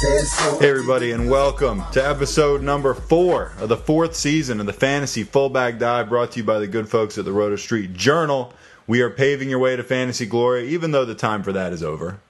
Hey, 0.00 0.68
everybody, 0.68 1.10
and 1.10 1.28
welcome 1.28 1.82
to 1.90 2.06
episode 2.06 2.62
number 2.62 2.94
four 2.94 3.50
of 3.58 3.68
the 3.68 3.76
fourth 3.76 4.14
season 4.14 4.60
of 4.60 4.66
the 4.66 4.72
Fantasy 4.72 5.24
Fullback 5.24 5.80
Dive 5.80 6.08
brought 6.08 6.30
to 6.32 6.38
you 6.38 6.44
by 6.44 6.60
the 6.60 6.68
good 6.68 6.88
folks 6.88 7.18
at 7.18 7.24
the 7.24 7.32
Roto 7.32 7.56
Street 7.56 7.94
Journal. 7.94 8.52
We 8.86 9.00
are 9.00 9.10
paving 9.10 9.50
your 9.50 9.58
way 9.58 9.74
to 9.74 9.82
fantasy 9.82 10.24
glory, 10.24 10.68
even 10.68 10.92
though 10.92 11.04
the 11.04 11.16
time 11.16 11.42
for 11.42 11.50
that 11.52 11.72
is 11.72 11.82
over. 11.82 12.20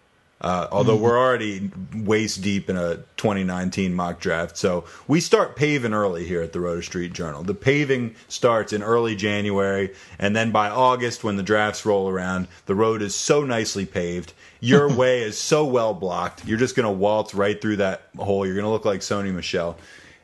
Uh, 0.40 0.68
although 0.70 0.94
we're 0.96 1.18
already 1.18 1.68
waist 1.96 2.42
deep 2.42 2.70
in 2.70 2.76
a 2.76 2.96
2019 3.16 3.92
mock 3.92 4.20
draft, 4.20 4.56
so 4.56 4.84
we 5.08 5.20
start 5.20 5.56
paving 5.56 5.92
early 5.92 6.24
here 6.24 6.42
at 6.42 6.52
the 6.52 6.60
Roto 6.60 6.80
Street 6.80 7.12
Journal. 7.12 7.42
The 7.42 7.54
paving 7.54 8.14
starts 8.28 8.72
in 8.72 8.82
early 8.82 9.16
January, 9.16 9.92
and 10.18 10.36
then 10.36 10.52
by 10.52 10.70
August, 10.70 11.24
when 11.24 11.36
the 11.36 11.42
drafts 11.42 11.84
roll 11.84 12.08
around, 12.08 12.46
the 12.66 12.76
road 12.76 13.02
is 13.02 13.16
so 13.16 13.42
nicely 13.42 13.84
paved. 13.84 14.32
Your 14.60 14.92
way 14.96 15.22
is 15.22 15.36
so 15.36 15.64
well 15.64 15.92
blocked. 15.92 16.46
You're 16.46 16.58
just 16.58 16.76
going 16.76 16.86
to 16.86 16.92
waltz 16.92 17.34
right 17.34 17.60
through 17.60 17.76
that 17.76 18.02
hole. 18.16 18.46
You're 18.46 18.54
going 18.54 18.64
to 18.64 18.70
look 18.70 18.84
like 18.84 19.00
Sony 19.00 19.34
Michel. 19.34 19.76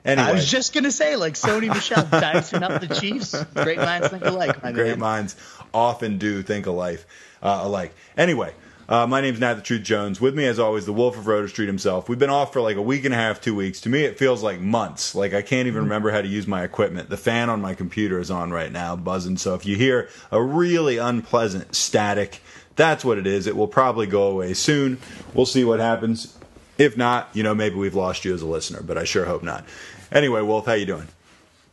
Anyway, 0.04 0.28
I 0.28 0.32
was 0.32 0.50
just 0.50 0.74
gonna 0.74 0.90
say, 0.90 1.16
like 1.16 1.32
Sony 1.32 1.68
Michel 1.68 2.04
dicing 2.10 2.62
up 2.62 2.82
the 2.82 2.94
Chiefs. 2.94 3.34
Great 3.54 3.78
minds 3.78 4.08
think 4.08 4.22
alike, 4.22 4.62
my 4.62 4.70
great 4.70 4.90
man. 4.90 4.98
minds 4.98 5.36
often 5.72 6.18
do 6.18 6.42
think 6.42 6.66
alike. 6.66 7.02
Uh, 7.42 7.60
alike. 7.62 7.94
Anyway, 8.16 8.52
uh, 8.88 9.06
my 9.06 9.20
name's 9.20 9.40
Nat 9.40 9.54
the 9.54 9.62
Truth 9.62 9.82
Jones. 9.82 10.20
With 10.20 10.34
me, 10.34 10.44
as 10.46 10.58
always, 10.58 10.86
the 10.86 10.92
Wolf 10.92 11.16
of 11.16 11.26
Roto 11.26 11.46
Street 11.46 11.66
himself. 11.66 12.08
We've 12.08 12.18
been 12.18 12.30
off 12.30 12.52
for 12.52 12.60
like 12.60 12.76
a 12.76 12.82
week 12.82 13.04
and 13.04 13.14
a 13.14 13.16
half, 13.16 13.40
two 13.40 13.54
weeks. 13.54 13.80
To 13.82 13.88
me, 13.88 14.04
it 14.04 14.18
feels 14.18 14.42
like 14.42 14.60
months. 14.60 15.14
Like 15.14 15.32
I 15.32 15.42
can't 15.42 15.66
even 15.66 15.84
remember 15.84 16.10
how 16.10 16.20
to 16.20 16.28
use 16.28 16.46
my 16.46 16.64
equipment. 16.64 17.08
The 17.08 17.16
fan 17.16 17.50
on 17.50 17.60
my 17.60 17.74
computer 17.74 18.18
is 18.18 18.30
on 18.30 18.50
right 18.50 18.70
now, 18.70 18.96
buzzing. 18.96 19.38
So 19.38 19.54
if 19.54 19.64
you 19.64 19.76
hear 19.76 20.08
a 20.30 20.42
really 20.42 20.98
unpleasant 20.98 21.74
static, 21.74 22.40
that's 22.76 23.04
what 23.04 23.18
it 23.18 23.26
is. 23.26 23.46
It 23.46 23.56
will 23.56 23.68
probably 23.68 24.06
go 24.06 24.24
away 24.24 24.54
soon. 24.54 24.98
We'll 25.32 25.46
see 25.46 25.64
what 25.64 25.80
happens. 25.80 26.36
If 26.76 26.96
not, 26.96 27.30
you 27.32 27.42
know, 27.42 27.54
maybe 27.54 27.76
we've 27.76 27.94
lost 27.94 28.24
you 28.24 28.34
as 28.34 28.42
a 28.42 28.46
listener, 28.46 28.82
but 28.82 28.98
I 28.98 29.04
sure 29.04 29.24
hope 29.24 29.42
not. 29.42 29.64
Anyway, 30.10 30.42
Wolf, 30.42 30.66
how 30.66 30.72
you 30.72 30.86
doing? 30.86 31.08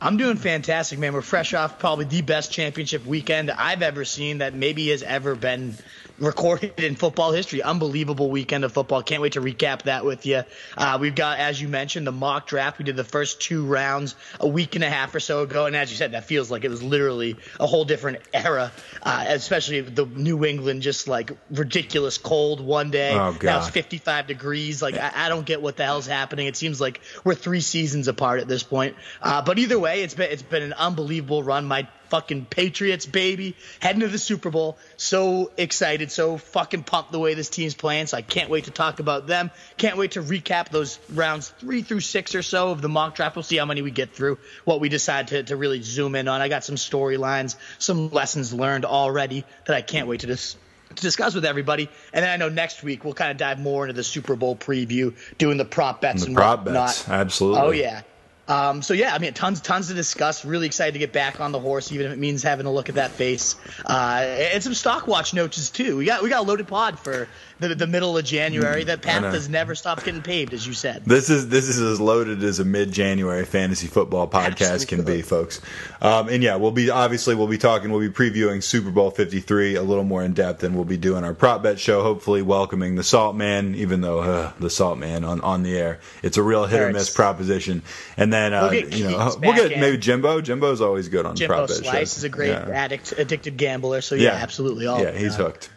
I'm 0.03 0.17
doing 0.17 0.37
fantastic, 0.37 0.97
man. 0.97 1.13
We're 1.13 1.21
fresh 1.21 1.53
off 1.53 1.77
probably 1.77 2.05
the 2.05 2.23
best 2.23 2.51
championship 2.51 3.05
weekend 3.05 3.51
I've 3.51 3.83
ever 3.83 4.03
seen 4.03 4.39
that 4.39 4.55
maybe 4.55 4.89
has 4.89 5.03
ever 5.03 5.35
been 5.35 5.75
recorded 6.17 6.79
in 6.79 6.95
football 6.95 7.31
history. 7.31 7.61
Unbelievable 7.61 8.29
weekend 8.29 8.63
of 8.63 8.71
football. 8.71 9.03
Can't 9.03 9.21
wait 9.21 9.33
to 9.33 9.41
recap 9.41 9.83
that 9.83 10.03
with 10.03 10.25
you. 10.25 10.43
Uh, 10.75 10.97
we've 10.99 11.13
got, 11.13 11.37
as 11.39 11.61
you 11.61 11.67
mentioned, 11.67 12.07
the 12.07 12.11
mock 12.11 12.47
draft. 12.47 12.79
We 12.79 12.85
did 12.85 12.95
the 12.95 13.03
first 13.03 13.41
two 13.41 13.65
rounds 13.65 14.15
a 14.39 14.47
week 14.47 14.73
and 14.75 14.83
a 14.83 14.89
half 14.89 15.13
or 15.13 15.19
so 15.19 15.43
ago, 15.43 15.67
and 15.67 15.75
as 15.75 15.91
you 15.91 15.97
said, 15.97 16.13
that 16.13 16.25
feels 16.25 16.49
like 16.49 16.63
it 16.63 16.69
was 16.69 16.81
literally 16.81 17.35
a 17.59 17.67
whole 17.67 17.85
different 17.85 18.19
era. 18.33 18.71
Uh, 19.03 19.25
especially 19.27 19.81
the 19.81 20.05
New 20.05 20.45
England, 20.45 20.81
just 20.81 21.07
like 21.07 21.31
ridiculous 21.51 22.17
cold 22.17 22.59
one 22.61 22.91
day. 22.91 23.13
Oh, 23.13 23.35
Now 23.41 23.57
it's 23.57 23.67
God. 23.67 23.73
55 23.73 24.27
degrees. 24.27 24.81
Like 24.81 24.95
I, 24.95 25.11
I 25.25 25.29
don't 25.29 25.45
get 25.45 25.61
what 25.61 25.77
the 25.77 25.83
hell's 25.83 26.07
happening. 26.07 26.47
It 26.47 26.55
seems 26.55 26.79
like 26.79 27.01
we're 27.23 27.35
three 27.35 27.61
seasons 27.61 28.07
apart 28.07 28.39
at 28.39 28.47
this 28.47 28.63
point. 28.63 28.95
Uh, 29.21 29.41
but 29.41 29.57
either 29.59 29.79
way, 29.79 29.90
it's 29.99 30.13
been 30.13 30.31
it's 30.31 30.41
been 30.41 30.63
an 30.63 30.73
unbelievable 30.73 31.43
run. 31.43 31.65
My 31.65 31.87
fucking 32.09 32.43
Patriots, 32.45 33.05
baby, 33.05 33.55
heading 33.79 34.01
to 34.01 34.07
the 34.09 34.17
Super 34.17 34.49
Bowl. 34.49 34.77
So 34.97 35.51
excited, 35.57 36.11
so 36.11 36.37
fucking 36.37 36.83
pumped 36.83 37.11
the 37.13 37.19
way 37.19 37.35
this 37.35 37.49
team's 37.49 37.73
playing. 37.73 38.07
So 38.07 38.17
I 38.17 38.21
can't 38.21 38.49
wait 38.49 38.65
to 38.65 38.71
talk 38.71 38.99
about 38.99 39.27
them. 39.27 39.49
Can't 39.77 39.95
wait 39.97 40.11
to 40.11 40.21
recap 40.21 40.69
those 40.69 40.99
rounds 41.13 41.49
three 41.59 41.81
through 41.83 42.01
six 42.01 42.35
or 42.35 42.41
so 42.43 42.71
of 42.71 42.81
the 42.81 42.89
mock 42.89 43.15
draft. 43.15 43.35
We'll 43.35 43.43
see 43.43 43.57
how 43.57 43.65
many 43.65 43.81
we 43.81 43.91
get 43.91 44.13
through, 44.13 44.39
what 44.65 44.79
we 44.81 44.89
decide 44.89 45.29
to, 45.29 45.43
to 45.43 45.55
really 45.55 45.81
zoom 45.81 46.15
in 46.15 46.27
on. 46.27 46.41
I 46.41 46.49
got 46.49 46.63
some 46.65 46.75
storylines, 46.75 47.55
some 47.79 48.09
lessons 48.09 48.53
learned 48.53 48.83
already 48.85 49.45
that 49.65 49.75
I 49.75 49.81
can't 49.81 50.07
wait 50.07 50.21
to 50.21 50.27
dis- 50.27 50.57
to 50.89 51.01
discuss 51.01 51.33
with 51.33 51.45
everybody. 51.45 51.87
And 52.11 52.21
then 52.25 52.29
I 52.29 52.35
know 52.35 52.49
next 52.49 52.83
week 52.83 53.05
we'll 53.05 53.13
kind 53.13 53.31
of 53.31 53.37
dive 53.37 53.57
more 53.57 53.85
into 53.85 53.93
the 53.93 54.03
Super 54.03 54.35
Bowl 54.35 54.57
preview, 54.57 55.15
doing 55.37 55.55
the 55.55 55.63
prop 55.63 56.01
bets 56.01 56.23
The 56.23 56.27
and 56.27 56.35
prop 56.35 56.65
whatnot. 56.65 56.87
bets, 56.87 57.07
absolutely. 57.07 57.61
Oh 57.61 57.71
yeah. 57.71 58.01
Um, 58.47 58.81
so 58.81 58.93
yeah, 58.93 59.13
I 59.13 59.19
mean, 59.19 59.33
tons, 59.33 59.61
tons 59.61 59.87
to 59.87 59.93
discuss. 59.93 60.43
Really 60.43 60.65
excited 60.65 60.93
to 60.93 60.99
get 60.99 61.13
back 61.13 61.39
on 61.39 61.51
the 61.51 61.59
horse, 61.59 61.91
even 61.91 62.07
if 62.07 62.11
it 62.11 62.19
means 62.19 62.43
having 62.43 62.65
a 62.65 62.71
look 62.71 62.89
at 62.89 62.95
that 62.95 63.11
face. 63.11 63.55
Uh, 63.85 64.23
and 64.53 64.63
some 64.63 64.73
stock 64.73 65.07
watch 65.07 65.33
notes 65.33 65.69
too. 65.69 65.97
We 65.97 66.05
got 66.05 66.23
we 66.23 66.29
got 66.29 66.41
a 66.41 66.47
loaded 66.47 66.67
pod 66.67 66.99
for 66.99 67.27
the, 67.61 67.75
the 67.75 67.87
middle 67.87 68.17
of 68.17 68.25
January. 68.25 68.83
That 68.83 69.01
path 69.01 69.21
know. 69.21 69.31
has 69.31 69.47
never 69.47 69.75
stopped 69.75 70.03
getting 70.03 70.21
paved, 70.21 70.53
as 70.53 70.67
you 70.67 70.73
said. 70.73 71.03
This 71.05 71.29
is 71.29 71.47
this 71.47 71.69
is 71.69 71.79
as 71.79 72.01
loaded 72.01 72.43
as 72.43 72.59
a 72.59 72.65
mid-January 72.65 73.45
fantasy 73.45 73.87
football 73.87 74.27
podcast 74.27 74.87
can 74.87 75.03
be, 75.05 75.21
folks. 75.21 75.61
Um, 76.01 76.27
and 76.27 76.43
yeah, 76.43 76.57
we'll 76.57 76.71
be 76.71 76.89
obviously 76.89 77.35
we'll 77.35 77.47
be 77.47 77.57
talking, 77.57 77.91
we'll 77.91 78.01
be 78.01 78.09
previewing 78.09 78.61
Super 78.61 78.91
Bowl 78.91 79.11
Fifty 79.11 79.39
Three 79.39 79.75
a 79.75 79.83
little 79.83 80.03
more 80.03 80.23
in 80.23 80.33
depth, 80.33 80.63
and 80.63 80.75
we'll 80.75 80.83
be 80.85 80.97
doing 80.97 81.23
our 81.23 81.33
prop 81.33 81.63
bet 81.63 81.79
show. 81.79 82.01
Hopefully, 82.03 82.41
welcoming 82.41 82.95
the 82.95 83.03
Salt 83.03 83.35
Man, 83.35 83.75
even 83.75 84.01
though 84.01 84.19
uh, 84.19 84.51
the 84.59 84.69
Salt 84.69 84.97
Man 84.97 85.23
on 85.23 85.39
on 85.41 85.63
the 85.63 85.77
air, 85.77 85.99
it's 86.23 86.37
a 86.37 86.43
real 86.43 86.65
hit 86.65 86.81
or 86.81 86.91
miss 86.91 87.09
proposition. 87.09 87.83
And 88.17 88.33
then 88.33 88.53
uh, 88.53 88.69
We'll 88.71 88.89
you 88.89 89.09
know 89.09 89.35
we'll 89.41 89.53
get 89.55 89.79
maybe. 89.79 89.97
Jimbo. 89.97 90.41
Jimbo's 90.41 90.81
always 90.81 91.09
good 91.09 91.25
on 91.25 91.35
Jimbo 91.35 91.53
prop 91.53 91.67
bet 91.69 91.77
Slice 91.77 91.93
shows. 91.93 92.17
is 92.17 92.23
a 92.23 92.29
great 92.29 92.49
Yeah. 92.49 92.69
addict, 92.69 93.13
addicted 93.17 93.57
gambler. 93.57 94.01
So 94.01 94.15
yeah, 94.15 94.31
absolutely. 94.31 94.87
All 94.87 94.99
Yeah, 95.01 95.11
he's 95.11 95.35
Uh, 95.35 95.43
hooked. 95.45 95.69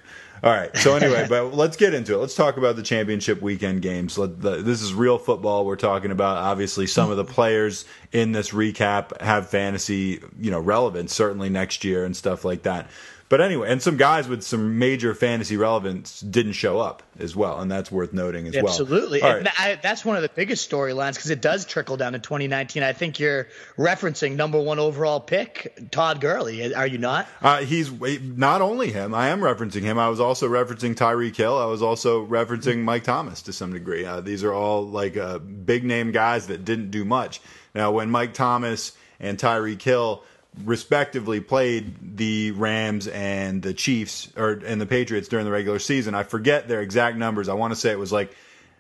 All 0.45 0.51
right. 0.51 0.77
So 0.77 0.95
anyway, 0.95 1.27
but 1.27 1.55
let's 1.55 1.75
get 1.75 1.95
into 1.95 2.13
it. 2.13 2.19
Let's 2.19 2.35
talk 2.35 2.59
about 2.59 2.77
the 2.77 2.83
championship 2.83 3.41
weekend 3.41 3.81
games. 3.81 4.19
Let 4.19 4.43
the, 4.43 4.57
this 4.57 4.83
is 4.83 4.93
real 4.93 5.17
football 5.17 5.65
we're 5.65 5.77
talking 5.77 6.11
about. 6.11 6.37
Obviously, 6.37 6.87
some 6.87 7.11
of 7.11 7.17
the 7.17 7.25
players 7.25 7.87
in 8.13 8.33
this 8.33 8.51
recap 8.51 9.19
have 9.23 9.49
fantasy, 9.49 10.23
you 10.39 10.51
know, 10.51 10.61
relevance 10.61 11.15
certainly 11.15 11.49
next 11.49 11.83
year 11.83 12.05
and 12.05 12.15
stuff 12.15 12.45
like 12.45 12.65
that. 12.65 12.91
But 13.29 13.41
anyway, 13.41 13.71
and 13.71 13.81
some 13.83 13.97
guys 13.97 14.29
with 14.29 14.43
some 14.43 14.79
major 14.79 15.15
fantasy 15.15 15.57
relevance 15.57 16.21
didn't 16.21 16.53
show 16.53 16.79
up 16.79 17.03
as 17.19 17.35
well, 17.35 17.61
and 17.61 17.71
that's 17.71 17.91
worth 17.91 18.13
noting 18.13 18.47
as 18.47 18.55
well. 18.55 18.69
Absolutely. 18.69 19.23
Right. 19.23 19.47
That's 19.83 20.05
one 20.05 20.17
of 20.17 20.23
the 20.23 20.29
biggest 20.29 20.71
storylines 20.71 21.15
because 21.15 21.31
it 21.31 21.41
does 21.41 21.65
trickle 21.65 21.97
down 21.97 22.13
to 22.13 22.19
2019. 22.19 22.83
I 22.83 22.93
think 22.93 23.19
you're 23.19 23.49
referencing 23.79 24.37
number 24.37 24.61
one 24.61 24.79
overall 24.79 25.21
pick, 25.21 25.91
Todd 25.91 26.21
Gurley. 26.21 26.75
Are 26.75 26.87
you 26.87 26.99
not? 26.99 27.27
Uh, 27.41 27.63
he's 27.63 27.91
not 28.21 28.61
only 28.61 28.93
him. 28.93 29.15
I 29.15 29.29
am 29.29 29.41
referencing 29.41 29.83
him. 29.83 29.99
I 29.99 30.09
was 30.09 30.21
also 30.21 30.49
referencing 30.49 30.95
Tyreek 30.95 31.35
Hill. 31.35 31.59
I 31.59 31.67
was 31.67 31.83
also 31.83 32.27
referencing 32.27 32.83
Mike 32.83 33.05
Thomas 33.05 33.41
to 33.43 33.53
some 33.53 33.73
degree. 33.73 34.05
Uh, 34.05 34.21
these 34.21 34.45
are 34.45 34.53
all 34.53 34.87
like 34.87 35.17
uh, 35.17 35.39
big 35.39 35.85
name 35.85 36.13
guys 36.13 36.49
that 36.49 36.65
didn't 36.65 36.91
do 36.91 37.05
much. 37.05 37.41
Now, 37.75 37.91
when 37.91 38.11
Mike 38.11 38.35
Thomas 38.35 38.93
and 39.19 39.39
Tyreek 39.39 39.81
Hill 39.81 40.23
respectively 40.65 41.41
played 41.41 42.17
the 42.17 42.53
Rams 42.53 43.09
and 43.09 43.63
the 43.63 43.75
Chiefs 43.75 44.31
or 44.37 44.53
and 44.65 44.81
the 44.81 44.87
Patriots 44.87 45.29
during 45.29 45.45
the 45.45 45.51
regular 45.51 45.79
season, 45.79 46.15
I 46.15 46.23
forget 46.23 46.69
their 46.69 46.81
exact 46.81 47.17
numbers. 47.17 47.49
I 47.49 47.55
want 47.55 47.73
to 47.73 47.79
say 47.81 47.91
it 47.91 47.99
was 47.99 48.13
like. 48.13 48.35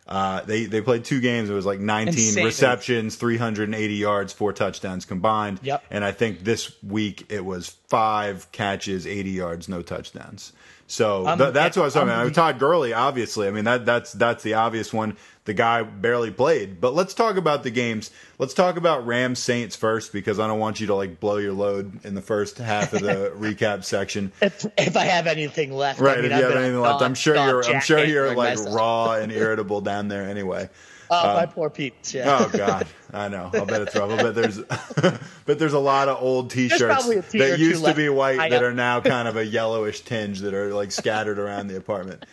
Uh, 0.06 0.42
they 0.42 0.66
they 0.66 0.82
played 0.82 1.02
two 1.02 1.18
games. 1.18 1.48
It 1.48 1.54
was 1.54 1.64
like 1.64 1.80
19 1.80 2.08
Insane. 2.12 2.44
receptions, 2.44 3.16
380 3.16 3.94
yards, 3.94 4.34
four 4.34 4.52
touchdowns 4.52 5.06
combined. 5.06 5.60
Yep. 5.62 5.82
And 5.90 6.04
I 6.04 6.12
think 6.12 6.44
this 6.44 6.70
week 6.82 7.24
it 7.30 7.42
was 7.42 7.70
five 7.88 8.52
catches, 8.52 9.06
80 9.06 9.30
yards, 9.30 9.66
no 9.66 9.80
touchdowns. 9.80 10.52
So 10.88 11.26
Um, 11.26 11.38
th- 11.38 11.54
that's 11.54 11.74
what 11.78 11.84
I 11.84 11.86
was 11.86 11.94
talking 11.94 12.10
about. 12.10 12.20
I 12.20 12.24
mean. 12.24 12.34
Todd 12.34 12.58
Gurley, 12.58 12.92
obviously. 12.92 13.48
I 13.48 13.50
mean 13.50 13.64
that 13.64 13.86
that's 13.86 14.12
that's 14.12 14.42
the 14.42 14.52
obvious 14.52 14.92
one. 14.92 15.16
The 15.46 15.52
guy 15.52 15.82
barely 15.82 16.30
played. 16.30 16.80
But 16.80 16.94
let's 16.94 17.12
talk 17.12 17.36
about 17.36 17.62
the 17.64 17.70
games. 17.70 18.10
Let's 18.38 18.54
talk 18.54 18.76
about 18.78 19.06
Rams 19.06 19.38
Saints 19.38 19.76
first 19.76 20.10
because 20.12 20.40
I 20.40 20.46
don't 20.46 20.58
want 20.58 20.80
you 20.80 20.86
to 20.86 20.94
like 20.94 21.20
blow 21.20 21.36
your 21.36 21.52
load 21.52 22.02
in 22.04 22.14
the 22.14 22.22
first 22.22 22.56
half 22.58 22.94
of 22.94 23.00
the 23.02 23.30
recap 23.36 23.84
section. 23.84 24.32
If, 24.40 24.64
if 24.78 24.96
I 24.96 25.04
have 25.04 25.26
anything 25.26 25.72
left, 25.72 26.00
Right. 26.00 26.18
I 26.18 26.22
mean, 26.22 26.32
if 26.32 26.32
I've 26.32 26.38
you 26.38 26.46
have 26.46 26.56
anything 26.56 26.80
left, 26.80 27.02
I'm 27.02 27.14
sure 27.14 27.34
you're 27.36 27.64
I'm 27.64 27.80
sure 27.82 28.02
you're 28.02 28.34
like 28.34 28.56
myself. 28.56 28.74
raw 28.74 29.12
and 29.16 29.30
irritable 29.30 29.82
down 29.82 30.08
there 30.08 30.22
anyway. 30.28 30.70
Oh, 31.10 31.30
uh, 31.30 31.34
my 31.34 31.44
poor 31.46 31.68
peeps. 31.68 32.14
Yeah. 32.14 32.38
Oh 32.40 32.48
God, 32.56 32.86
I 33.12 33.28
know. 33.28 33.50
I'll 33.52 33.66
bet 33.66 33.82
it's 33.82 33.94
rough. 33.94 34.10
I'll 34.10 34.16
bet 34.16 34.34
there's, 34.34 34.58
but 35.44 35.58
there's 35.58 35.74
a 35.74 35.78
lot 35.78 36.08
of 36.08 36.22
old 36.22 36.50
T-shirts 36.50 37.06
that 37.32 37.58
used 37.58 37.80
to 37.80 37.84
left. 37.84 37.98
be 37.98 38.08
white 38.08 38.38
I 38.40 38.48
that 38.48 38.62
know. 38.62 38.68
are 38.68 38.72
now 38.72 39.02
kind 39.02 39.28
of 39.28 39.36
a 39.36 39.44
yellowish 39.44 40.00
tinge 40.00 40.40
that 40.40 40.54
are 40.54 40.72
like 40.72 40.90
scattered 40.90 41.38
around 41.38 41.68
the 41.68 41.76
apartment. 41.76 42.24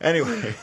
Anyway, 0.00 0.54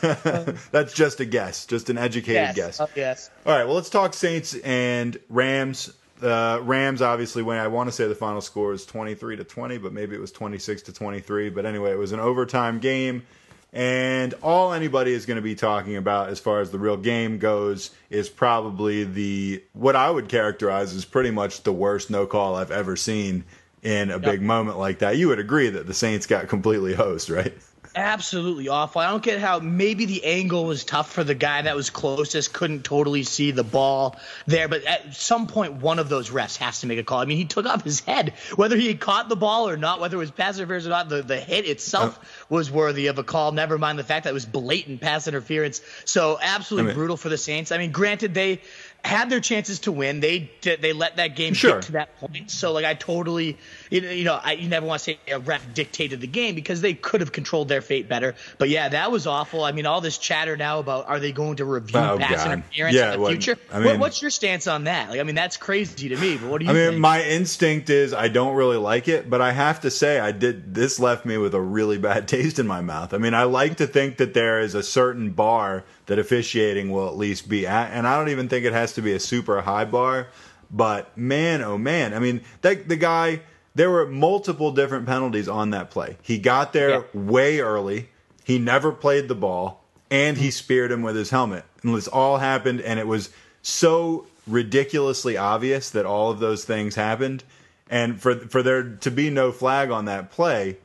that's 0.70 0.92
just 0.92 1.20
a 1.20 1.24
guess, 1.24 1.66
just 1.66 1.90
an 1.90 1.98
educated 1.98 2.54
guess. 2.54 2.80
Oh, 2.80 2.88
yes. 2.94 3.30
All 3.46 3.56
right, 3.56 3.64
well, 3.64 3.74
let's 3.74 3.90
talk 3.90 4.14
Saints 4.14 4.54
and 4.54 5.18
Rams. 5.28 5.92
Uh, 6.22 6.60
Rams 6.62 7.02
obviously 7.02 7.42
win. 7.42 7.58
I 7.58 7.66
want 7.66 7.88
to 7.88 7.92
say 7.92 8.06
the 8.06 8.14
final 8.14 8.40
score 8.40 8.72
is 8.72 8.86
23 8.86 9.36
to 9.36 9.44
20, 9.44 9.78
but 9.78 9.92
maybe 9.92 10.14
it 10.14 10.20
was 10.20 10.30
26 10.30 10.82
to 10.82 10.92
23. 10.92 11.50
But 11.50 11.66
anyway, 11.66 11.90
it 11.90 11.98
was 11.98 12.12
an 12.12 12.20
overtime 12.20 12.78
game. 12.78 13.24
And 13.72 14.34
all 14.42 14.74
anybody 14.74 15.12
is 15.12 15.24
going 15.24 15.36
to 15.36 15.42
be 15.42 15.54
talking 15.54 15.96
about 15.96 16.28
as 16.28 16.38
far 16.38 16.60
as 16.60 16.70
the 16.70 16.78
real 16.78 16.98
game 16.98 17.38
goes 17.38 17.90
is 18.10 18.28
probably 18.28 19.04
the 19.04 19.64
what 19.72 19.96
I 19.96 20.10
would 20.10 20.28
characterize 20.28 20.94
as 20.94 21.06
pretty 21.06 21.30
much 21.30 21.62
the 21.62 21.72
worst 21.72 22.10
no 22.10 22.26
call 22.26 22.54
I've 22.54 22.70
ever 22.70 22.96
seen 22.96 23.44
in 23.82 24.10
a 24.10 24.14
yep. 24.14 24.22
big 24.22 24.42
moment 24.42 24.78
like 24.78 24.98
that. 24.98 25.16
You 25.16 25.28
would 25.28 25.38
agree 25.38 25.70
that 25.70 25.86
the 25.86 25.94
Saints 25.94 26.26
got 26.26 26.48
completely 26.48 26.92
hosed, 26.92 27.30
right? 27.30 27.54
Absolutely 27.94 28.68
awful. 28.68 29.00
I 29.00 29.10
don't 29.10 29.22
get 29.22 29.40
how 29.40 29.58
maybe 29.58 30.04
the 30.04 30.24
angle 30.24 30.64
was 30.64 30.84
tough 30.84 31.12
for 31.12 31.24
the 31.24 31.34
guy 31.34 31.62
that 31.62 31.76
was 31.76 31.90
closest, 31.90 32.52
couldn't 32.52 32.84
totally 32.84 33.22
see 33.22 33.50
the 33.50 33.64
ball 33.64 34.16
there, 34.46 34.68
but 34.68 34.84
at 34.84 35.14
some 35.14 35.46
point 35.46 35.74
one 35.74 35.98
of 35.98 36.08
those 36.08 36.30
refs 36.30 36.56
has 36.56 36.80
to 36.80 36.86
make 36.86 36.98
a 36.98 37.04
call. 37.04 37.20
I 37.20 37.24
mean, 37.24 37.36
he 37.36 37.44
took 37.44 37.66
off 37.66 37.84
his 37.84 38.00
head, 38.00 38.34
whether 38.56 38.76
he 38.76 38.88
had 38.88 39.00
caught 39.00 39.28
the 39.28 39.36
ball 39.36 39.68
or 39.68 39.76
not, 39.76 40.00
whether 40.00 40.16
it 40.16 40.20
was 40.20 40.30
pass 40.30 40.56
interference 40.58 40.86
or 40.86 40.90
not. 40.90 41.08
The 41.08 41.22
the 41.22 41.38
hit 41.38 41.66
itself 41.66 42.18
was 42.48 42.70
worthy 42.70 43.08
of 43.08 43.18
a 43.18 43.24
call. 43.24 43.52
Never 43.52 43.78
mind 43.78 43.98
the 43.98 44.04
fact 44.04 44.24
that 44.24 44.30
it 44.30 44.34
was 44.34 44.46
blatant 44.46 45.00
pass 45.00 45.28
interference. 45.28 45.80
So 46.04 46.38
absolutely 46.40 46.90
I 46.90 46.94
mean, 46.94 46.96
brutal 46.96 47.16
for 47.16 47.28
the 47.28 47.38
Saints. 47.38 47.72
I 47.72 47.78
mean, 47.78 47.92
granted 47.92 48.34
they 48.34 48.60
had 49.04 49.30
their 49.30 49.40
chances 49.40 49.80
to 49.80 49.92
win. 49.92 50.20
They 50.20 50.50
they 50.62 50.92
let 50.92 51.16
that 51.16 51.34
game 51.34 51.54
sure. 51.54 51.74
get 51.74 51.82
to 51.82 51.92
that 51.92 52.18
point. 52.20 52.50
So 52.50 52.72
like 52.72 52.84
I 52.84 52.94
totally 52.94 53.58
you 53.90 54.24
know 54.24 54.38
I, 54.42 54.52
you 54.52 54.68
never 54.68 54.86
want 54.86 55.00
to 55.00 55.04
say 55.04 55.18
a 55.30 55.40
ref 55.40 55.74
dictated 55.74 56.20
the 56.20 56.28
game 56.28 56.54
because 56.54 56.80
they 56.80 56.94
could 56.94 57.20
have 57.20 57.32
controlled 57.32 57.68
their 57.68 57.80
fate 57.80 58.08
better. 58.08 58.36
But 58.58 58.68
yeah, 58.68 58.88
that 58.90 59.10
was 59.10 59.26
awful. 59.26 59.64
I 59.64 59.72
mean, 59.72 59.86
all 59.86 60.00
this 60.00 60.18
chatter 60.18 60.56
now 60.56 60.78
about 60.78 61.08
are 61.08 61.18
they 61.18 61.32
going 61.32 61.56
to 61.56 61.64
review 61.64 61.98
oh, 61.98 62.16
pass 62.18 62.44
God. 62.44 62.52
interference 62.52 62.94
yeah, 62.94 63.06
in 63.06 63.12
the 63.12 63.18
well, 63.20 63.30
future? 63.32 63.58
I 63.72 63.78
mean, 63.78 63.86
what, 63.86 63.98
what's 63.98 64.22
your 64.22 64.30
stance 64.30 64.68
on 64.68 64.84
that? 64.84 65.10
Like 65.10 65.18
I 65.18 65.24
mean, 65.24 65.34
that's 65.34 65.56
crazy 65.56 66.08
to 66.10 66.16
me. 66.16 66.36
But 66.36 66.48
what 66.48 66.58
do 66.60 66.66
you? 66.66 66.70
I 66.70 66.74
mean, 66.74 66.90
think? 66.90 67.00
my 67.00 67.22
instinct 67.24 67.90
is 67.90 68.14
I 68.14 68.28
don't 68.28 68.54
really 68.54 68.76
like 68.76 69.08
it, 69.08 69.28
but 69.28 69.40
I 69.40 69.50
have 69.50 69.80
to 69.80 69.90
say 69.90 70.20
I 70.20 70.30
did. 70.30 70.74
This 70.74 71.00
left 71.00 71.26
me 71.26 71.38
with 71.38 71.54
a 71.54 71.60
really 71.60 71.98
bad 71.98 72.28
taste 72.28 72.60
in 72.60 72.68
my 72.68 72.80
mouth. 72.80 73.12
I 73.12 73.18
mean, 73.18 73.34
I 73.34 73.44
like 73.44 73.78
to 73.78 73.88
think 73.88 74.18
that 74.18 74.32
there 74.32 74.60
is 74.60 74.76
a 74.76 74.82
certain 74.82 75.30
bar 75.30 75.84
that 76.12 76.18
officiating 76.18 76.90
will 76.90 77.08
at 77.08 77.16
least 77.16 77.48
be 77.48 77.66
at. 77.66 77.90
And 77.90 78.06
I 78.06 78.18
don't 78.18 78.28
even 78.28 78.50
think 78.50 78.66
it 78.66 78.74
has 78.74 78.92
to 78.92 79.00
be 79.00 79.12
a 79.12 79.18
super 79.18 79.62
high 79.62 79.86
bar. 79.86 80.28
But 80.70 81.16
man, 81.16 81.62
oh 81.62 81.78
man, 81.78 82.12
I 82.12 82.18
mean, 82.18 82.42
that 82.60 82.86
the 82.86 82.96
guy. 82.96 83.40
There 83.74 83.88
were 83.88 84.06
multiple 84.06 84.70
different 84.72 85.06
penalties 85.06 85.48
on 85.48 85.70
that 85.70 85.88
play. 85.88 86.18
He 86.20 86.36
got 86.36 86.74
there 86.74 86.90
yeah. 86.90 87.02
way 87.14 87.60
early. 87.60 88.10
He 88.44 88.58
never 88.58 88.92
played 88.92 89.28
the 89.28 89.34
ball, 89.34 89.82
and 90.10 90.36
he 90.36 90.50
speared 90.50 90.92
him 90.92 91.00
with 91.00 91.16
his 91.16 91.30
helmet. 91.30 91.64
And 91.82 91.94
this 91.94 92.06
all 92.06 92.36
happened, 92.36 92.82
and 92.82 93.00
it 93.00 93.06
was 93.06 93.30
so 93.62 94.26
ridiculously 94.46 95.38
obvious 95.38 95.88
that 95.88 96.04
all 96.04 96.30
of 96.30 96.38
those 96.38 96.66
things 96.66 96.96
happened. 96.96 97.44
And 97.88 98.20
for 98.20 98.34
for 98.34 98.62
there 98.62 98.82
to 98.82 99.10
be 99.10 99.30
no 99.30 99.52
flag 99.52 99.90
on 99.90 100.04
that 100.04 100.30
play, 100.30 100.76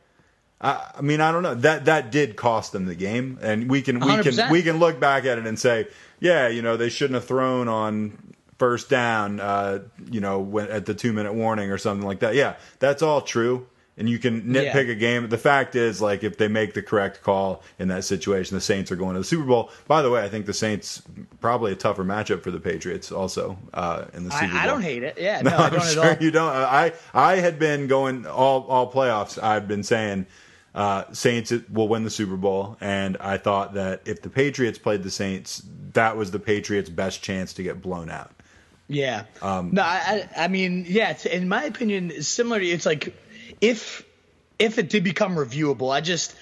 I, 0.59 0.91
I 0.97 1.01
mean, 1.01 1.21
I 1.21 1.31
don't 1.31 1.43
know. 1.43 1.55
That 1.55 1.85
that 1.85 2.11
did 2.11 2.35
cost 2.35 2.71
them 2.71 2.85
the 2.85 2.95
game, 2.95 3.37
and 3.41 3.69
we 3.69 3.81
can 3.81 3.99
we 3.99 4.07
100%. 4.07 4.37
can 4.37 4.51
we 4.51 4.63
can 4.63 4.79
look 4.79 4.99
back 4.99 5.25
at 5.25 5.37
it 5.37 5.45
and 5.45 5.59
say, 5.59 5.87
yeah, 6.19 6.47
you 6.47 6.61
know, 6.61 6.77
they 6.77 6.89
shouldn't 6.89 7.15
have 7.15 7.25
thrown 7.25 7.67
on 7.67 8.35
first 8.57 8.89
down, 8.89 9.39
uh, 9.39 9.79
you 10.09 10.19
know, 10.19 10.39
when, 10.39 10.67
at 10.69 10.85
the 10.85 10.93
two 10.93 11.13
minute 11.13 11.33
warning 11.33 11.71
or 11.71 11.77
something 11.77 12.05
like 12.05 12.19
that. 12.19 12.35
Yeah, 12.35 12.55
that's 12.79 13.01
all 13.01 13.21
true. 13.21 13.67
And 13.99 14.07
you 14.07 14.19
can 14.19 14.43
nitpick 14.43 14.85
yeah. 14.85 14.91
a 14.91 14.95
game. 14.95 15.27
The 15.27 15.39
fact 15.39 15.75
is, 15.75 15.99
like, 15.99 16.23
if 16.23 16.37
they 16.37 16.47
make 16.47 16.75
the 16.75 16.83
correct 16.83 17.23
call 17.23 17.63
in 17.79 17.87
that 17.87 18.03
situation, 18.03 18.55
the 18.55 18.61
Saints 18.61 18.91
are 18.91 18.95
going 18.95 19.13
to 19.13 19.21
the 19.21 19.25
Super 19.25 19.45
Bowl. 19.45 19.71
By 19.87 20.03
the 20.03 20.11
way, 20.11 20.21
I 20.21 20.29
think 20.29 20.45
the 20.45 20.53
Saints 20.53 21.01
probably 21.41 21.71
a 21.71 21.75
tougher 21.75 22.03
matchup 22.03 22.43
for 22.43 22.51
the 22.51 22.59
Patriots 22.59 23.11
also 23.11 23.57
uh, 23.73 24.05
in 24.13 24.25
the 24.25 24.29
Super 24.29 24.45
I, 24.45 24.49
Bowl. 24.49 24.59
I 24.59 24.67
don't 24.67 24.81
hate 24.83 25.01
it. 25.01 25.17
Yeah, 25.17 25.41
no, 25.41 25.49
no 25.57 25.57
I 25.57 25.69
don't 25.71 25.81
I'm 25.81 25.93
sure 25.93 26.17
you 26.19 26.29
don't. 26.29 26.51
I 26.51 26.93
I 27.11 27.37
had 27.37 27.57
been 27.57 27.87
going 27.87 28.27
all 28.27 28.67
all 28.67 28.91
playoffs. 28.91 29.41
I've 29.41 29.67
been 29.67 29.81
saying 29.81 30.27
uh, 30.77 31.11
Saints 31.11 31.51
will 31.71 31.87
win 31.87 32.03
the 32.03 32.09
Super 32.11 32.37
Bowl, 32.37 32.77
and 32.79 33.17
I 33.17 33.37
thought 33.37 33.73
that 33.73 34.03
if 34.05 34.21
the 34.21 34.29
Patriots 34.29 34.77
played 34.77 35.01
the 35.01 35.09
Saints, 35.09 35.63
that 35.93 36.15
was 36.15 36.29
the 36.29 36.37
Patriots' 36.37 36.87
best 36.87 37.23
chance 37.23 37.53
to 37.53 37.63
get 37.63 37.81
blown 37.81 38.11
out. 38.11 38.31
Yeah. 38.87 39.23
Um, 39.41 39.71
no, 39.73 39.81
I, 39.81 40.29
I 40.37 40.47
mean, 40.47 40.85
yeah. 40.87 41.17
in 41.25 41.49
my 41.49 41.63
opinion, 41.63 42.21
similarly, 42.21 42.69
it's 42.69 42.85
like 42.85 43.15
if 43.59 44.05
if 44.59 44.77
it 44.77 44.89
did 44.89 45.03
become 45.03 45.35
reviewable, 45.35 45.91
I 45.91 46.01
just 46.01 46.35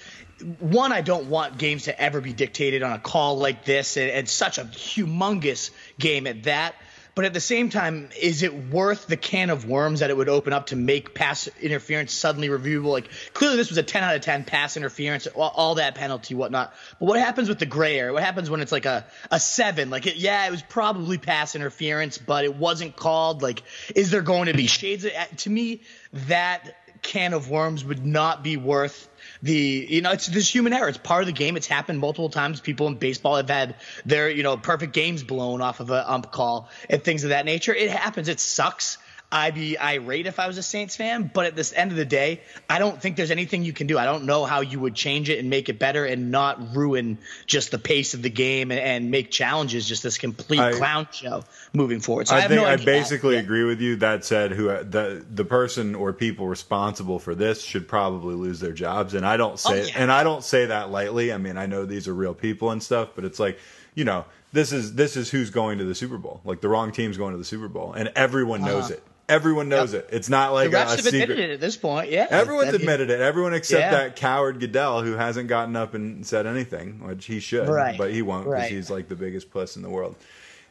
one, 0.60 0.92
I 0.92 1.00
don't 1.00 1.30
want 1.30 1.58
games 1.58 1.86
to 1.86 1.98
ever 1.98 2.20
be 2.20 2.34
dictated 2.34 2.84
on 2.84 2.92
a 2.92 3.00
call 3.00 3.38
like 3.38 3.64
this, 3.64 3.96
and, 3.96 4.12
and 4.12 4.28
such 4.28 4.58
a 4.58 4.66
humongous 4.66 5.72
game 5.98 6.28
at 6.28 6.44
that. 6.44 6.76
But 7.16 7.24
at 7.24 7.34
the 7.34 7.40
same 7.40 7.70
time, 7.70 8.10
is 8.22 8.44
it 8.44 8.54
worth 8.54 9.08
the 9.08 9.16
can 9.16 9.50
of 9.50 9.66
worms 9.66 10.02
that 10.02 10.10
it 10.10 10.18
would 10.18 10.28
open 10.28 10.52
up 10.52 10.68
to 10.68 10.76
make 10.76 11.14
pass 11.14 11.48
interference 11.62 12.12
suddenly 12.14 12.50
reviewable? 12.50 12.92
Like 12.92 13.10
clearly, 13.34 13.56
this 13.56 13.70
was 13.70 13.78
a 13.78 13.84
10 13.84 14.04
out 14.04 14.16
of 14.16 14.22
10 14.22 14.44
pass 14.44 14.76
interference, 14.76 15.26
all, 15.28 15.76
that 15.76 15.96
penalty, 15.96 16.36
whatnot. 16.36 16.74
But 17.00 17.06
what 17.06 17.18
happens 17.18 17.48
with 17.48 17.58
the 17.58 17.66
gray 17.66 17.98
area? 17.98 18.12
What 18.12 18.22
happens 18.24 18.50
when 18.50 18.60
it's 18.60 18.74
like 18.74 18.86
a 18.86 19.06
a 19.32 19.40
seven? 19.40 19.90
Like 19.90 20.08
it, 20.08 20.18
yeah, 20.18 20.46
it 20.46 20.52
was 20.52 20.62
probably 20.62 21.18
pass 21.18 21.56
interference, 21.56 22.18
but 22.18 22.44
it 22.44 22.56
wasn't 22.56 22.98
called. 22.98 23.42
Like, 23.42 23.64
is 23.96 24.12
there 24.12 24.22
going 24.22 24.48
to 24.48 24.54
be 24.54 24.68
shades? 24.68 25.06
Of, 25.06 25.12
to 25.38 25.50
me, 25.50 25.84
that 26.28 26.76
can 27.02 27.34
of 27.34 27.50
worms 27.50 27.86
would 27.86 28.06
not 28.06 28.44
be 28.44 28.58
worth 28.58 29.08
the 29.46 29.86
you 29.90 30.02
know 30.02 30.12
it's 30.12 30.26
this 30.26 30.54
human 30.54 30.74
error. 30.74 30.90
It's 30.90 30.98
part 30.98 31.22
of 31.22 31.28
the 31.28 31.34
game. 31.34 31.56
It's 31.56 31.68
happened 31.68 32.00
multiple 32.00 32.30
times. 32.30 32.60
People 32.60 32.88
in 32.88 32.96
baseball 32.96 33.36
have 33.36 33.48
had 33.48 33.76
their 34.04 34.28
you 34.28 34.42
know 34.42 34.58
perfect 34.58 34.92
games 34.92 35.24
blown 35.24 35.62
off 35.62 35.80
of 35.80 35.92
a 35.92 36.12
ump 36.12 36.32
call 36.32 36.68
and 36.90 37.04
things 37.04 37.24
of 37.24 37.30
that 37.30 37.46
nature. 37.46 37.74
It 37.74 37.92
happens. 37.92 38.28
It 38.28 38.40
sucks. 38.40 38.98
I'd 39.32 39.56
be 39.56 39.78
irate 39.78 40.28
if 40.28 40.40
I 40.40 40.48
was 40.48 40.58
a 40.58 40.64
Saints 40.64 40.96
fan, 40.96 41.30
but 41.34 41.46
at 41.46 41.56
this 41.56 41.74
end 41.74 41.92
of 41.92 41.98
the 41.98 42.06
day, 42.06 42.42
I 42.70 42.80
don't 42.80 43.02
think 43.02 43.18
there's 43.18 43.32
anything 43.32 43.64
you 43.64 43.74
can 43.74 43.88
do. 43.88 43.98
I 43.98 44.06
don't 44.06 44.26
know 44.26 44.46
how 44.46 44.62
you 44.62 44.80
would 44.80 44.96
change 44.96 45.30
it 45.30 45.40
and 45.40 45.50
make 45.50 45.68
it 45.68 45.80
better 45.80 46.06
and 46.06 46.32
not 46.32 46.76
ruin 46.76 47.18
just 47.46 47.72
the 47.72 47.80
pace 47.80 48.14
of 48.14 48.22
the 48.22 48.30
game 48.30 48.72
and, 48.72 48.80
and 48.80 49.12
make 49.12 49.32
challenges 49.32 49.88
just 49.88 50.04
this 50.04 50.18
complete 50.18 50.60
I, 50.60 50.74
clown 50.74 51.08
show 51.12 51.44
moving 51.74 52.00
forward. 52.00 52.28
So 52.28 52.36
I, 52.36 52.40
I 52.40 52.48
think 52.48 52.62
no 52.62 52.68
I 52.68 52.78
basically 52.78 53.38
agree 53.38 53.64
with 53.64 53.82
you. 53.82 53.98
That 53.98 54.24
said, 54.24 54.52
who 54.52 54.68
the 54.68 55.26
the 55.30 55.46
person 55.46 55.96
or 55.96 56.14
people 56.14 56.48
responsible 56.48 57.20
for 57.20 57.36
this 57.36 57.62
should 57.64 57.88
probably 57.88 58.36
lose 58.36 58.60
their 58.60 58.74
jobs, 58.74 59.16
and 59.16 59.26
I 59.26 59.38
don't 59.38 59.54
oh, 59.54 59.56
say 59.56 59.82
oh, 59.82 59.86
yeah. 59.86 59.94
and 59.98 60.12
I 60.12 60.24
don't 60.24 60.44
say 60.44 60.68
that 60.68 60.92
lightly. 60.92 61.34
I 61.34 61.38
mean, 61.38 61.58
I 61.58 61.66
know 61.66 61.86
these 61.86 62.08
are 62.08 62.14
real 62.14 62.34
people 62.34 62.72
and 62.72 62.82
stuff, 62.82 63.10
but 63.16 63.26
it's 63.26 63.40
like 63.40 63.58
you 63.96 64.04
know 64.06 64.26
this 64.52 64.72
is 64.72 64.96
this 64.96 65.18
is 65.18 65.32
who's 65.32 65.50
going 65.50 65.80
to 65.80 65.86
the 65.86 65.96
Super 65.96 66.18
Bowl. 66.18 66.42
Like 66.46 66.62
the 66.62 66.70
wrong 66.70 66.92
team's 66.92 67.18
going 67.18 67.32
to 67.32 67.38
the 67.38 67.46
Super 67.46 67.68
Bowl, 67.68 67.94
and 67.94 68.12
everyone 68.16 68.62
knows 68.62 68.86
uh-huh. 68.86 68.94
it. 68.96 69.04
Everyone 69.28 69.70
knows 69.70 69.94
yep. 69.94 70.04
it. 70.04 70.16
It's 70.16 70.30
not 70.30 70.54
like 70.54 70.70
the 70.70 70.78
refs 70.78 70.86
a, 70.86 70.90
have 70.90 71.00
secret. 71.02 71.24
admitted 71.24 71.50
it 71.50 71.54
at 71.54 71.60
this 71.60 71.76
point. 71.76 72.12
Yeah, 72.12 72.28
everyone's 72.30 72.76
admitted 72.76 73.10
it. 73.10 73.22
Everyone 73.22 73.56
except 73.56 73.80
yeah. 73.80 73.92
that 73.92 74.16
coward 74.16 74.60
Goodell 74.60 75.02
who 75.02 75.14
hasn't 75.14 75.48
gotten 75.50 75.76
up 75.76 75.96
and 75.96 76.24
said 76.24 76.46
anything, 76.46 77.00
which 77.08 77.26
he 77.26 77.40
should, 77.40 77.68
right. 77.68 77.98
but 77.98 78.12
he 78.12 78.22
won't 78.22 78.46
because 78.46 78.62
right. 78.62 78.72
he's 78.72 78.92
like 78.92 79.08
the 79.08 79.16
biggest 79.16 79.50
puss 79.50 79.78
in 79.78 79.82
the 79.82 79.90
world. 79.90 80.16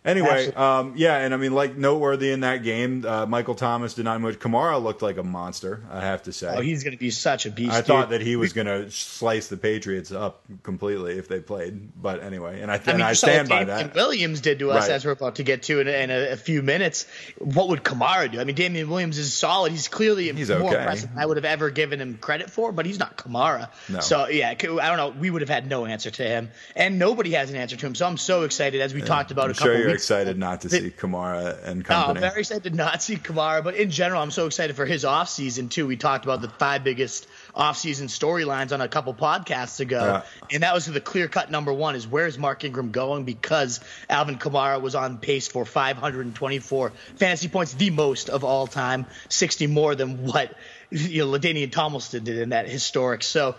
Anyway, 0.04 0.52
um, 0.52 0.92
yeah, 0.96 1.16
and 1.16 1.32
I 1.32 1.38
mean, 1.38 1.54
like 1.54 1.78
noteworthy 1.78 2.30
in 2.30 2.40
that 2.40 2.62
game, 2.62 3.06
uh, 3.06 3.24
Michael 3.24 3.54
Thomas 3.54 3.94
did 3.94 4.04
not 4.04 4.20
much. 4.20 4.38
Kamara 4.38 4.82
looked 4.82 5.00
like 5.00 5.16
a 5.16 5.22
monster, 5.22 5.82
I 5.90 6.02
have 6.02 6.24
to 6.24 6.32
say. 6.32 6.54
Oh, 6.54 6.60
he's 6.60 6.84
going 6.84 6.92
to 6.92 6.98
be 6.98 7.10
such 7.10 7.46
a 7.46 7.50
beast. 7.50 7.72
I 7.72 7.78
dude. 7.78 7.86
thought 7.86 8.10
that 8.10 8.20
he 8.20 8.36
was 8.36 8.52
going 8.52 8.66
to 8.66 8.90
slice 8.90 9.48
the 9.48 9.56
Patriots 9.56 10.12
up 10.12 10.44
completely 10.62 11.16
if 11.16 11.28
they 11.28 11.40
played, 11.40 11.90
but 12.00 12.22
anyway, 12.22 12.60
and 12.60 12.70
I, 12.70 12.76
th- 12.76 12.88
I, 12.88 12.92
mean, 12.92 13.00
and 13.00 13.08
I 13.08 13.12
stand 13.14 13.48
by 13.48 13.64
that. 13.64 13.94
Williams 13.94 14.42
did 14.42 14.58
to 14.58 14.72
us, 14.72 14.82
right. 14.82 14.90
as 14.90 15.06
we're 15.06 15.12
about 15.12 15.36
to 15.36 15.42
get 15.42 15.62
to 15.64 15.80
in, 15.80 15.88
in 15.88 16.10
a, 16.10 16.32
a, 16.32 16.36
few 16.36 16.60
minutes. 16.60 17.06
What 17.38 17.70
would 17.70 17.82
Kamara 17.82 18.30
do? 18.30 18.40
I 18.40 18.44
mean, 18.44 18.56
Damien 18.56 18.90
Williams 18.90 19.16
is 19.16 19.32
solid. 19.32 19.72
He's 19.72 19.88
clearly 19.88 20.30
he's 20.30 20.50
more 20.50 20.58
okay. 20.64 20.76
impressive 20.76 21.08
than 21.08 21.18
I 21.18 21.24
would 21.24 21.38
have 21.38 21.46
ever 21.46 21.70
given 21.70 21.98
him 21.98 22.18
credit 22.18 22.50
for, 22.50 22.72
but 22.72 22.84
he's 22.84 22.98
not 22.98 23.16
Kamara. 23.16 23.70
No. 23.88 24.00
So 24.00 24.28
yeah, 24.28 24.50
I 24.50 24.54
don't 24.54 24.98
know. 24.98 25.14
We 25.18 25.30
would 25.30 25.40
have 25.40 25.48
had 25.48 25.66
no 25.66 25.86
answer 25.86 26.10
to 26.10 26.22
him, 26.22 26.50
and 26.76 26.98
nobody 26.98 27.30
has 27.30 27.48
an 27.48 27.56
answer 27.56 27.76
to 27.76 27.86
him. 27.86 27.94
So 27.94 28.06
I'm 28.06 28.18
so 28.18 28.42
excited, 28.42 28.82
as 28.82 28.92
we 28.92 29.00
yeah. 29.00 29.06
talked 29.06 29.30
about 29.30 29.46
I'm 29.46 29.52
a 29.52 29.54
couple 29.54 29.72
sure 29.72 29.93
excited 29.94 30.38
not 30.38 30.60
to 30.62 30.70
see 30.70 30.90
Kamara 30.90 31.62
and 31.64 31.84
company. 31.84 32.18
Oh, 32.18 32.28
very 32.28 32.40
excited 32.40 32.64
to 32.64 32.76
not 32.76 33.02
see 33.02 33.16
Kamara, 33.16 33.62
but 33.62 33.74
in 33.74 33.90
general, 33.90 34.22
I'm 34.22 34.30
so 34.30 34.46
excited 34.46 34.76
for 34.76 34.86
his 34.86 35.04
off 35.04 35.28
season 35.28 35.68
too. 35.68 35.86
We 35.86 35.96
talked 35.96 36.24
about 36.24 36.40
the 36.40 36.48
five 36.48 36.84
biggest 36.84 37.26
off 37.54 37.76
season 37.76 38.08
storylines 38.08 38.72
on 38.72 38.80
a 38.80 38.88
couple 38.88 39.14
podcasts 39.14 39.80
ago, 39.80 40.22
and 40.50 40.62
that 40.62 40.74
was 40.74 40.86
the 40.86 41.00
clear 41.00 41.28
cut 41.28 41.50
number 41.50 41.72
one 41.72 41.94
is 41.94 42.06
where's 42.06 42.38
Mark 42.38 42.64
Ingram 42.64 42.90
going 42.90 43.24
because 43.24 43.80
Alvin 44.10 44.38
Kamara 44.38 44.80
was 44.80 44.94
on 44.94 45.18
pace 45.18 45.48
for 45.48 45.64
524 45.64 46.92
fantasy 47.16 47.48
points, 47.48 47.74
the 47.74 47.90
most 47.90 48.28
of 48.28 48.44
all 48.44 48.66
time, 48.66 49.06
60 49.28 49.66
more 49.68 49.94
than 49.94 50.24
what 50.24 50.54
you 50.94 51.24
know, 51.24 51.30
LaDainian 51.32 51.72
Tomlinson 51.72 52.22
did 52.22 52.38
in 52.38 52.50
that 52.50 52.68
historic. 52.68 53.24
So 53.24 53.56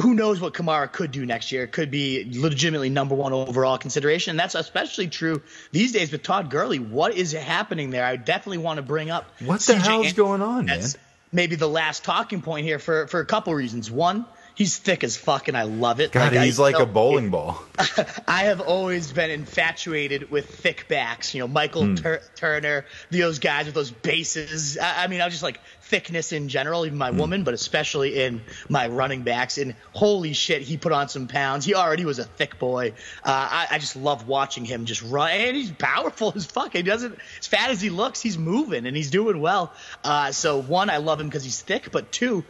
who 0.00 0.14
knows 0.14 0.40
what 0.40 0.54
Kamara 0.54 0.90
could 0.90 1.12
do 1.12 1.26
next 1.26 1.52
year? 1.52 1.64
It 1.64 1.72
could 1.72 1.90
be 1.90 2.26
legitimately 2.34 2.88
number 2.88 3.14
one 3.14 3.32
overall 3.32 3.76
consideration. 3.76 4.30
And 4.32 4.40
that's 4.40 4.54
especially 4.54 5.08
true 5.08 5.42
these 5.70 5.92
days 5.92 6.10
with 6.10 6.22
Todd 6.22 6.50
Gurley. 6.50 6.78
What 6.78 7.14
is 7.14 7.32
happening 7.32 7.90
there? 7.90 8.04
I 8.04 8.16
definitely 8.16 8.58
want 8.58 8.78
to 8.78 8.82
bring 8.82 9.10
up 9.10 9.26
what 9.40 9.60
the 9.60 9.76
hell's 9.76 10.14
going 10.14 10.40
on, 10.40 10.66
man? 10.66 10.82
Maybe 11.30 11.56
the 11.56 11.68
last 11.68 12.04
talking 12.04 12.40
point 12.40 12.64
here 12.64 12.78
for, 12.78 13.06
for 13.06 13.20
a 13.20 13.26
couple 13.26 13.54
reasons. 13.54 13.90
One, 13.90 14.24
He's 14.58 14.76
thick 14.76 15.04
as 15.04 15.16
fuck, 15.16 15.46
and 15.46 15.56
I 15.56 15.62
love 15.62 16.00
it. 16.00 16.10
God, 16.10 16.32
like, 16.34 16.44
he's 16.44 16.58
I, 16.58 16.62
like 16.64 16.72
you 16.72 16.78
know, 16.80 16.90
a 16.90 16.92
bowling 16.92 17.30
ball. 17.30 17.62
I 18.26 18.46
have 18.46 18.60
always 18.60 19.12
been 19.12 19.30
infatuated 19.30 20.32
with 20.32 20.46
thick 20.50 20.88
backs. 20.88 21.32
You 21.32 21.38
know, 21.42 21.46
Michael 21.46 21.84
Hmm. 21.84 21.94
Tur- 21.94 22.22
Turner, 22.34 22.84
those 23.12 23.38
guys 23.38 23.66
with 23.66 23.76
those 23.76 23.92
bases. 23.92 24.76
I, 24.76 25.04
I 25.04 25.06
mean, 25.06 25.20
I 25.20 25.26
was 25.26 25.34
just 25.34 25.44
like 25.44 25.60
thickness 25.82 26.32
in 26.32 26.48
general, 26.48 26.84
even 26.86 26.98
my 26.98 27.12
Hmm. 27.12 27.18
woman, 27.18 27.44
but 27.44 27.54
especially 27.54 28.20
in 28.20 28.40
my 28.68 28.88
running 28.88 29.22
backs. 29.22 29.58
And 29.58 29.76
holy 29.92 30.32
shit, 30.32 30.62
he 30.62 30.76
put 30.76 30.90
on 30.90 31.08
some 31.08 31.28
pounds. 31.28 31.64
He 31.64 31.76
already 31.76 32.04
was 32.04 32.18
a 32.18 32.24
thick 32.24 32.58
boy. 32.58 32.94
Uh, 33.24 33.48
I, 33.50 33.66
I 33.70 33.78
just 33.78 33.94
love 33.94 34.26
watching 34.26 34.64
him 34.64 34.86
just 34.86 35.02
run, 35.02 35.30
and 35.30 35.56
he's 35.56 35.70
powerful 35.70 36.32
as 36.36 36.46
fuck. 36.46 36.72
He 36.72 36.82
doesn't, 36.82 37.16
as 37.38 37.46
fat 37.46 37.70
as 37.70 37.80
he 37.80 37.90
looks, 37.90 38.20
he's 38.20 38.36
moving 38.36 38.86
and 38.86 38.96
he's 38.96 39.10
doing 39.10 39.40
well. 39.40 39.72
Uh, 40.02 40.32
so 40.32 40.60
one, 40.60 40.90
I 40.90 40.96
love 40.96 41.20
him 41.20 41.28
because 41.28 41.44
he's 41.44 41.60
thick, 41.60 41.92
but 41.92 42.10
two. 42.10 42.44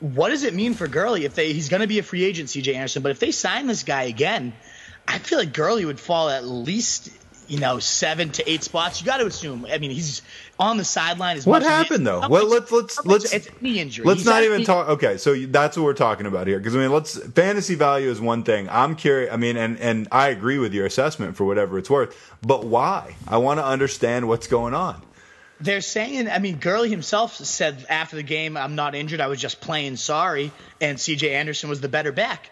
What 0.00 0.28
does 0.30 0.44
it 0.44 0.54
mean 0.54 0.74
for 0.74 0.86
Gurley 0.86 1.24
if 1.24 1.34
they 1.34 1.52
he's 1.52 1.68
going 1.68 1.80
to 1.82 1.86
be 1.86 1.98
a 1.98 2.02
free 2.02 2.24
agent, 2.24 2.48
CJ 2.48 2.74
Anderson? 2.74 3.02
But 3.02 3.12
if 3.12 3.20
they 3.20 3.30
sign 3.30 3.66
this 3.66 3.82
guy 3.84 4.02
again, 4.04 4.52
I 5.08 5.18
feel 5.18 5.38
like 5.38 5.52
Gurley 5.52 5.84
would 5.84 6.00
fall 6.00 6.28
at 6.28 6.44
least 6.44 7.10
you 7.46 7.60
know 7.60 7.78
seven 7.78 8.30
to 8.30 8.50
eight 8.50 8.62
spots. 8.62 9.00
You 9.00 9.06
got 9.06 9.18
to 9.18 9.26
assume. 9.26 9.66
I 9.70 9.78
mean, 9.78 9.90
he's 9.90 10.22
on 10.58 10.76
the 10.76 10.84
sideline. 10.84 11.36
As 11.36 11.46
What 11.46 11.62
much 11.62 11.62
as 11.62 11.68
he- 11.68 11.74
happened 11.84 12.06
though? 12.06 12.28
Well, 12.28 12.48
much- 12.48 12.70
let's 12.70 12.72
let's 12.72 13.06
let's 13.06 13.32
it's 13.32 13.48
knee 13.62 13.80
injury. 13.80 14.04
Let's 14.04 14.20
He's 14.20 14.26
not 14.26 14.42
even 14.42 14.64
talk. 14.64 14.88
Okay, 14.88 15.16
so 15.16 15.34
that's 15.46 15.76
what 15.76 15.84
we're 15.84 15.94
talking 15.94 16.26
about 16.26 16.46
here. 16.48 16.58
Because 16.58 16.74
I 16.74 16.80
mean, 16.80 16.92
let's 16.92 17.16
fantasy 17.28 17.74
value 17.74 18.10
is 18.10 18.20
one 18.20 18.42
thing. 18.42 18.68
I'm 18.70 18.96
curious. 18.96 19.32
I 19.32 19.36
mean, 19.36 19.56
and 19.56 19.78
and 19.78 20.08
I 20.10 20.28
agree 20.28 20.58
with 20.58 20.74
your 20.74 20.86
assessment 20.86 21.36
for 21.36 21.44
whatever 21.44 21.78
it's 21.78 21.88
worth. 21.88 22.14
But 22.42 22.64
why? 22.66 23.16
I 23.28 23.38
want 23.38 23.58
to 23.60 23.64
understand 23.64 24.28
what's 24.28 24.46
going 24.48 24.74
on. 24.74 25.00
They're 25.60 25.80
saying, 25.80 26.28
I 26.28 26.38
mean, 26.40 26.58
Gurley 26.58 26.90
himself 26.90 27.36
said 27.36 27.86
after 27.88 28.16
the 28.16 28.22
game, 28.22 28.56
I'm 28.56 28.74
not 28.74 28.94
injured. 28.94 29.20
I 29.20 29.28
was 29.28 29.40
just 29.40 29.60
playing 29.60 29.96
sorry. 29.96 30.50
And 30.80 30.98
CJ 30.98 31.30
Anderson 31.30 31.68
was 31.68 31.80
the 31.80 31.88
better 31.88 32.12
back. 32.12 32.50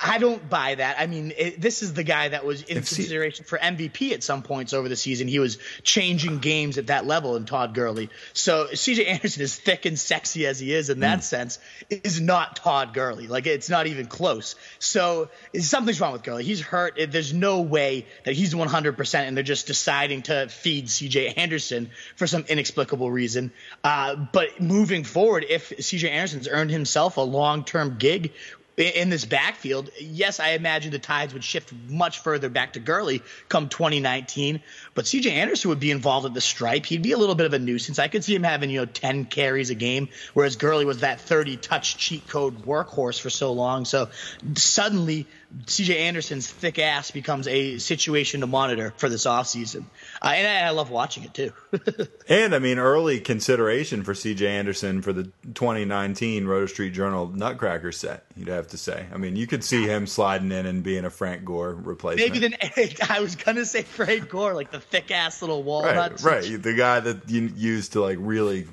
I 0.00 0.18
don't 0.18 0.48
buy 0.48 0.76
that. 0.76 1.00
I 1.00 1.06
mean, 1.06 1.32
it, 1.36 1.60
this 1.60 1.82
is 1.82 1.94
the 1.94 2.04
guy 2.04 2.28
that 2.28 2.44
was 2.44 2.62
in 2.62 2.76
consideration 2.76 3.44
for 3.44 3.58
MVP 3.58 4.12
at 4.12 4.22
some 4.22 4.42
points 4.42 4.72
over 4.72 4.88
the 4.88 4.94
season. 4.96 5.26
He 5.26 5.40
was 5.40 5.58
changing 5.82 6.38
games 6.38 6.78
at 6.78 6.86
that 6.86 7.06
level 7.06 7.34
in 7.34 7.44
Todd 7.44 7.74
Gurley. 7.74 8.08
So 8.34 8.68
CJ 8.68 9.08
Anderson, 9.08 9.42
as 9.42 9.56
thick 9.56 9.84
and 9.84 9.98
sexy 9.98 10.46
as 10.46 10.60
he 10.60 10.72
is 10.72 10.90
in 10.90 11.00
that 11.00 11.24
sense, 11.24 11.58
is 11.90 12.20
not 12.20 12.56
Todd 12.56 12.94
Gurley. 12.94 13.26
Like 13.26 13.46
it's 13.46 13.68
not 13.68 13.88
even 13.88 14.06
close. 14.06 14.54
So 14.78 15.28
something's 15.58 16.00
wrong 16.00 16.12
with 16.12 16.22
Gurley. 16.22 16.44
He's 16.44 16.60
hurt. 16.60 16.96
There's 17.08 17.32
no 17.32 17.62
way 17.62 18.06
that 18.24 18.34
he's 18.34 18.54
100% 18.54 19.14
and 19.14 19.36
they're 19.36 19.42
just 19.42 19.66
deciding 19.66 20.22
to 20.22 20.48
feed 20.48 20.86
CJ 20.86 21.36
Anderson 21.36 21.90
for 22.14 22.28
some 22.28 22.44
inexplicable 22.48 23.10
reason. 23.10 23.52
Uh, 23.82 24.14
but 24.14 24.60
moving 24.60 25.02
forward, 25.02 25.44
if 25.48 25.70
CJ 25.70 26.10
Anderson's 26.10 26.46
earned 26.46 26.70
himself 26.70 27.16
a 27.16 27.22
long-term 27.22 27.96
gig 27.98 28.32
in 28.76 29.08
this 29.08 29.24
backfield, 29.24 29.90
yes, 30.00 30.40
I 30.40 30.50
imagine 30.50 30.90
the 30.90 30.98
tides 30.98 31.32
would 31.32 31.44
shift 31.44 31.72
much 31.88 32.20
further 32.20 32.48
back 32.48 32.72
to 32.72 32.80
Gurley 32.80 33.22
come 33.48 33.68
2019. 33.68 34.60
But 34.94 35.04
CJ 35.04 35.30
Anderson 35.30 35.68
would 35.70 35.80
be 35.80 35.90
involved 35.90 36.26
at 36.26 36.34
the 36.34 36.40
stripe. 36.40 36.84
He'd 36.86 37.02
be 37.02 37.12
a 37.12 37.18
little 37.18 37.36
bit 37.36 37.46
of 37.46 37.52
a 37.52 37.58
nuisance. 37.58 37.98
I 37.98 38.08
could 38.08 38.24
see 38.24 38.34
him 38.34 38.42
having, 38.42 38.70
you 38.70 38.80
know, 38.80 38.86
10 38.86 39.26
carries 39.26 39.70
a 39.70 39.74
game, 39.74 40.08
whereas 40.32 40.56
Gurley 40.56 40.84
was 40.84 41.00
that 41.00 41.20
30 41.20 41.56
touch 41.56 41.96
cheat 41.96 42.26
code 42.26 42.62
workhorse 42.62 43.20
for 43.20 43.30
so 43.30 43.52
long. 43.52 43.84
So 43.84 44.08
suddenly, 44.56 45.26
CJ 45.62 45.96
Anderson's 45.96 46.50
thick 46.50 46.78
ass 46.78 47.10
becomes 47.10 47.46
a 47.46 47.78
situation 47.78 48.40
to 48.40 48.46
monitor 48.46 48.92
for 48.96 49.08
this 49.08 49.24
offseason. 49.26 49.84
Uh, 50.20 50.32
and 50.34 50.46
I, 50.46 50.68
I 50.68 50.70
love 50.70 50.90
watching 50.90 51.24
it 51.24 51.34
too. 51.34 51.52
And 52.26 52.54
I 52.54 52.58
mean, 52.58 52.78
early 52.78 53.20
consideration 53.20 54.02
for 54.02 54.14
C.J. 54.14 54.46
Anderson 54.46 55.02
for 55.02 55.12
the 55.12 55.24
2019 55.52 56.46
Roto 56.46 56.64
Street 56.64 56.94
Journal 56.94 57.28
Nutcracker 57.28 57.92
set. 57.92 58.24
You'd 58.34 58.48
have 58.48 58.68
to 58.68 58.78
say. 58.78 59.06
I 59.12 59.18
mean, 59.18 59.36
you 59.36 59.46
could 59.46 59.62
see 59.62 59.86
him 59.86 60.06
sliding 60.06 60.50
in 60.50 60.64
and 60.64 60.82
being 60.82 61.04
a 61.04 61.10
Frank 61.10 61.44
Gore 61.44 61.74
replacement. 61.74 62.32
Maybe 62.32 62.38
then 62.38 62.56
I 63.10 63.20
was 63.20 63.36
going 63.36 63.56
to 63.56 63.66
say 63.66 63.82
Frank 63.82 64.30
Gore, 64.30 64.54
like 64.54 64.70
the 64.70 64.80
thick 64.80 65.10
ass 65.10 65.42
little 65.42 65.62
walnut. 65.62 66.22
right, 66.22 66.50
right. 66.50 66.62
The 66.62 66.72
guy 66.72 67.00
that 67.00 67.28
you 67.28 67.52
use 67.54 67.90
to 67.90 68.00
like 68.00 68.16
really 68.18 68.66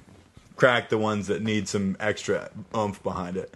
crack 0.55 0.89
the 0.89 0.97
ones 0.97 1.27
that 1.27 1.41
need 1.41 1.67
some 1.67 1.97
extra 2.00 2.50
oomph 2.73 3.03
behind 3.03 3.35
it. 3.35 3.53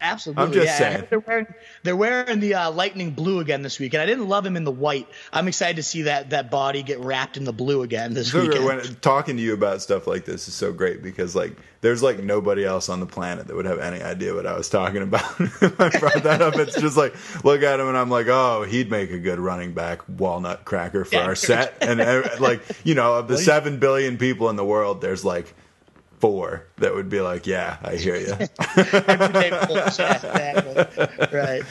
Absolutely. 0.00 0.42
I'm 0.44 0.52
just 0.52 0.66
yeah. 0.66 0.78
saying. 0.78 1.04
They're 1.08 1.18
wearing, 1.20 1.46
they're 1.82 1.96
wearing 1.96 2.40
the 2.40 2.54
uh, 2.54 2.70
lightning 2.70 3.12
blue 3.12 3.40
again 3.40 3.62
this 3.62 3.78
week, 3.78 3.94
and 3.94 4.02
I 4.02 4.06
didn't 4.06 4.28
love 4.28 4.44
him 4.44 4.56
in 4.56 4.64
the 4.64 4.70
white. 4.70 5.08
I'm 5.32 5.48
excited 5.48 5.76
to 5.76 5.82
see 5.82 6.02
that 6.02 6.30
that 6.30 6.50
body 6.50 6.82
get 6.82 7.00
wrapped 7.00 7.36
in 7.36 7.44
the 7.44 7.52
blue 7.52 7.82
again 7.82 8.12
this 8.14 8.30
So 8.32 8.42
weekend. 8.42 8.64
when 8.64 8.80
talking 8.96 9.36
to 9.36 9.42
you 9.42 9.54
about 9.54 9.80
stuff 9.82 10.06
like 10.06 10.24
this 10.24 10.48
is 10.48 10.54
so 10.54 10.72
great 10.72 11.02
because 11.02 11.34
like 11.34 11.56
there's 11.80 12.02
like 12.02 12.22
nobody 12.22 12.64
else 12.64 12.88
on 12.88 13.00
the 13.00 13.06
planet 13.06 13.46
that 13.46 13.56
would 13.56 13.64
have 13.66 13.78
any 13.78 14.02
idea 14.02 14.34
what 14.34 14.46
I 14.46 14.56
was 14.56 14.68
talking 14.68 15.02
about. 15.02 15.22
I 15.40 15.98
brought 15.98 16.22
that 16.24 16.42
up. 16.42 16.56
It's 16.56 16.78
just 16.80 16.96
like 16.96 17.14
look 17.44 17.62
at 17.62 17.80
him 17.80 17.88
and 17.88 17.96
I'm 17.96 18.10
like, 18.10 18.26
oh, 18.28 18.64
he'd 18.64 18.90
make 18.90 19.10
a 19.12 19.18
good 19.18 19.38
running 19.38 19.72
back 19.72 20.02
walnut 20.08 20.64
cracker 20.64 21.04
for 21.04 21.16
Yeah. 21.16 21.24
our 21.26 21.34
set. 21.34 21.78
And 21.80 22.00
uh, 22.00 22.28
like 22.40 22.60
you 22.84 22.94
know, 22.94 23.14
of 23.14 23.28
the 23.28 23.38
seven 23.38 23.78
billion 23.78 24.18
people 24.18 24.50
in 24.50 24.56
the 24.56 24.64
world, 24.64 25.00
there's 25.00 25.24
like 25.24 25.54
four 26.18 26.64
that 26.78 26.94
would 26.94 27.08
be 27.08 27.20
like, 27.20 27.46
yeah, 27.46 27.76
I 27.82 27.96
hear 27.96 28.16
you. 28.16 28.32
Everyday 28.76 29.50
bullshit. 29.66 30.16
Exactly. 30.16 31.06
Right. 31.38 31.62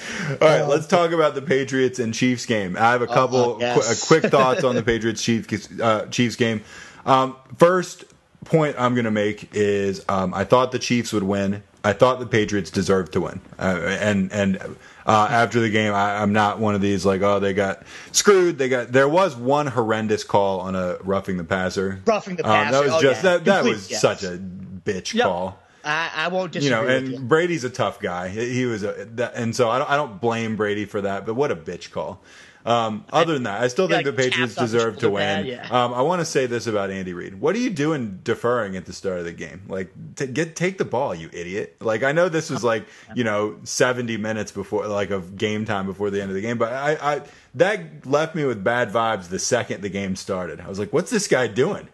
All 0.41 0.47
right, 0.47 0.61
let's 0.63 0.87
talk 0.87 1.11
about 1.11 1.35
the 1.35 1.41
Patriots 1.41 1.99
and 1.99 2.13
Chiefs 2.13 2.45
game. 2.45 2.77
I 2.77 2.91
have 2.91 3.01
a 3.01 3.07
couple 3.07 3.55
uh, 3.55 3.59
yes. 3.59 4.07
qu- 4.07 4.19
quick 4.19 4.31
thoughts 4.31 4.63
on 4.63 4.75
the 4.75 4.83
Patriots 4.91 5.21
Chiefs 5.21 5.79
uh, 5.79 6.07
Chiefs 6.07 6.35
game. 6.35 6.63
Um, 7.05 7.35
first 7.57 8.05
point 8.45 8.75
I'm 8.77 8.93
going 8.93 9.05
to 9.05 9.11
make 9.11 9.49
is 9.53 10.03
um, 10.07 10.33
I 10.33 10.43
thought 10.43 10.71
the 10.71 10.79
Chiefs 10.79 11.11
would 11.13 11.23
win. 11.23 11.63
I 11.83 11.93
thought 11.93 12.19
the 12.19 12.25
Patriots 12.25 12.71
deserved 12.71 13.13
to 13.13 13.21
win, 13.21 13.41
uh, 13.59 13.97
and 13.99 14.31
and 14.31 14.75
uh, 15.05 15.27
after 15.29 15.59
the 15.59 15.69
game, 15.69 15.93
I, 15.93 16.21
I'm 16.21 16.33
not 16.33 16.59
one 16.59 16.75
of 16.75 16.81
these 16.81 17.05
like 17.05 17.21
oh 17.21 17.39
they 17.39 17.53
got 17.53 17.83
screwed. 18.11 18.57
They 18.57 18.69
got 18.69 18.91
there 18.91 19.07
was 19.09 19.35
one 19.35 19.67
horrendous 19.67 20.23
call 20.23 20.59
on 20.61 20.75
a 20.75 20.97
roughing 21.03 21.37
the 21.37 21.43
passer. 21.43 22.01
Roughing 22.05 22.35
the 22.37 22.43
Um, 22.49 22.71
that 22.71 22.83
was 22.83 22.93
oh, 22.93 23.01
just 23.01 23.23
yeah. 23.23 23.31
that 23.37 23.45
that 23.45 23.55
Complete 23.59 23.73
was 23.73 23.91
yes. 23.91 24.01
such 24.01 24.23
a 24.23 24.37
bitch 24.37 25.13
Yep. 25.13 25.25
call 25.25 25.59
I, 25.85 26.11
I 26.15 26.27
won't 26.29 26.55
you 26.55 26.61
disagree 26.61 26.81
know, 26.81 26.85
with 26.85 27.03
and 27.03 27.13
you. 27.13 27.19
Brady's 27.19 27.63
a 27.63 27.69
tough 27.69 27.99
guy. 27.99 28.29
He 28.29 28.65
was 28.65 28.83
a, 28.83 29.05
that, 29.15 29.35
and 29.35 29.55
so 29.55 29.69
I 29.69 29.77
don't 29.77 29.89
I 29.89 29.95
don't 29.95 30.19
blame 30.19 30.55
Brady 30.55 30.85
for 30.85 31.01
that. 31.01 31.25
But 31.25 31.35
what 31.35 31.51
a 31.51 31.55
bitch 31.55 31.91
call. 31.91 32.21
Um, 32.65 33.05
other 33.13 33.33
than 33.33 33.43
that, 33.43 33.61
I 33.61 33.67
still 33.67 33.87
think 33.87 34.07
Like 34.07 34.15
the 34.15 34.23
Patriots 34.23 34.55
tapped 34.55 34.57
on 34.57 34.71
the 34.71 34.77
deserve 34.77 34.97
to 34.97 35.09
win. 35.11 35.21
pad, 35.21 35.45
yeah. 35.45 35.67
um, 35.69 35.93
I 35.93 36.01
want 36.01 36.21
to 36.21 36.25
say 36.25 36.47
this 36.47 36.65
about 36.65 36.89
Andy 36.89 37.13
Reid. 37.13 37.39
What 37.39 37.55
are 37.55 37.59
you 37.59 37.69
doing 37.69 38.21
deferring 38.23 38.75
at 38.75 38.87
the 38.87 38.93
start 38.93 39.19
of 39.19 39.25
the 39.25 39.33
game? 39.33 39.61
Like, 39.67 39.91
t- 40.15 40.25
get 40.25 40.55
take 40.55 40.79
the 40.79 40.85
ball, 40.85 41.13
you 41.13 41.29
idiot. 41.31 41.75
Like, 41.79 42.01
I 42.01 42.11
know 42.11 42.27
this 42.27 42.49
was 42.49 42.63
like 42.63 42.87
you 43.13 43.23
know 43.23 43.57
seventy 43.65 44.17
minutes 44.17 44.51
before, 44.51 44.87
like 44.87 45.11
of 45.11 45.37
game 45.37 45.65
time 45.65 45.85
before 45.85 46.09
the 46.09 46.19
end 46.19 46.31
of 46.31 46.35
the 46.35 46.41
game, 46.41 46.57
but 46.57 46.73
I, 46.73 46.97
I 47.17 47.21
that 47.53 48.07
left 48.07 48.33
me 48.33 48.45
with 48.45 48.63
bad 48.63 48.89
vibes 48.89 49.29
the 49.29 49.37
second 49.37 49.81
the 49.81 49.89
game 49.89 50.15
started. 50.15 50.59
I 50.59 50.67
was 50.67 50.79
like, 50.79 50.91
what's 50.91 51.11
this 51.11 51.27
guy 51.27 51.45
doing? 51.45 51.87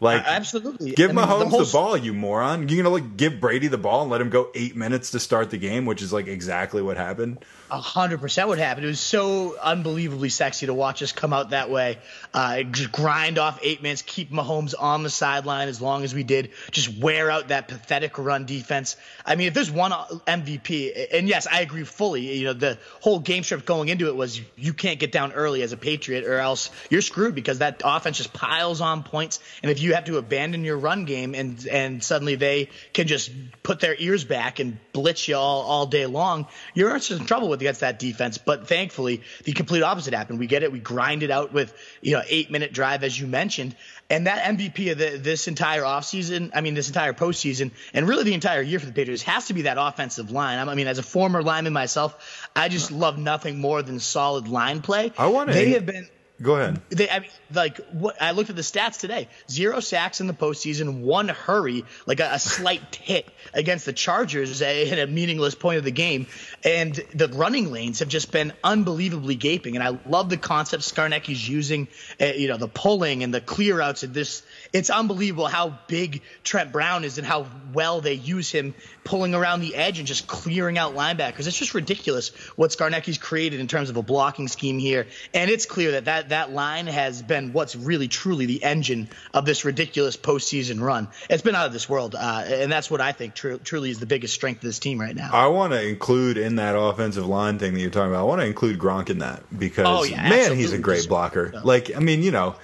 Like, 0.00 0.24
absolutely. 0.26 0.92
Give 0.92 1.10
I 1.10 1.14
mean, 1.14 1.24
Mahomes 1.24 1.38
the, 1.50 1.64
whole- 1.64 1.72
ball, 1.72 1.96
you 1.96 2.12
moron. 2.12 2.68
You're 2.68 2.82
gonna 2.82 2.94
like 2.94 3.16
give 3.16 3.40
Brady 3.40 3.68
the 3.68 3.78
ball 3.78 4.02
and 4.02 4.10
let 4.10 4.20
him 4.20 4.28
go 4.28 4.48
eight 4.54 4.76
minutes 4.76 5.12
to 5.12 5.20
start 5.20 5.50
the 5.50 5.56
game, 5.58 5.86
which 5.86 6.02
is 6.02 6.12
like 6.12 6.26
exactly 6.26 6.82
what 6.82 6.96
happened. 6.96 7.44
Hundred 7.80 8.20
percent 8.20 8.48
what 8.48 8.58
happened. 8.58 8.84
It 8.84 8.88
was 8.88 9.00
so 9.00 9.56
unbelievably 9.58 10.28
sexy 10.28 10.66
to 10.66 10.74
watch 10.74 11.02
us 11.02 11.12
come 11.12 11.32
out 11.32 11.50
that 11.50 11.70
way. 11.70 11.98
Uh, 12.32 12.62
just 12.62 12.92
grind 12.92 13.38
off 13.38 13.58
eight 13.62 13.82
minutes, 13.82 14.02
keep 14.02 14.30
Mahomes 14.30 14.74
on 14.78 15.02
the 15.02 15.10
sideline 15.10 15.68
as 15.68 15.80
long 15.80 16.04
as 16.04 16.14
we 16.14 16.22
did. 16.22 16.50
Just 16.70 16.96
wear 16.98 17.30
out 17.30 17.48
that 17.48 17.68
pathetic 17.68 18.18
run 18.18 18.46
defense. 18.46 18.96
I 19.26 19.34
mean, 19.34 19.48
if 19.48 19.54
there's 19.54 19.70
one 19.70 19.90
MVP, 19.92 21.08
and 21.12 21.28
yes, 21.28 21.46
I 21.50 21.62
agree 21.62 21.84
fully. 21.84 22.38
You 22.38 22.44
know, 22.44 22.52
the 22.52 22.78
whole 23.00 23.18
game 23.18 23.42
script 23.42 23.66
going 23.66 23.88
into 23.88 24.06
it 24.06 24.14
was 24.14 24.40
you 24.56 24.72
can't 24.72 25.00
get 25.00 25.10
down 25.10 25.32
early 25.32 25.62
as 25.62 25.72
a 25.72 25.76
Patriot, 25.76 26.24
or 26.24 26.38
else 26.38 26.70
you're 26.90 27.02
screwed 27.02 27.34
because 27.34 27.58
that 27.58 27.82
offense 27.84 28.18
just 28.18 28.32
piles 28.32 28.80
on 28.80 29.02
points. 29.02 29.40
And 29.62 29.70
if 29.70 29.80
you 29.80 29.94
have 29.94 30.04
to 30.04 30.18
abandon 30.18 30.64
your 30.64 30.78
run 30.78 31.06
game, 31.06 31.34
and 31.34 31.66
and 31.66 32.04
suddenly 32.04 32.36
they 32.36 32.68
can 32.92 33.08
just 33.08 33.32
put 33.62 33.80
their 33.80 33.96
ears 33.98 34.24
back 34.24 34.60
and 34.60 34.78
blitz 34.92 35.26
you 35.26 35.36
all 35.36 35.62
all 35.62 35.86
day 35.86 36.06
long, 36.06 36.46
you're 36.74 36.94
in 36.94 37.26
trouble 37.26 37.48
with 37.48 37.63
against 37.64 37.80
that 37.80 37.98
defense. 37.98 38.36
But 38.38 38.68
thankfully, 38.68 39.22
the 39.44 39.52
complete 39.52 39.82
opposite 39.82 40.12
happened. 40.14 40.38
We 40.38 40.46
get 40.46 40.62
it. 40.62 40.70
We 40.70 40.78
grind 40.80 41.22
it 41.22 41.30
out 41.30 41.52
with 41.52 41.74
you 42.02 42.12
know 42.12 42.22
eight 42.28 42.50
minute 42.50 42.72
drive 42.72 43.02
as 43.02 43.18
you 43.18 43.26
mentioned, 43.26 43.74
and 44.10 44.26
that 44.26 44.44
MVP 44.56 44.92
of 44.92 44.98
the, 44.98 45.16
this 45.18 45.48
entire 45.48 45.82
offseason, 45.82 46.50
I 46.54 46.60
mean 46.60 46.74
this 46.74 46.88
entire 46.88 47.14
postseason, 47.14 47.70
and 47.94 48.06
really 48.06 48.24
the 48.24 48.34
entire 48.34 48.60
year 48.62 48.78
for 48.78 48.86
the 48.86 48.92
Patriots 48.92 49.22
has 49.22 49.46
to 49.46 49.54
be 49.54 49.62
that 49.62 49.78
offensive 49.78 50.30
line. 50.30 50.68
I 50.68 50.74
mean, 50.74 50.86
as 50.86 50.98
a 50.98 51.02
former 51.02 51.42
lineman 51.42 51.72
myself, 51.72 52.48
I 52.54 52.68
just 52.68 52.92
love 52.92 53.18
nothing 53.18 53.58
more 53.58 53.82
than 53.82 53.98
solid 53.98 54.46
line 54.48 54.82
play. 54.82 55.12
I 55.16 55.28
wanna- 55.28 55.52
They 55.54 55.70
have 55.70 55.86
been. 55.86 56.08
Go 56.42 56.56
ahead. 56.56 56.82
They, 56.88 57.08
I 57.08 57.20
mean, 57.20 57.30
like 57.52 57.78
what 57.92 58.20
I 58.20 58.32
looked 58.32 58.50
at 58.50 58.56
the 58.56 58.62
stats 58.62 58.98
today: 58.98 59.28
zero 59.48 59.78
sacks 59.78 60.20
in 60.20 60.26
the 60.26 60.34
postseason, 60.34 61.02
one 61.02 61.28
hurry, 61.28 61.84
like 62.06 62.18
a, 62.18 62.30
a 62.32 62.38
slight 62.40 62.96
hit 62.96 63.28
against 63.52 63.86
the 63.86 63.92
Chargers 63.92 64.60
at 64.60 64.98
a 64.98 65.06
meaningless 65.06 65.54
point 65.54 65.78
of 65.78 65.84
the 65.84 65.92
game, 65.92 66.26
and 66.64 66.94
the 67.14 67.28
running 67.28 67.70
lanes 67.70 68.00
have 68.00 68.08
just 68.08 68.32
been 68.32 68.52
unbelievably 68.64 69.36
gaping. 69.36 69.76
And 69.76 69.84
I 69.84 69.96
love 70.08 70.28
the 70.28 70.36
concept 70.36 70.82
Scarnecchia's 70.82 71.48
using, 71.48 71.86
uh, 72.20 72.26
you 72.26 72.48
know, 72.48 72.56
the 72.56 72.68
pulling 72.68 73.22
and 73.22 73.32
the 73.32 73.40
clear 73.40 73.80
outs 73.80 74.02
and 74.02 74.12
this 74.12 74.42
it's 74.74 74.90
unbelievable 74.90 75.46
how 75.46 75.78
big 75.86 76.20
Trent 76.42 76.72
Brown 76.72 77.04
is 77.04 77.16
and 77.16 77.26
how 77.26 77.46
well 77.72 78.00
they 78.00 78.14
use 78.14 78.50
him 78.50 78.74
pulling 79.04 79.32
around 79.32 79.60
the 79.60 79.76
edge 79.76 80.00
and 80.00 80.06
just 80.06 80.26
clearing 80.26 80.78
out 80.78 80.94
linebackers. 80.94 81.46
It's 81.46 81.56
just 81.56 81.74
ridiculous 81.74 82.30
what 82.56 82.72
Scarnecchia's 82.72 83.18
created 83.18 83.60
in 83.60 83.68
terms 83.68 83.88
of 83.88 83.96
a 83.96 84.02
blocking 84.02 84.48
scheme 84.48 84.80
here. 84.80 85.06
And 85.32 85.48
it's 85.48 85.64
clear 85.64 85.92
that 85.92 86.06
that, 86.06 86.30
that 86.30 86.50
line 86.50 86.88
has 86.88 87.22
been 87.22 87.52
what's 87.52 87.76
really 87.76 88.08
truly 88.08 88.46
the 88.46 88.64
engine 88.64 89.08
of 89.32 89.44
this 89.46 89.64
ridiculous 89.64 90.16
postseason 90.16 90.80
run. 90.80 91.06
It's 91.30 91.42
been 91.42 91.54
out 91.54 91.66
of 91.66 91.72
this 91.72 91.88
world. 91.88 92.16
Uh, 92.16 92.42
and 92.44 92.72
that's 92.72 92.90
what 92.90 93.00
I 93.00 93.12
think 93.12 93.34
tr- 93.34 93.54
truly 93.54 93.90
is 93.90 94.00
the 94.00 94.06
biggest 94.06 94.34
strength 94.34 94.58
of 94.58 94.64
this 94.64 94.80
team 94.80 95.00
right 95.00 95.14
now. 95.14 95.30
I 95.32 95.46
want 95.46 95.72
to 95.72 95.86
include 95.86 96.36
in 96.36 96.56
that 96.56 96.76
offensive 96.76 97.26
line 97.26 97.60
thing 97.60 97.74
that 97.74 97.80
you're 97.80 97.90
talking 97.90 98.10
about, 98.10 98.22
I 98.22 98.24
want 98.24 98.40
to 98.40 98.46
include 98.46 98.80
Gronk 98.80 99.08
in 99.08 99.18
that 99.18 99.44
because, 99.56 99.86
oh, 99.86 100.02
yeah, 100.02 100.16
man, 100.16 100.32
absolutely. 100.32 100.56
he's 100.56 100.72
a 100.72 100.78
great 100.78 101.08
blocker. 101.08 101.52
Like, 101.62 101.94
I 101.94 102.00
mean, 102.00 102.24
you 102.24 102.32
know, 102.32 102.56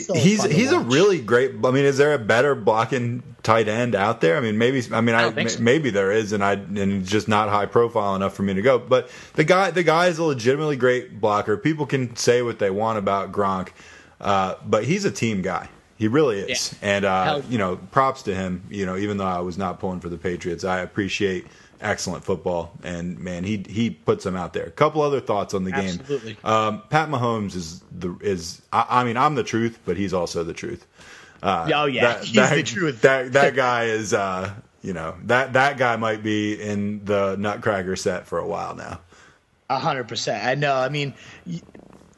so 0.00 0.14
he's 0.14 0.44
he's 0.44 0.72
a 0.72 0.78
really 0.78 1.20
great. 1.20 1.52
I 1.64 1.70
mean, 1.70 1.84
is 1.84 1.98
there 1.98 2.14
a 2.14 2.18
better 2.18 2.54
blocking 2.54 3.22
tight 3.42 3.68
end 3.68 3.94
out 3.94 4.20
there? 4.20 4.36
I 4.36 4.40
mean, 4.40 4.58
maybe. 4.58 4.82
I 4.92 5.00
mean, 5.00 5.14
I, 5.14 5.28
I 5.28 5.46
so. 5.46 5.62
maybe 5.62 5.90
there 5.90 6.10
is, 6.12 6.32
and 6.32 6.44
I 6.44 6.52
and 6.52 7.04
just 7.04 7.28
not 7.28 7.48
high 7.48 7.66
profile 7.66 8.14
enough 8.14 8.34
for 8.34 8.42
me 8.42 8.54
to 8.54 8.62
go. 8.62 8.78
But 8.78 9.10
the 9.34 9.44
guy, 9.44 9.70
the 9.70 9.82
guy 9.82 10.06
is 10.06 10.18
a 10.18 10.24
legitimately 10.24 10.76
great 10.76 11.20
blocker. 11.20 11.56
People 11.56 11.86
can 11.86 12.16
say 12.16 12.42
what 12.42 12.58
they 12.58 12.70
want 12.70 12.98
about 12.98 13.32
Gronk, 13.32 13.70
uh, 14.20 14.56
but 14.64 14.84
he's 14.84 15.04
a 15.04 15.10
team 15.10 15.42
guy. 15.42 15.68
He 15.98 16.08
really 16.08 16.40
is, 16.40 16.72
yeah. 16.72 16.88
and 16.88 17.04
uh, 17.04 17.42
you 17.48 17.58
know, 17.58 17.76
props 17.76 18.22
to 18.24 18.34
him. 18.34 18.64
You 18.70 18.84
know, 18.84 18.96
even 18.96 19.16
though 19.16 19.24
I 19.24 19.40
was 19.40 19.56
not 19.56 19.80
pulling 19.80 20.00
for 20.00 20.08
the 20.08 20.18
Patriots, 20.18 20.64
I 20.64 20.80
appreciate 20.80 21.46
excellent 21.80 22.24
football, 22.24 22.72
and 22.82 23.18
man, 23.18 23.44
he 23.44 23.64
he 23.68 23.90
puts 23.90 24.24
them 24.24 24.36
out 24.36 24.52
there. 24.52 24.64
A 24.64 24.70
couple 24.70 25.02
other 25.02 25.20
thoughts 25.20 25.54
on 25.54 25.64
the 25.64 25.72
game. 25.72 25.98
Absolutely. 26.00 26.36
Um, 26.44 26.82
Pat 26.90 27.08
Mahomes 27.08 27.54
is 27.54 27.82
the 27.92 28.16
is 28.20 28.62
I, 28.72 28.86
I, 28.88 29.04
mean 29.04 29.16
I'm 29.16 29.34
the 29.34 29.44
truth, 29.44 29.78
but 29.84 29.96
he's 29.96 30.12
also 30.12 30.44
the 30.44 30.54
truth. 30.54 30.86
Uh, 31.42 31.70
oh 31.74 31.86
yeah, 31.86 32.14
that, 32.14 32.24
he's 32.24 32.36
that, 32.36 32.54
the 32.54 32.62
truth. 32.62 33.02
That 33.02 33.32
that 33.32 33.54
guy 33.56 33.84
is 33.84 34.14
uh, 34.14 34.52
you 34.82 34.92
know 34.92 35.16
that 35.24 35.52
that 35.54 35.78
guy 35.78 35.96
might 35.96 36.22
be 36.22 36.60
in 36.60 37.04
the 37.04 37.36
Nutcracker 37.36 37.96
set 37.96 38.26
for 38.26 38.38
a 38.38 38.46
while 38.46 38.74
now. 38.74 39.00
A 39.70 39.78
hundred 39.78 40.08
percent. 40.08 40.44
I 40.44 40.54
know. 40.54 40.74
I 40.74 40.88
mean. 40.88 41.14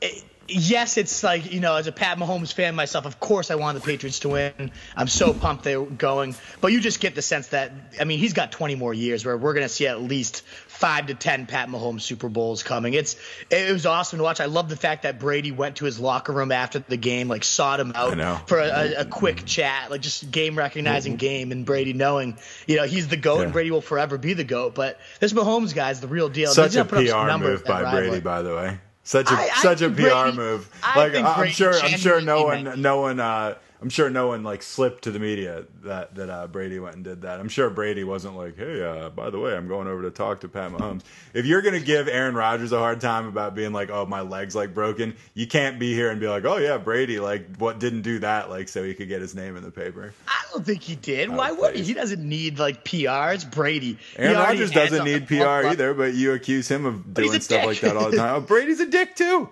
It, 0.00 0.22
yes, 0.48 0.96
it's 0.96 1.22
like, 1.22 1.52
you 1.52 1.60
know, 1.60 1.76
as 1.76 1.86
a 1.86 1.92
Pat 1.92 2.18
Mahomes 2.18 2.52
fan 2.52 2.74
myself, 2.74 3.06
of 3.06 3.20
course 3.20 3.50
I 3.50 3.56
want 3.56 3.78
the 3.78 3.84
Patriots 3.84 4.20
to 4.20 4.30
win. 4.30 4.70
I'm 4.96 5.08
so 5.08 5.32
pumped 5.32 5.64
they're 5.64 5.84
going. 5.84 6.34
But 6.60 6.72
you 6.72 6.80
just 6.80 7.00
get 7.00 7.14
the 7.14 7.22
sense 7.22 7.48
that, 7.48 7.72
I 8.00 8.04
mean, 8.04 8.18
he's 8.18 8.32
got 8.32 8.52
20 8.52 8.74
more 8.74 8.94
years 8.94 9.24
where 9.24 9.36
we're 9.36 9.54
going 9.54 9.66
to 9.66 9.68
see 9.68 9.86
at 9.86 10.00
least 10.00 10.42
five 10.78 11.08
to 11.08 11.14
10 11.14 11.46
Pat 11.46 11.68
Mahomes 11.68 12.02
Super 12.02 12.28
Bowls 12.28 12.62
coming. 12.62 12.94
It's 12.94 13.16
It 13.50 13.72
was 13.72 13.84
awesome 13.84 14.18
to 14.18 14.22
watch. 14.22 14.40
I 14.40 14.46
love 14.46 14.68
the 14.68 14.76
fact 14.76 15.02
that 15.02 15.18
Brady 15.18 15.52
went 15.52 15.76
to 15.76 15.84
his 15.84 15.98
locker 15.98 16.32
room 16.32 16.52
after 16.52 16.78
the 16.78 16.96
game, 16.96 17.28
like 17.28 17.44
sought 17.44 17.80
him 17.80 17.92
out 17.94 18.48
for 18.48 18.58
a, 18.58 19.00
a, 19.00 19.04
quick 19.04 19.44
chat, 19.44 19.90
like 19.90 20.00
just 20.00 20.30
game 20.30 20.56
recognizing 20.56 21.14
mm-hmm. 21.14 21.18
game, 21.18 21.52
and 21.52 21.66
Brady 21.66 21.92
knowing, 21.92 22.38
you 22.66 22.76
know, 22.76 22.84
he's 22.84 23.08
the 23.08 23.16
GOAT 23.16 23.38
yeah. 23.38 23.44
and 23.44 23.52
Brady 23.52 23.70
will 23.70 23.80
forever 23.80 24.18
be 24.18 24.34
the 24.34 24.44
GOAT. 24.44 24.74
But 24.74 24.98
this 25.20 25.32
Mahomes 25.32 25.74
guy's 25.74 26.00
the 26.00 26.08
real 26.08 26.28
deal. 26.28 26.52
Such 26.52 26.76
a 26.76 26.84
PR 26.84 27.38
move 27.38 27.64
by 27.64 27.90
Brady, 27.90 28.20
by 28.20 28.42
the 28.42 28.54
way. 28.54 28.78
Such 29.08 29.30
a 29.30 29.34
I, 29.36 29.48
such 29.62 29.80
I 29.80 29.86
a 29.86 29.88
PR 29.88 29.94
Brady, 29.94 30.36
move. 30.36 30.70
Like 30.94 31.14
I'm 31.14 31.48
sure 31.48 31.72
I'm 31.72 31.98
sure 31.98 32.20
no 32.20 32.44
one 32.44 32.82
no 32.82 33.00
one 33.00 33.18
uh, 33.18 33.54
I'm 33.80 33.90
sure 33.90 34.10
no 34.10 34.26
one 34.26 34.42
like 34.42 34.62
slipped 34.62 35.04
to 35.04 35.12
the 35.12 35.20
media 35.20 35.64
that 35.84 36.14
that 36.16 36.28
uh, 36.28 36.46
Brady 36.48 36.80
went 36.80 36.96
and 36.96 37.04
did 37.04 37.22
that. 37.22 37.38
I'm 37.38 37.48
sure 37.48 37.70
Brady 37.70 38.02
wasn't 38.02 38.36
like, 38.36 38.56
hey, 38.56 38.82
uh, 38.82 39.10
by 39.10 39.30
the 39.30 39.38
way, 39.38 39.54
I'm 39.54 39.68
going 39.68 39.86
over 39.86 40.02
to 40.02 40.10
talk 40.10 40.40
to 40.40 40.48
Pat 40.48 40.72
Mahomes. 40.72 41.02
If 41.32 41.46
you're 41.46 41.62
gonna 41.62 41.78
give 41.78 42.08
Aaron 42.08 42.34
Rodgers 42.34 42.72
a 42.72 42.78
hard 42.78 43.00
time 43.00 43.26
about 43.26 43.54
being 43.54 43.72
like, 43.72 43.90
oh, 43.90 44.04
my 44.04 44.22
leg's 44.22 44.56
like 44.56 44.74
broken, 44.74 45.14
you 45.34 45.46
can't 45.46 45.78
be 45.78 45.94
here 45.94 46.10
and 46.10 46.20
be 46.20 46.26
like, 46.26 46.44
oh 46.44 46.56
yeah, 46.56 46.76
Brady 46.76 47.20
like 47.20 47.56
what 47.58 47.78
didn't 47.78 48.02
do 48.02 48.18
that 48.18 48.50
like 48.50 48.68
so 48.68 48.82
he 48.82 48.94
could 48.94 49.08
get 49.08 49.20
his 49.20 49.36
name 49.36 49.56
in 49.56 49.62
the 49.62 49.70
paper. 49.70 50.12
I 50.26 50.44
don't 50.52 50.66
think 50.66 50.82
he 50.82 50.96
did. 50.96 51.30
Why 51.30 51.52
would 51.52 51.76
he? 51.76 51.84
He 51.84 51.94
doesn't 51.94 52.26
need 52.26 52.58
like 52.58 52.84
PR. 52.84 53.30
It's 53.30 53.44
Brady. 53.44 53.98
Aaron 54.16 54.36
Rodgers 54.38 54.72
doesn't 54.72 55.04
need 55.04 55.28
PR 55.28 55.68
either, 55.68 55.94
but 55.94 56.14
you 56.14 56.32
accuse 56.32 56.68
him 56.68 56.84
of 56.84 57.14
doing 57.14 57.40
stuff 57.40 57.60
dick. 57.60 57.66
like 57.66 57.80
that 57.80 57.96
all 57.96 58.10
the 58.10 58.16
time. 58.16 58.34
Oh, 58.34 58.40
Brady's 58.40 58.80
a 58.80 58.86
dick 58.86 59.14
too. 59.14 59.48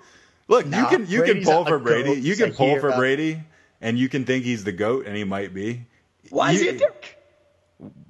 Look, 0.49 0.67
nah, 0.67 0.81
you 0.81 0.87
can 0.87 1.07
you 1.07 1.19
Brady's 1.21 1.45
can 1.45 1.55
pull 1.55 1.65
for 1.65 1.79
Brady. 1.79 2.21
You 2.21 2.35
can 2.35 2.53
pull 2.53 2.81
for 2.81 2.93
Brady 2.93 3.41
and 3.81 3.99
you 3.99 4.09
can 4.09 4.25
think 4.25 4.45
he's 4.45 4.65
the 4.65 4.73
goat, 4.73 5.07
and 5.07 5.17
he 5.17 5.25
might 5.25 5.55
be. 5.55 5.87
Why 6.31 6.51
you, 6.51 6.57
is 6.57 6.63
he 6.63 6.69
a 6.69 6.79
dick? 6.79 7.16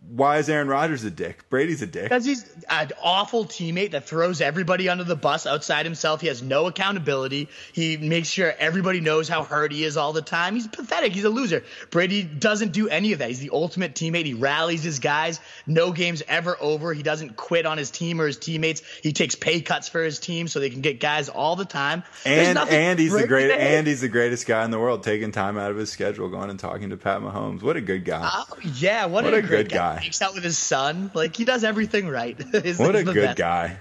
Why 0.08 0.38
is 0.38 0.48
Aaron 0.48 0.68
Rodgers 0.68 1.02
a 1.04 1.10
dick? 1.10 1.48
Brady's 1.50 1.82
a 1.82 1.86
dick. 1.86 2.04
Because 2.04 2.24
he's 2.24 2.48
an 2.70 2.92
awful 3.02 3.44
teammate 3.44 3.90
that 3.90 4.06
throws 4.06 4.40
everybody 4.40 4.88
under 4.88 5.04
the 5.04 5.16
bus 5.16 5.46
outside 5.46 5.84
himself. 5.84 6.20
He 6.20 6.28
has 6.28 6.42
no 6.42 6.66
accountability. 6.66 7.48
He 7.72 7.96
makes 7.96 8.28
sure 8.28 8.54
everybody 8.58 9.00
knows 9.00 9.28
how 9.28 9.42
hurt 9.42 9.72
he 9.72 9.84
is 9.84 9.96
all 9.96 10.12
the 10.12 10.22
time. 10.22 10.54
He's 10.54 10.68
pathetic. 10.68 11.12
He's 11.12 11.24
a 11.24 11.30
loser. 11.30 11.64
Brady 11.90 12.22
doesn't 12.22 12.72
do 12.72 12.88
any 12.88 13.12
of 13.12 13.18
that. 13.18 13.28
He's 13.28 13.40
the 13.40 13.50
ultimate 13.52 13.94
teammate. 13.94 14.26
He 14.26 14.34
rallies 14.34 14.84
his 14.84 15.00
guys. 15.00 15.40
No 15.66 15.90
game's 15.90 16.22
ever 16.28 16.56
over. 16.60 16.94
He 16.94 17.02
doesn't 17.02 17.36
quit 17.36 17.66
on 17.66 17.76
his 17.76 17.90
team 17.90 18.20
or 18.20 18.26
his 18.26 18.36
teammates. 18.36 18.82
He 19.02 19.12
takes 19.12 19.34
pay 19.34 19.60
cuts 19.60 19.88
for 19.88 20.02
his 20.02 20.20
team 20.20 20.46
so 20.46 20.60
they 20.60 20.70
can 20.70 20.82
get 20.82 21.00
guys 21.00 21.28
all 21.28 21.56
the 21.56 21.64
time. 21.64 22.04
and 22.24 22.58
and 22.58 22.98
he's 22.98 23.12
the 23.12 23.26
great 23.26 23.50
and 23.50 23.86
he's 23.86 24.02
the 24.02 24.08
greatest 24.08 24.46
guy 24.46 24.64
in 24.64 24.70
the 24.70 24.78
world, 24.78 25.02
taking 25.02 25.32
time 25.32 25.58
out 25.58 25.70
of 25.70 25.76
his 25.76 25.90
schedule, 25.90 26.28
going 26.28 26.50
and 26.50 26.60
talking 26.60 26.90
to 26.90 26.96
Pat 26.96 27.20
Mahomes. 27.20 27.62
What 27.62 27.76
a 27.76 27.80
good 27.80 28.04
guy. 28.04 28.28
Oh, 28.32 28.44
yeah, 28.76 29.06
what, 29.06 29.24
what 29.24 29.34
a, 29.34 29.38
a 29.38 29.42
good 29.42 29.68
guy. 29.68 29.95
guy 29.95 29.95
makes 29.96 30.22
out 30.22 30.34
with 30.34 30.44
his 30.44 30.58
son. 30.58 31.10
Like 31.14 31.36
he 31.36 31.44
does 31.44 31.64
everything 31.64 32.08
right. 32.08 32.36
what 32.76 32.96
a 32.96 33.04
good 33.04 33.14
best. 33.14 33.38
guy. 33.38 33.78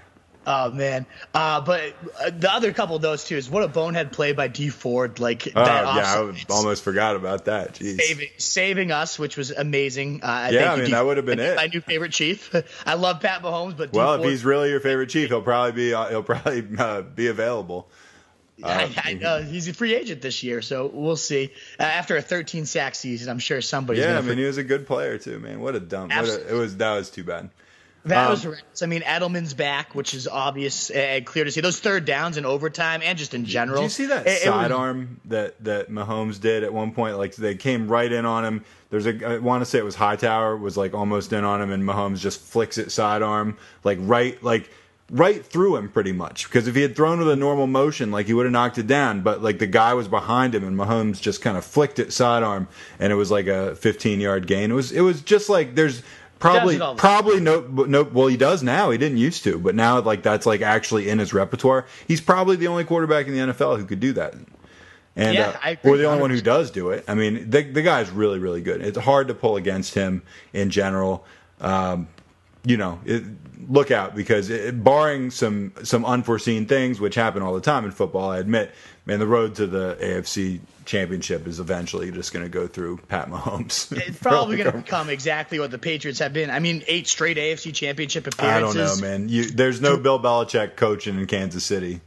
Oh 0.48 0.70
man, 0.70 1.06
uh, 1.34 1.60
but 1.60 1.92
uh, 2.20 2.30
the 2.30 2.52
other 2.52 2.72
couple 2.72 2.94
of 2.94 3.02
those 3.02 3.24
too 3.24 3.36
is 3.36 3.50
what 3.50 3.64
a 3.64 3.68
bonehead 3.68 4.12
play 4.12 4.32
by 4.32 4.46
Dee 4.46 4.68
Ford. 4.68 5.18
Like 5.18 5.48
oh, 5.48 5.64
that 5.64 5.84
yeah, 5.96 6.32
I 6.32 6.52
almost 6.52 6.84
forgot 6.84 7.16
about 7.16 7.46
that. 7.46 7.74
Jeez. 7.74 8.00
Saving, 8.00 8.28
saving 8.36 8.92
us, 8.92 9.18
which 9.18 9.36
was 9.36 9.50
amazing. 9.50 10.22
Uh, 10.22 10.50
yeah, 10.52 10.72
I 10.72 10.76
mean 10.76 10.92
that 10.92 11.04
would 11.04 11.16
have 11.16 11.26
been 11.26 11.40
it. 11.40 11.56
My 11.56 11.66
new 11.66 11.80
favorite 11.80 12.12
chief. 12.12 12.54
I 12.86 12.94
love 12.94 13.20
Pat 13.20 13.42
Mahomes, 13.42 13.76
but 13.76 13.92
well, 13.92 14.14
if 14.14 14.30
he's 14.30 14.44
really 14.44 14.70
your 14.70 14.78
favorite 14.78 15.08
chief, 15.08 15.30
he'll 15.30 15.42
probably 15.42 15.72
be 15.72 15.94
uh, 15.94 16.10
he'll 16.10 16.22
probably 16.22 16.64
uh, 16.78 17.02
be 17.02 17.26
available. 17.26 17.88
I, 18.64 18.90
I, 19.04 19.12
know 19.14 19.42
he's 19.42 19.68
a 19.68 19.74
free 19.74 19.94
agent 19.94 20.22
this 20.22 20.42
year, 20.42 20.62
so 20.62 20.90
we'll 20.92 21.16
see. 21.16 21.52
Uh, 21.78 21.82
after 21.82 22.16
a 22.16 22.22
13 22.22 22.64
sack 22.64 22.94
season, 22.94 23.28
I'm 23.28 23.38
sure 23.38 23.60
somebody's. 23.60 24.04
Yeah, 24.04 24.18
I 24.18 24.22
mean, 24.22 24.38
he 24.38 24.44
was 24.44 24.56
a 24.56 24.64
good 24.64 24.86
player 24.86 25.18
too, 25.18 25.38
man. 25.38 25.60
What 25.60 25.74
a 25.74 25.80
dump! 25.80 26.10
What 26.14 26.28
a, 26.28 26.54
it 26.54 26.58
was 26.58 26.76
that 26.78 26.94
was 26.94 27.10
too 27.10 27.24
bad. 27.24 27.50
That 28.06 28.26
um, 28.26 28.30
was 28.30 28.44
horrendous. 28.44 28.82
I 28.82 28.86
mean, 28.86 29.02
Edelman's 29.02 29.52
back, 29.52 29.94
which 29.94 30.14
is 30.14 30.28
obvious 30.28 30.90
and 30.90 31.26
clear 31.26 31.44
to 31.44 31.50
see. 31.50 31.60
Those 31.60 31.80
third 31.80 32.04
downs 32.04 32.36
in 32.36 32.46
overtime 32.46 33.02
and 33.02 33.18
just 33.18 33.34
in 33.34 33.44
general. 33.44 33.82
Did 33.82 33.86
you 33.86 33.90
see 33.90 34.06
that 34.06 34.26
it, 34.26 34.42
sidearm 34.42 35.20
that 35.26 35.62
that 35.64 35.90
Mahomes 35.90 36.40
did 36.40 36.62
at 36.62 36.72
one 36.72 36.92
point? 36.92 37.18
Like 37.18 37.34
they 37.34 37.56
came 37.56 37.88
right 37.88 38.10
in 38.10 38.24
on 38.24 38.44
him. 38.44 38.64
There's 38.90 39.06
a 39.06 39.34
I 39.34 39.38
want 39.38 39.62
to 39.62 39.66
say 39.66 39.78
it 39.78 39.84
was 39.84 39.96
Hightower 39.96 40.56
was 40.56 40.76
like 40.76 40.94
almost 40.94 41.32
in 41.32 41.44
on 41.44 41.60
him, 41.60 41.70
and 41.72 41.82
Mahomes 41.82 42.20
just 42.20 42.40
flicks 42.40 42.78
it 42.78 42.92
sidearm 42.92 43.58
like 43.82 43.98
right 44.00 44.40
like 44.42 44.70
right 45.10 45.44
through 45.44 45.76
him 45.76 45.88
pretty 45.88 46.12
much. 46.12 46.48
Because 46.48 46.66
if 46.66 46.74
he 46.74 46.82
had 46.82 46.96
thrown 46.96 47.18
with 47.18 47.28
a 47.28 47.36
normal 47.36 47.66
motion 47.66 48.10
like 48.10 48.26
he 48.26 48.34
would 48.34 48.46
have 48.46 48.52
knocked 48.52 48.78
it 48.78 48.86
down 48.86 49.20
but 49.20 49.42
like 49.42 49.58
the 49.58 49.66
guy 49.66 49.94
was 49.94 50.08
behind 50.08 50.54
him 50.54 50.64
and 50.64 50.76
Mahomes 50.76 51.20
just 51.20 51.42
kind 51.42 51.56
of 51.56 51.64
flicked 51.64 51.98
it 51.98 52.12
sidearm 52.12 52.68
and 52.98 53.12
it 53.12 53.16
was 53.16 53.30
like 53.30 53.46
a 53.46 53.76
15 53.76 54.20
yard 54.20 54.46
gain. 54.46 54.70
It 54.70 54.74
was 54.74 54.92
it 54.92 55.02
was 55.02 55.22
just 55.22 55.48
like 55.48 55.74
there's 55.74 56.02
probably 56.38 56.78
probably 56.96 57.40
no 57.40 57.60
no 57.60 58.02
well 58.02 58.26
he 58.26 58.36
does 58.36 58.62
now. 58.62 58.90
He 58.90 58.98
didn't 58.98 59.18
used 59.18 59.44
to 59.44 59.58
but 59.58 59.74
now 59.74 60.00
like 60.00 60.22
that's 60.22 60.46
like 60.46 60.60
actually 60.60 61.08
in 61.08 61.18
his 61.18 61.32
repertoire. 61.32 61.86
He's 62.08 62.20
probably 62.20 62.56
the 62.56 62.66
only 62.66 62.84
quarterback 62.84 63.26
in 63.26 63.34
the 63.34 63.52
NFL 63.52 63.78
who 63.78 63.84
could 63.84 64.00
do 64.00 64.12
that. 64.14 64.34
And 65.14 65.34
yeah, 65.34 65.56
uh, 65.64 65.76
or 65.84 65.96
the 65.96 66.04
only 66.04 66.18
100%. 66.18 66.20
one 66.20 66.30
who 66.30 66.40
does 66.40 66.70
do 66.72 66.90
it. 66.90 67.04
I 67.06 67.14
mean 67.14 67.48
the 67.48 67.62
the 67.62 67.82
guy's 67.82 68.10
really 68.10 68.40
really 68.40 68.60
good. 68.60 68.82
It's 68.82 68.98
hard 68.98 69.28
to 69.28 69.34
pull 69.34 69.56
against 69.56 69.94
him 69.94 70.22
in 70.52 70.70
general. 70.70 71.24
Um, 71.60 72.08
you 72.66 72.76
know, 72.76 73.00
it, 73.04 73.22
look 73.68 73.90
out 73.90 74.14
because 74.14 74.50
it, 74.50 74.82
barring 74.82 75.30
some 75.30 75.72
some 75.84 76.04
unforeseen 76.04 76.66
things, 76.66 77.00
which 77.00 77.14
happen 77.14 77.42
all 77.42 77.54
the 77.54 77.60
time 77.60 77.84
in 77.84 77.92
football, 77.92 78.30
I 78.30 78.38
admit, 78.38 78.72
man, 79.06 79.20
the 79.20 79.26
road 79.26 79.54
to 79.56 79.66
the 79.66 79.96
AFC 80.00 80.60
championship 80.84 81.46
is 81.46 81.60
eventually 81.60 82.10
just 82.10 82.32
going 82.32 82.44
to 82.44 82.50
go 82.50 82.66
through 82.66 82.98
Pat 83.08 83.28
Mahomes. 83.28 83.92
It's 84.06 84.18
probably 84.18 84.56
going 84.58 84.70
to 84.70 84.76
become 84.76 85.08
exactly 85.08 85.58
what 85.60 85.70
the 85.70 85.78
Patriots 85.78 86.18
have 86.18 86.32
been. 86.32 86.50
I 86.50 86.58
mean, 86.58 86.82
eight 86.88 87.06
straight 87.06 87.36
AFC 87.36 87.72
championship 87.72 88.26
appearances. 88.26 88.76
I 88.76 88.84
don't 88.84 89.00
know, 89.00 89.06
man. 89.06 89.28
You, 89.28 89.44
there's 89.44 89.80
no 89.80 89.96
Bill 89.96 90.20
Belichick 90.20 90.76
coaching 90.76 91.18
in 91.18 91.26
Kansas 91.26 91.64
City. 91.64 92.00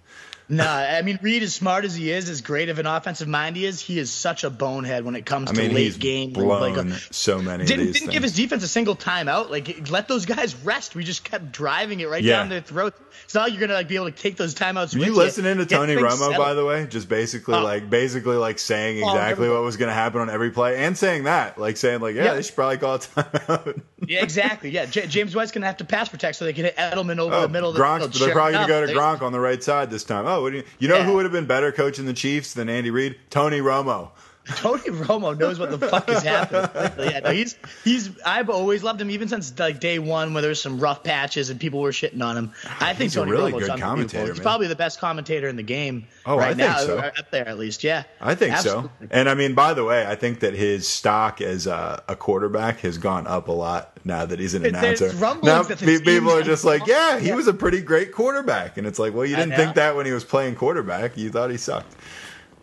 No, 0.52 0.66
I 0.66 1.04
mean 1.04 1.20
Reid, 1.22 1.44
as 1.44 1.54
smart 1.54 1.86
as 1.86 1.94
he 1.94 2.12
is, 2.12 2.28
as 2.28 2.42
great 2.42 2.70
of 2.70 2.80
an 2.80 2.88
offensive 2.88 3.28
mind 3.28 3.56
he 3.56 3.66
is, 3.66 3.80
he 3.80 4.00
is 4.00 4.12
such 4.12 4.44
a 4.44 4.50
bonehead 4.50 5.06
when 5.06 5.16
it 5.16 5.24
comes 5.24 5.52
I 5.52 5.54
mean, 5.54 5.70
to 5.70 5.76
late 5.76 5.84
he's 5.84 5.98
game. 5.98 6.34
blown 6.34 6.90
like, 6.90 6.98
so 7.12 7.40
many. 7.40 7.66
Didn't, 7.66 7.86
didn't 7.86 8.00
things. 8.00 8.12
give 8.12 8.24
his 8.24 8.34
defense 8.36 8.64
a 8.64 8.68
single 8.68 8.96
timeout. 8.96 9.52
Like 9.52 9.92
let 9.92 10.08
those 10.08 10.26
guys 10.26 10.56
rest. 10.56 10.96
We 10.96 11.04
just 11.04 11.24
kept 11.24 11.52
driving 11.52 12.00
it 12.00 12.10
right 12.10 12.24
yeah. 12.24 12.38
down 12.38 12.50
their 12.50 12.62
throat. 12.62 12.96
It's 13.26 13.36
not 13.36 13.44
like 13.44 13.54
you're 13.54 13.62
gonna 13.62 13.76
like 13.76 13.88
be 13.88 13.96
able 13.96 14.08
to 14.08 14.12
take 14.12 14.38
those 14.38 14.56
timeouts. 14.56 14.98
Were 14.98 15.06
you 15.06 15.16
listening 15.16 15.58
to 15.58 15.66
Tony 15.68 15.94
Romo, 15.94 16.36
by 16.36 16.56
the 16.56 16.66
way? 16.66 16.88
Just 16.88 17.08
basically 17.08 17.54
oh. 17.54 17.64
like 17.64 17.88
basically 17.88 18.38
like 18.38 18.58
saying 18.58 19.04
oh, 19.04 19.10
exactly 19.10 19.48
oh, 19.48 19.54
what 19.54 19.64
was 19.64 19.78
gonna 19.78 19.94
happen 19.94 20.22
on 20.22 20.32
every 20.32 20.50
play, 20.50 20.84
and 20.84 20.98
saying 20.98 21.26
that, 21.26 21.60
like 21.60 21.78
saying 21.78 22.02
like, 22.02 22.16
yeah, 22.16 22.24
yeah. 22.24 22.34
they 22.34 22.42
should 22.42 22.56
probably 22.56 22.78
call 22.78 22.96
a 22.96 23.00
timeout. 23.00 23.82
yeah, 24.08 24.24
exactly. 24.24 24.72
Yeah, 24.72 24.86
J- 24.88 25.06
James 25.06 25.36
White's 25.36 25.52
gonna 25.52 25.68
have 25.68 25.78
to 25.78 25.86
pass 25.86 26.10
protect 26.10 26.38
so 26.38 26.46
they 26.46 26.54
can 26.54 26.66
hit 26.66 26.76
Edelman 26.76 27.20
over 27.20 27.36
oh, 27.36 27.42
the 27.42 27.50
middle. 27.50 27.70
Of 27.70 27.76
the 27.76 27.82
Gronk, 27.82 28.18
they're 28.18 28.34
probably 28.34 28.54
gonna 28.54 28.68
go 28.68 28.88
to 28.88 28.94
Gronk 28.94 29.22
on 29.22 29.32
the 29.32 29.40
right 29.40 29.62
side 29.62 29.92
this 29.92 30.04
time. 30.04 30.26
Oh, 30.26 30.39
you, 30.48 30.64
you, 30.80 30.88
know 30.88 30.98
yeah. 30.98 31.06
who 31.06 31.14
would 31.16 31.26
have 31.26 31.32
been 31.32 31.46
better 31.46 31.72
coaching 31.72 32.06
the 32.06 32.14
Chiefs 32.14 32.54
than 32.54 32.70
Andy 32.70 32.92
Reid? 32.92 33.18
Tony 33.30 33.60
Romo. 33.60 34.10
Tony 34.56 34.84
Romo 34.84 35.38
knows 35.38 35.60
what 35.60 35.70
the 35.70 35.78
fuck 35.78 36.10
is 36.10 36.24
happening. 36.24 37.12
yeah, 37.12 37.20
no, 37.20 37.32
he's 37.32 37.56
he's. 37.84 38.10
I've 38.26 38.50
always 38.50 38.82
loved 38.84 39.00
him, 39.00 39.12
even 39.12 39.28
since 39.28 39.58
like 39.60 39.80
day 39.80 40.00
one, 40.00 40.34
where 40.34 40.42
there 40.42 40.50
was 40.50 40.62
some 40.62 40.80
rough 40.80 41.04
patches 41.04 41.50
and 41.50 41.60
people 41.60 41.80
were 41.82 41.92
shitting 41.92 42.24
on 42.24 42.36
him. 42.36 42.52
I 42.80 42.94
think 42.94 43.12
he's 43.12 43.14
Tony 43.14 43.32
a 43.32 43.34
really 43.34 43.52
Romo's 43.52 43.68
good 43.68 43.80
commentator. 43.80 44.26
He's 44.26 44.38
man. 44.38 44.44
probably 44.44 44.68
the 44.68 44.76
best 44.76 45.00
commentator 45.00 45.48
in 45.48 45.56
the 45.56 45.64
game. 45.64 46.08
Oh, 46.26 46.38
right 46.38 46.46
I 46.46 46.54
think 46.56 46.58
now, 46.58 46.78
so. 46.80 46.98
Up 46.98 47.32
there, 47.32 47.48
at 47.48 47.60
least. 47.60 47.84
Yeah, 47.84 48.04
I 48.20 48.34
think 48.34 48.56
Absolutely. 48.56 48.90
so. 49.02 49.08
And 49.12 49.30
I 49.30 49.36
mean, 49.36 49.54
by 49.54 49.74
the 49.74 49.84
way, 49.84 50.06
I 50.06 50.16
think 50.16 50.40
that 50.40 50.54
his 50.56 50.88
stock 50.88 51.42
as 51.42 51.68
a, 51.68 52.04
a 52.08 52.16
quarterback 52.16 52.80
has 52.80 52.98
gone 52.98 53.28
up 53.28 53.50
a 53.50 53.54
lot 53.54 54.00
now 54.04 54.26
that 54.26 54.40
he's 54.40 54.56
an 54.56 54.66
announcer. 54.66 55.14
Now 55.44 55.64
people 55.64 56.32
are 56.32 56.44
just 56.44 56.66
like, 56.66 56.88
yeah, 56.88 57.20
he 57.20 57.28
yeah. 57.28 57.36
was 57.36 57.48
a 57.48 57.54
pretty 57.54 57.82
great 57.82 58.12
quarterback, 58.12 58.78
and 58.78 58.88
it's 58.88 59.00
like, 59.00 59.14
well, 59.14 59.26
you 59.26 59.36
didn't 59.36 59.56
think 59.56 59.76
that 59.76 59.96
when 59.96 60.06
he 60.06 60.12
was 60.12 60.24
playing 60.24 60.56
quarterback. 60.56 61.18
You 61.18 61.30
thought 61.30 61.52
he 61.52 61.58
sucked. 61.58 61.96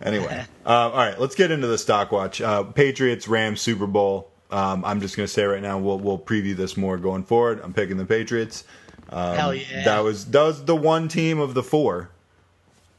Anyway, 0.02 0.44
uh, 0.66 0.68
all 0.68 0.96
right, 0.96 1.18
let's 1.18 1.34
get 1.34 1.50
into 1.50 1.66
the 1.66 1.78
stock 1.78 2.12
watch. 2.12 2.40
Uh, 2.40 2.64
Patriots 2.64 3.28
Rams 3.28 3.60
Super 3.60 3.86
Bowl. 3.86 4.30
Um, 4.50 4.84
I'm 4.84 5.00
just 5.00 5.16
going 5.16 5.26
to 5.26 5.32
say 5.32 5.44
right 5.44 5.62
now 5.62 5.78
we'll 5.78 5.98
we'll 5.98 6.18
preview 6.18 6.54
this 6.54 6.76
more 6.76 6.98
going 6.98 7.24
forward. 7.24 7.60
I'm 7.62 7.72
picking 7.72 7.96
the 7.96 8.04
Patriots. 8.04 8.64
Um, 9.10 9.36
Hell 9.36 9.54
yeah! 9.54 9.84
That 9.84 10.00
was 10.00 10.26
that 10.26 10.42
was 10.42 10.64
the 10.64 10.76
one 10.76 11.08
team 11.08 11.38
of 11.38 11.54
the 11.54 11.62
four 11.62 12.10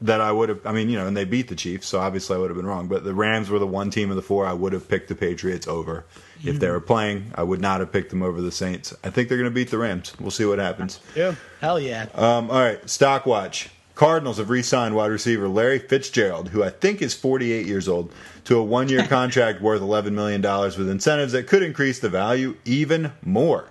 that 0.00 0.20
I 0.20 0.30
would 0.30 0.48
have. 0.48 0.66
I 0.66 0.72
mean, 0.72 0.88
you 0.88 0.98
know, 0.98 1.06
and 1.06 1.16
they 1.16 1.24
beat 1.24 1.48
the 1.48 1.56
Chiefs, 1.56 1.86
so 1.86 1.98
obviously 1.98 2.36
I 2.36 2.38
would 2.38 2.50
have 2.50 2.56
been 2.56 2.66
wrong. 2.66 2.88
But 2.88 3.04
the 3.04 3.14
Rams 3.14 3.50
were 3.50 3.58
the 3.58 3.66
one 3.66 3.90
team 3.90 4.10
of 4.10 4.16
the 4.16 4.22
four 4.22 4.46
I 4.46 4.52
would 4.52 4.72
have 4.72 4.88
picked 4.88 5.08
the 5.08 5.14
Patriots 5.14 5.66
over 5.66 6.04
mm-hmm. 6.38 6.48
if 6.48 6.60
they 6.60 6.70
were 6.70 6.80
playing. 6.80 7.32
I 7.34 7.42
would 7.42 7.60
not 7.60 7.80
have 7.80 7.92
picked 7.92 8.10
them 8.10 8.22
over 8.22 8.40
the 8.40 8.52
Saints. 8.52 8.94
I 9.02 9.10
think 9.10 9.28
they're 9.28 9.38
going 9.38 9.50
to 9.50 9.54
beat 9.54 9.70
the 9.70 9.78
Rams. 9.78 10.12
We'll 10.20 10.30
see 10.30 10.44
what 10.44 10.58
happens. 10.58 11.00
Yeah, 11.14 11.34
hell 11.60 11.80
yeah. 11.80 12.06
Um, 12.14 12.50
all 12.50 12.60
right, 12.60 12.88
stock 12.88 13.26
watch. 13.26 13.70
Cardinals 13.98 14.38
have 14.38 14.48
re-signed 14.48 14.94
wide 14.94 15.10
receiver 15.10 15.48
Larry 15.48 15.80
Fitzgerald, 15.80 16.50
who 16.50 16.62
I 16.62 16.70
think 16.70 17.02
is 17.02 17.14
48 17.14 17.66
years 17.66 17.88
old, 17.88 18.12
to 18.44 18.56
a 18.56 18.62
one-year 18.62 19.04
contract 19.08 19.60
worth 19.60 19.82
11 19.82 20.14
million 20.14 20.40
dollars 20.40 20.78
with 20.78 20.88
incentives 20.88 21.32
that 21.32 21.48
could 21.48 21.64
increase 21.64 21.98
the 21.98 22.08
value 22.08 22.56
even 22.64 23.10
more. 23.22 23.66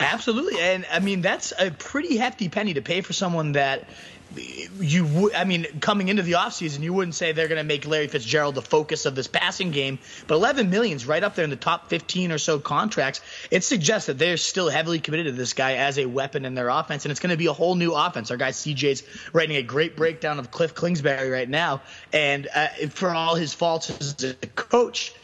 Absolutely, 0.00 0.58
and 0.60 0.84
I 0.90 0.98
mean 0.98 1.20
that's 1.20 1.52
a 1.56 1.70
pretty 1.70 2.16
hefty 2.16 2.48
penny 2.48 2.74
to 2.74 2.82
pay 2.82 3.00
for 3.00 3.12
someone 3.12 3.52
that 3.52 3.88
you 4.36 5.32
I 5.34 5.44
mean, 5.44 5.66
coming 5.80 6.08
into 6.08 6.22
the 6.22 6.32
offseason, 6.32 6.80
you 6.80 6.92
wouldn't 6.92 7.14
say 7.14 7.32
they're 7.32 7.48
going 7.48 7.58
to 7.58 7.64
make 7.64 7.86
Larry 7.86 8.08
Fitzgerald 8.08 8.54
the 8.54 8.62
focus 8.62 9.06
of 9.06 9.14
this 9.14 9.26
passing 9.26 9.70
game, 9.70 9.98
but 10.26 10.34
11 10.34 10.70
million's 10.70 11.06
right 11.06 11.22
up 11.22 11.34
there 11.34 11.44
in 11.44 11.50
the 11.50 11.56
top 11.56 11.88
15 11.88 12.32
or 12.32 12.38
so 12.38 12.58
contracts. 12.58 13.20
It 13.50 13.64
suggests 13.64 14.06
that 14.06 14.18
they're 14.18 14.36
still 14.36 14.68
heavily 14.68 15.00
committed 15.00 15.26
to 15.26 15.32
this 15.32 15.54
guy 15.54 15.74
as 15.74 15.98
a 15.98 16.06
weapon 16.06 16.44
in 16.44 16.54
their 16.54 16.68
offense, 16.68 17.04
and 17.04 17.10
it's 17.10 17.20
going 17.20 17.30
to 17.30 17.36
be 17.36 17.46
a 17.46 17.52
whole 17.52 17.74
new 17.74 17.94
offense. 17.94 18.30
Our 18.30 18.36
guy 18.36 18.50
CJ's 18.50 19.02
writing 19.32 19.56
a 19.56 19.62
great 19.62 19.96
breakdown 19.96 20.38
of 20.38 20.50
Cliff 20.50 20.74
Kingsbury 20.74 21.30
right 21.30 21.48
now, 21.48 21.82
and 22.12 22.48
uh, 22.54 22.68
for 22.90 23.10
all 23.10 23.34
his 23.34 23.54
faults 23.54 23.90
as 24.00 24.22
a 24.24 24.34
coach, 24.48 25.14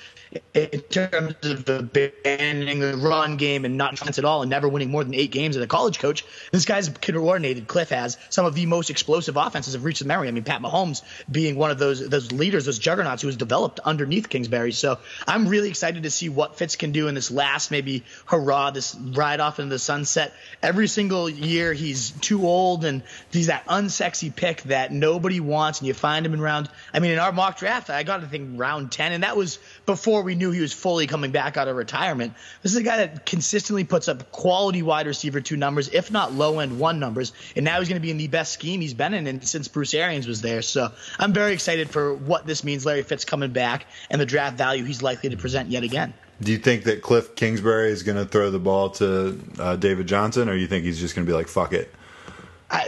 in 0.54 0.80
terms 0.82 1.34
of 1.42 1.68
abandoning 1.68 2.80
the 2.80 2.96
run 2.96 3.36
game 3.36 3.64
and 3.64 3.76
not 3.76 3.96
defense 3.96 4.18
at 4.18 4.24
all 4.24 4.42
and 4.42 4.50
never 4.50 4.68
winning 4.68 4.90
more 4.90 5.04
than 5.04 5.14
eight 5.14 5.30
games 5.30 5.56
as 5.56 5.62
a 5.62 5.66
college 5.66 5.98
coach. 5.98 6.24
This 6.50 6.64
guy's 6.64 6.88
coordinated, 6.88 7.68
Cliff 7.68 7.90
has, 7.90 8.18
some 8.30 8.46
of 8.46 8.54
the 8.54 8.66
most 8.66 8.90
explosive 8.90 9.36
offenses 9.36 9.74
have 9.74 9.84
reached 9.84 10.00
the 10.00 10.06
memory. 10.06 10.28
I 10.28 10.30
mean, 10.30 10.44
Pat 10.44 10.60
Mahomes 10.60 11.02
being 11.30 11.56
one 11.56 11.70
of 11.70 11.78
those 11.78 12.08
those 12.08 12.32
leaders, 12.32 12.64
those 12.64 12.78
juggernauts 12.78 13.22
who 13.22 13.28
was 13.28 13.36
developed 13.36 13.80
underneath 13.80 14.28
Kingsbury. 14.28 14.72
So 14.72 14.98
I'm 15.26 15.48
really 15.48 15.68
excited 15.68 16.02
to 16.04 16.10
see 16.10 16.28
what 16.28 16.56
Fitz 16.56 16.76
can 16.76 16.92
do 16.92 17.08
in 17.08 17.14
this 17.14 17.30
last 17.30 17.70
maybe 17.70 18.04
hurrah, 18.26 18.70
this 18.70 18.94
ride 18.94 19.40
off 19.40 19.58
into 19.58 19.70
the 19.70 19.78
sunset. 19.78 20.32
Every 20.62 20.88
single 20.88 21.28
year 21.28 21.72
he's 21.72 22.10
too 22.10 22.46
old 22.46 22.84
and 22.84 23.02
he's 23.30 23.46
that 23.46 23.66
unsexy 23.66 24.34
pick 24.34 24.62
that 24.64 24.92
nobody 24.92 25.40
wants 25.40 25.80
and 25.80 25.88
you 25.88 25.94
find 25.94 26.26
him 26.26 26.34
in 26.34 26.40
round 26.40 26.68
I 26.92 27.00
mean 27.00 27.12
in 27.12 27.18
our 27.18 27.32
mock 27.32 27.58
draft 27.58 27.90
I 27.90 28.02
got 28.02 28.20
to 28.20 28.26
think 28.26 28.58
round 28.58 28.90
10 28.90 29.12
and 29.12 29.22
that 29.22 29.36
was 29.36 29.58
before 29.86 30.23
we 30.24 30.34
knew 30.34 30.50
he 30.50 30.60
was 30.60 30.72
fully 30.72 31.06
coming 31.06 31.30
back 31.30 31.56
out 31.56 31.68
of 31.68 31.76
retirement. 31.76 32.34
This 32.62 32.72
is 32.72 32.78
a 32.78 32.82
guy 32.82 32.98
that 32.98 33.26
consistently 33.26 33.84
puts 33.84 34.08
up 34.08 34.32
quality 34.32 34.82
wide 34.82 35.06
receiver 35.06 35.40
two 35.40 35.56
numbers, 35.56 35.88
if 35.88 36.10
not 36.10 36.32
low 36.32 36.58
end 36.58 36.78
one 36.78 36.98
numbers. 36.98 37.32
And 37.54 37.64
now 37.64 37.78
he's 37.78 37.88
going 37.88 38.00
to 38.00 38.04
be 38.04 38.10
in 38.10 38.16
the 38.16 38.28
best 38.28 38.52
scheme 38.52 38.80
he's 38.80 38.94
been 38.94 39.14
in, 39.14 39.26
in 39.26 39.42
since 39.42 39.68
Bruce 39.68 39.94
Arians 39.94 40.26
was 40.26 40.40
there. 40.40 40.62
So 40.62 40.90
I'm 41.18 41.32
very 41.32 41.52
excited 41.52 41.90
for 41.90 42.14
what 42.14 42.46
this 42.46 42.64
means. 42.64 42.84
Larry 42.84 43.02
Fitz 43.02 43.24
coming 43.24 43.52
back 43.52 43.86
and 44.10 44.20
the 44.20 44.26
draft 44.26 44.56
value 44.56 44.84
he's 44.84 45.02
likely 45.02 45.30
to 45.30 45.36
present 45.36 45.70
yet 45.70 45.84
again. 45.84 46.14
Do 46.40 46.50
you 46.50 46.58
think 46.58 46.84
that 46.84 47.00
Cliff 47.00 47.36
Kingsbury 47.36 47.90
is 47.90 48.02
going 48.02 48.18
to 48.18 48.24
throw 48.24 48.50
the 48.50 48.58
ball 48.58 48.90
to 48.90 49.40
uh, 49.58 49.76
David 49.76 50.08
Johnson, 50.08 50.48
or 50.48 50.54
you 50.54 50.66
think 50.66 50.84
he's 50.84 50.98
just 50.98 51.14
going 51.14 51.24
to 51.24 51.30
be 51.30 51.36
like, 51.36 51.46
fuck 51.46 51.72
it? 51.72 51.94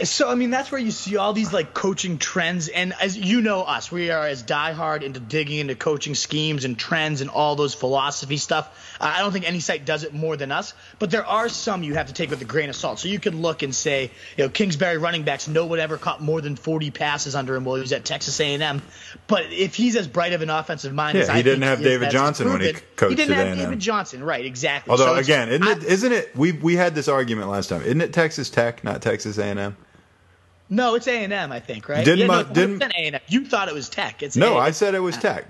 So 0.03 0.29
I 0.29 0.35
mean 0.35 0.49
that's 0.49 0.71
where 0.71 0.81
you 0.81 0.91
see 0.91 1.17
all 1.17 1.33
these 1.33 1.53
like 1.53 1.73
coaching 1.73 2.17
trends, 2.17 2.67
and 2.67 2.93
as 2.99 3.17
you 3.17 3.41
know 3.41 3.61
us, 3.61 3.91
we 3.91 4.11
are 4.11 4.25
as 4.25 4.43
diehard 4.43 5.01
into 5.01 5.19
digging 5.19 5.59
into 5.59 5.75
coaching 5.75 6.15
schemes 6.15 6.65
and 6.65 6.77
trends 6.77 7.21
and 7.21 7.29
all 7.29 7.55
those 7.55 7.73
philosophy 7.73 8.37
stuff. 8.37 8.95
I 8.99 9.19
don't 9.19 9.31
think 9.31 9.47
any 9.47 9.59
site 9.59 9.85
does 9.85 10.03
it 10.03 10.13
more 10.13 10.35
than 10.35 10.51
us, 10.51 10.73
but 10.99 11.11
there 11.11 11.25
are 11.25 11.49
some 11.49 11.83
you 11.83 11.93
have 11.93 12.07
to 12.07 12.13
take 12.13 12.29
with 12.29 12.41
a 12.41 12.45
grain 12.45 12.69
of 12.69 12.75
salt. 12.75 12.99
So 12.99 13.07
you 13.07 13.19
can 13.19 13.41
look 13.41 13.63
and 13.63 13.73
say, 13.73 14.11
you 14.35 14.43
know, 14.43 14.49
Kingsbury 14.49 14.97
running 14.97 15.23
backs, 15.23 15.47
no 15.47 15.65
one 15.65 15.79
ever 15.79 15.97
caught 15.97 16.21
more 16.21 16.41
than 16.41 16.55
40 16.55 16.91
passes 16.91 17.35
under 17.35 17.55
him 17.55 17.63
while 17.63 17.75
he 17.75 17.81
was 17.81 17.93
at 17.93 18.05
Texas 18.05 18.39
A&M. 18.39 18.81
But 19.27 19.51
if 19.51 19.75
he's 19.75 19.95
as 19.95 20.07
bright 20.07 20.33
of 20.33 20.41
an 20.41 20.49
offensive 20.49 20.93
mind 20.93 21.15
yeah, 21.15 21.23
as 21.23 21.27
he 21.29 21.33
I 21.35 21.41
didn't 21.41 21.63
have 21.63 21.81
David 21.81 22.09
Johnson 22.09 22.45
proven, 22.47 22.65
when 22.65 22.75
he 22.75 22.81
coached 22.95 23.11
he 23.11 23.15
didn't 23.15 23.35
have 23.35 23.47
A&M. 23.47 23.57
David 23.57 23.79
Johnson, 23.79 24.23
right? 24.23 24.45
Exactly. 24.45 24.91
Although 24.91 25.13
so 25.13 25.15
again, 25.15 25.49
isn't 25.49 25.67
it? 25.67 25.83
Isn't 25.83 26.11
it? 26.11 26.35
We 26.35 26.51
we 26.51 26.75
had 26.75 26.95
this 26.95 27.07
argument 27.07 27.49
last 27.49 27.67
time. 27.69 27.81
Isn't 27.83 28.01
it 28.01 28.13
Texas 28.13 28.49
Tech, 28.49 28.83
not 28.83 29.01
Texas 29.01 29.37
A&M? 29.37 29.76
No, 30.69 30.95
it's 30.95 31.07
A 31.07 31.23
and 31.23 31.33
M. 31.33 31.51
I 31.51 31.59
think 31.59 31.87
right. 31.87 32.03
Didn't 32.03 32.19
yeah, 32.19 32.27
my, 32.27 32.41
no, 32.43 32.53
didn't 32.53 32.83
A&M. 32.83 33.19
You 33.27 33.45
thought 33.45 33.69
it 33.69 33.73
was 33.73 33.89
Tech. 33.89 34.21
It's 34.21 34.35
no. 34.35 34.53
A&M. 34.53 34.63
I 34.63 34.71
said 34.71 34.95
it 34.95 34.99
was 34.99 35.17
Tech. 35.17 35.45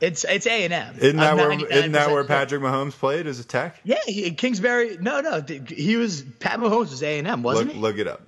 It's 0.00 0.24
it's 0.24 0.46
A 0.46 0.64
and 0.64 0.72
M. 0.72 0.94
Isn't 0.98 1.16
that 1.16 1.36
where 1.36 1.52
isn't 1.52 1.92
that 1.92 2.10
where 2.10 2.24
Patrick 2.24 2.60
Mahomes 2.60 2.92
played 2.92 3.26
as 3.26 3.40
a 3.40 3.44
Tech? 3.44 3.80
Yeah, 3.84 3.96
he, 4.06 4.30
Kingsbury. 4.32 4.98
No, 5.00 5.20
no, 5.20 5.42
he 5.68 5.96
was 5.96 6.22
Pat 6.22 6.60
Mahomes 6.60 6.90
was 6.90 7.02
A 7.02 7.18
and 7.18 7.26
M, 7.26 7.42
wasn't 7.42 7.68
look, 7.68 7.76
he? 7.76 7.80
Look 7.80 7.98
it 7.98 8.06
up. 8.06 8.22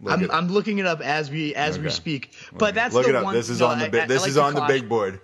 Look 0.00 0.12
I'm, 0.12 0.22
it 0.24 0.30
I'm 0.30 0.48
looking 0.48 0.78
it 0.78 0.86
up 0.86 1.00
as 1.00 1.30
we 1.30 1.54
as 1.54 1.74
okay. 1.74 1.84
we 1.84 1.90
speak. 1.90 2.34
But 2.52 2.74
that's 2.74 2.94
look 2.94 3.04
the 3.04 3.10
it 3.10 3.14
up. 3.16 3.24
one. 3.24 3.34
This 3.34 3.48
is 3.48 3.60
no, 3.60 3.66
on 3.66 3.78
the 3.78 3.88
bi- 3.88 4.02
I, 4.02 4.06
this 4.06 4.18
I 4.18 4.22
like 4.22 4.30
is 4.30 4.38
on 4.38 4.54
the 4.54 4.64
big 4.66 4.88
board. 4.88 5.20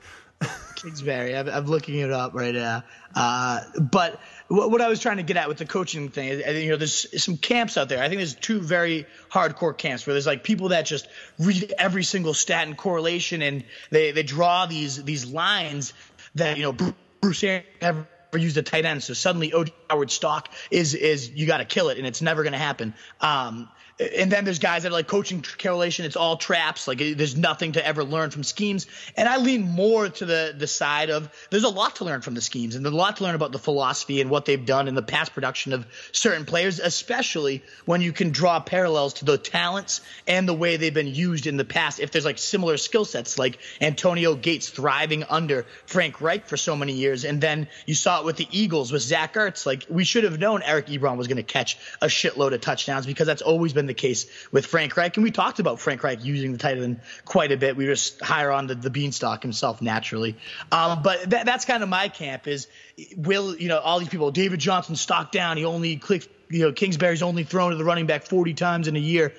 Kingsbury. 0.77 1.37
I'm, 1.37 1.49
I'm, 1.49 1.67
looking 1.67 2.01
it 2.01 2.11
up 2.11 2.35
right 2.35 2.55
now. 2.55 2.83
Uh, 3.15 3.61
but 3.79 4.21
what, 4.53 4.81
I 4.81 4.89
was 4.89 5.01
trying 5.01 5.17
to 5.17 5.23
get 5.23 5.37
at 5.37 5.49
with 5.49 5.59
the 5.59 5.65
coaching 5.65 6.11
thing, 6.11 6.41
you 6.41 6.71
know, 6.71 6.77
there's 6.77 7.23
some 7.23 7.37
camps 7.37 7.77
out 7.77 7.89
there. 7.89 8.03
I 8.03 8.09
think 8.09 8.19
there's 8.19 8.35
two 8.35 8.61
very 8.61 9.07
hardcore 9.31 9.77
camps 9.77 10.07
where 10.07 10.13
there's 10.15 10.27
like 10.27 10.45
people 10.45 10.69
that 10.69 10.85
just 10.85 11.09
read 11.39 11.73
every 11.79 12.05
single 12.05 12.35
stat 12.35 12.67
and 12.67 12.77
correlation, 12.77 13.41
and 13.41 13.65
they 13.91 14.13
they 14.13 14.23
draw 14.23 14.67
these 14.67 15.03
these 15.03 15.27
lines 15.27 15.95
that 16.35 16.59
you 16.59 16.65
know 16.65 16.93
Bruce 17.21 17.43
Arians 17.45 17.67
never 17.81 18.07
used 18.35 18.57
a 18.57 18.63
tight 18.63 18.85
end, 18.85 19.03
so 19.03 19.15
suddenly 19.15 19.53
O.J. 19.53 19.73
Howard 19.89 20.11
stock 20.11 20.51
is 20.71 20.95
is 20.95 21.31
you 21.31 21.47
got 21.47 21.59
to 21.59 21.65
kill 21.65 21.89
it, 21.89 21.99
and 21.99 22.07
it's 22.07 22.21
never 22.23 22.43
going 22.43 22.53
to 22.53 22.59
happen. 22.59 22.95
Um, 23.21 23.69
and 24.17 24.31
then 24.31 24.45
there's 24.45 24.59
guys 24.59 24.83
that 24.83 24.91
are 24.91 24.93
like 24.93 25.07
coaching 25.07 25.45
correlation. 25.59 26.05
It's 26.05 26.17
all 26.17 26.37
traps. 26.37 26.89
Like 26.89 26.99
there's 26.99 27.37
nothing 27.37 27.73
to 27.73 27.87
ever 27.87 28.05
learn 28.05 28.31
from 28.31 28.43
schemes. 28.43 28.87
And 29.17 29.29
I 29.29 29.39
lean 29.39 29.63
more 29.63 30.09
to 30.09 30.25
the 30.25 30.55
the 30.57 30.67
side 30.67 31.11
of 31.11 31.31
there's 31.51 31.65
a 31.65 31.69
lot 31.69 31.97
to 31.97 32.05
learn 32.05 32.21
from 32.21 32.35
the 32.35 32.41
schemes 32.41 32.75
and 32.75 32.85
a 32.87 32.91
lot 32.91 33.17
to 33.17 33.25
learn 33.25 33.35
about 33.35 33.53
the 33.53 33.59
philosophy 33.59 34.21
and 34.21 34.31
what 34.31 34.45
they've 34.45 34.65
done 34.65 34.89
in 34.89 34.95
the 34.95 35.03
past 35.03 35.35
production 35.35 35.73
of 35.73 35.87
certain 36.13 36.45
players, 36.45 36.81
especially 36.81 37.63
when 37.85 38.01
you 38.01 38.13
can 38.13 38.31
draw 38.31 38.61
parallels 38.61 39.15
to 39.15 39.25
the 39.25 39.39
talents 39.39 40.01
and 40.27 40.49
the 40.49 40.55
way 40.55 40.77
they've 40.77 40.95
been 40.95 41.15
used 41.15 41.47
in 41.47 41.57
the 41.57 41.65
past. 41.65 42.01
If 42.01 42.11
there's 42.11 42.25
like 42.25 42.39
similar 42.39 42.77
skill 42.77 43.05
sets, 43.05 43.39
like 43.39 43.59
Antonio 43.81 44.35
Gates 44.35 44.69
thriving 44.69 45.25
under 45.25 45.67
Frank 45.87 46.21
Reich 46.21 46.47
for 46.47 46.57
so 46.57 46.77
many 46.77 46.93
years, 46.93 47.25
and 47.25 47.41
then 47.41 47.69
you 47.87 47.95
saw 47.95 48.21
it 48.21 48.25
with 48.25 48.37
the 48.37 48.49
Eagles 48.51 48.93
with 48.93 49.03
Zach 49.03 49.35
Ertz. 49.35 49.67
Like 49.67 49.87
we 49.89 50.05
should 50.05 50.25
have 50.25 50.39
known 50.39 50.63
Eric 50.63 50.87
Ebron 50.87 51.17
was 51.17 51.29
going 51.29 51.37
to 51.37 51.43
catch 51.43 51.79
a 52.01 52.07
shitload 52.07 52.53
of 52.53 52.61
touchdowns 52.61 53.07
because 53.07 53.27
that's 53.27 53.43
always 53.43 53.73
been 53.73 53.87
the 53.87 53.92
case 53.95 54.27
with 54.51 54.67
Frank 54.67 54.97
Reich. 54.97 55.17
And 55.17 55.25
we 55.25 55.31
talked 55.31 55.59
about 55.59 55.81
Frank 55.81 56.03
Reich 56.03 56.25
using 56.25 56.53
the 56.53 56.59
tight 56.59 56.79
end 56.79 57.01
quite 57.25 57.53
a 57.53 57.57
bit. 57.57 57.77
We 57.77 57.87
were 57.87 57.95
just 57.95 58.21
higher 58.21 58.51
on 58.51 58.67
the, 58.67 58.75
the 58.75 58.91
beanstalk 58.91 59.43
himself 59.43 59.83
naturally. 59.83 60.37
Um, 60.71 61.03
but 61.03 61.31
that, 61.31 61.47
that's 61.47 61.65
kind 61.65 61.83
of 61.83 61.89
my 61.89 62.09
camp 62.09 62.47
is 62.47 62.69
will, 63.17 63.57
you 63.57 63.69
know, 63.69 63.79
all 63.79 63.99
these 63.99 64.09
people, 64.09 64.31
David 64.31 64.61
Johnson 64.61 64.97
stock 64.97 65.33
down. 65.33 65.57
He 65.57 65.65
only 65.65 65.97
clicked, 65.97 66.29
you 66.49 66.63
know, 66.63 66.73
Kingsbury's 66.73 67.23
only 67.23 67.45
thrown 67.45 67.71
to 67.71 67.77
the 67.77 67.85
running 67.85 68.07
back 68.07 68.25
40 68.25 68.55
times 68.55 68.89
in 68.89 68.97
a 68.97 69.01
year. 69.01 69.33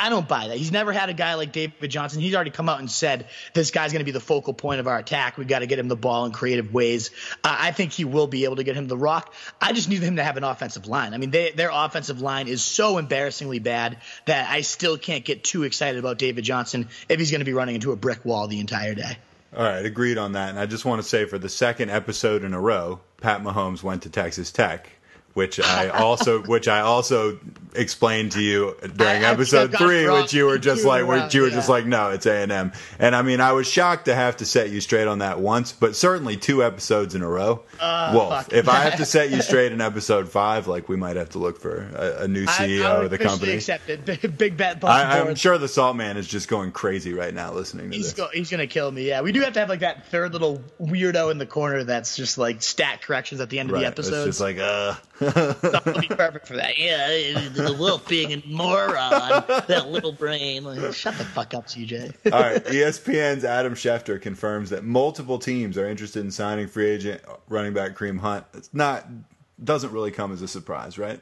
I 0.00 0.10
don't 0.10 0.28
buy 0.28 0.46
that. 0.48 0.56
He's 0.56 0.70
never 0.70 0.92
had 0.92 1.08
a 1.08 1.12
guy 1.12 1.34
like 1.34 1.50
David 1.50 1.90
Johnson. 1.90 2.20
He's 2.20 2.34
already 2.34 2.50
come 2.50 2.68
out 2.68 2.78
and 2.78 2.88
said 2.88 3.26
this 3.52 3.72
guy's 3.72 3.92
going 3.92 3.98
to 4.00 4.04
be 4.04 4.12
the 4.12 4.20
focal 4.20 4.54
point 4.54 4.78
of 4.78 4.86
our 4.86 4.96
attack. 4.96 5.36
We've 5.36 5.48
got 5.48 5.58
to 5.58 5.66
get 5.66 5.80
him 5.80 5.88
the 5.88 5.96
ball 5.96 6.24
in 6.24 6.30
creative 6.30 6.72
ways. 6.72 7.10
Uh, 7.42 7.56
I 7.58 7.72
think 7.72 7.92
he 7.92 8.04
will 8.04 8.28
be 8.28 8.44
able 8.44 8.56
to 8.56 8.64
get 8.64 8.76
him 8.76 8.86
the 8.86 8.96
rock. 8.96 9.34
I 9.60 9.72
just 9.72 9.88
need 9.88 10.02
him 10.02 10.16
to 10.16 10.22
have 10.22 10.36
an 10.36 10.44
offensive 10.44 10.86
line. 10.86 11.14
I 11.14 11.18
mean, 11.18 11.32
they, 11.32 11.50
their 11.50 11.70
offensive 11.72 12.20
line 12.20 12.46
is 12.46 12.62
so 12.62 12.98
embarrassingly 12.98 13.58
bad 13.58 13.98
that 14.26 14.48
I 14.48 14.60
still 14.60 14.98
can't 14.98 15.24
get 15.24 15.42
too 15.42 15.64
excited 15.64 15.98
about 15.98 16.18
David 16.18 16.44
Johnson 16.44 16.88
if 17.08 17.18
he's 17.18 17.32
going 17.32 17.40
to 17.40 17.44
be 17.44 17.52
running 17.52 17.74
into 17.74 17.90
a 17.90 17.96
brick 17.96 18.24
wall 18.24 18.46
the 18.46 18.60
entire 18.60 18.94
day. 18.94 19.18
All 19.56 19.64
right, 19.64 19.84
agreed 19.84 20.18
on 20.18 20.32
that. 20.32 20.50
And 20.50 20.58
I 20.58 20.66
just 20.66 20.84
want 20.84 21.02
to 21.02 21.08
say 21.08 21.24
for 21.24 21.38
the 21.38 21.48
second 21.48 21.90
episode 21.90 22.44
in 22.44 22.54
a 22.54 22.60
row, 22.60 23.00
Pat 23.20 23.42
Mahomes 23.42 23.82
went 23.82 24.02
to 24.02 24.10
Texas 24.10 24.52
Tech 24.52 24.90
which 25.38 25.60
I 25.60 25.88
also 25.88 26.42
which 26.54 26.66
I 26.66 26.80
also 26.80 27.38
explained 27.74 28.32
to 28.32 28.42
you 28.42 28.76
during 28.96 29.24
I, 29.24 29.30
episode 29.30 29.72
three, 29.76 30.08
which 30.10 30.32
you 30.32 30.46
were 30.46 30.58
just 30.58 30.84
like, 30.84 31.06
which 31.06 31.32
you 31.32 31.42
were 31.42 31.48
yeah. 31.48 31.54
just 31.54 31.68
like, 31.68 31.86
no, 31.86 32.10
it's 32.10 32.26
A 32.26 32.42
and 32.42 32.50
M. 32.50 32.72
And 32.98 33.14
I 33.14 33.22
mean, 33.22 33.40
I 33.40 33.52
was 33.52 33.68
shocked 33.68 34.06
to 34.06 34.14
have 34.16 34.38
to 34.38 34.46
set 34.46 34.70
you 34.70 34.80
straight 34.80 35.06
on 35.06 35.20
that 35.20 35.38
once, 35.38 35.70
but 35.70 35.94
certainly 35.94 36.36
two 36.36 36.64
episodes 36.64 37.14
in 37.14 37.22
a 37.22 37.28
row. 37.28 37.62
Uh, 37.78 38.10
Wolf, 38.14 38.52
if 38.52 38.68
I 38.68 38.80
have 38.80 38.96
to 38.96 39.04
set 39.04 39.30
you 39.30 39.40
straight 39.40 39.70
in 39.70 39.80
episode 39.88 40.28
five, 40.28 40.66
like 40.66 40.88
we 40.88 40.96
might 40.96 41.14
have 41.14 41.30
to 41.30 41.38
look 41.38 41.60
for 41.60 41.88
a, 41.94 42.24
a 42.24 42.28
new 42.28 42.44
CEO 42.46 42.84
I, 42.84 42.96
I 42.96 43.04
of 43.04 43.10
the 43.10 43.18
company. 43.18 43.52
Accepted. 43.52 44.04
Big, 44.04 44.36
big 44.36 44.56
bet. 44.56 44.82
I, 44.84 45.18
am 45.18 45.36
sure 45.36 45.56
the 45.56 45.68
Salt 45.68 45.94
Man 45.94 46.16
is 46.16 46.26
just 46.26 46.48
going 46.48 46.72
crazy 46.72 47.14
right 47.14 47.32
now 47.32 47.52
listening 47.52 47.92
to 47.92 47.96
he's 47.96 48.06
this. 48.06 48.14
Go, 48.14 48.28
he's 48.32 48.50
gonna 48.50 48.66
kill 48.66 48.90
me. 48.90 49.06
Yeah, 49.06 49.20
we 49.20 49.30
do 49.30 49.40
have 49.42 49.52
to 49.52 49.60
have 49.60 49.68
like 49.68 49.80
that 49.80 50.08
third 50.08 50.32
little 50.32 50.64
weirdo 50.80 51.30
in 51.30 51.38
the 51.38 51.46
corner 51.46 51.84
that's 51.84 52.16
just 52.16 52.38
like 52.38 52.60
stat 52.62 53.02
corrections 53.02 53.40
at 53.40 53.50
the 53.50 53.60
end 53.60 53.70
right. 53.70 53.78
of 53.78 53.82
the 53.82 53.86
episode. 53.86 54.26
It's 54.26 54.38
just 54.38 54.40
like 54.40 54.58
uh. 54.58 54.94
Be 55.18 56.08
perfect 56.08 56.46
for 56.46 56.56
that. 56.56 56.78
Yeah, 56.78 57.08
the 57.48 57.76
wolf 57.78 58.08
being 58.08 58.32
a 58.32 58.42
moron, 58.46 59.44
that 59.66 59.88
little 59.88 60.12
brain. 60.12 60.64
Like, 60.64 60.94
shut 60.94 61.16
the 61.18 61.24
fuck 61.24 61.54
up, 61.54 61.66
CJ. 61.66 62.32
All 62.32 62.40
right, 62.40 62.64
ESPN's 62.64 63.44
Adam 63.44 63.74
Schefter 63.74 64.20
confirms 64.20 64.70
that 64.70 64.84
multiple 64.84 65.38
teams 65.38 65.76
are 65.78 65.88
interested 65.88 66.24
in 66.24 66.30
signing 66.30 66.68
free 66.68 66.88
agent 66.88 67.22
running 67.48 67.72
back 67.74 67.96
Kareem 67.96 68.20
Hunt. 68.20 68.44
It's 68.54 68.72
not 68.72 69.06
doesn't 69.62 69.92
really 69.92 70.10
come 70.12 70.32
as 70.32 70.40
a 70.42 70.48
surprise, 70.48 70.98
right? 70.98 71.20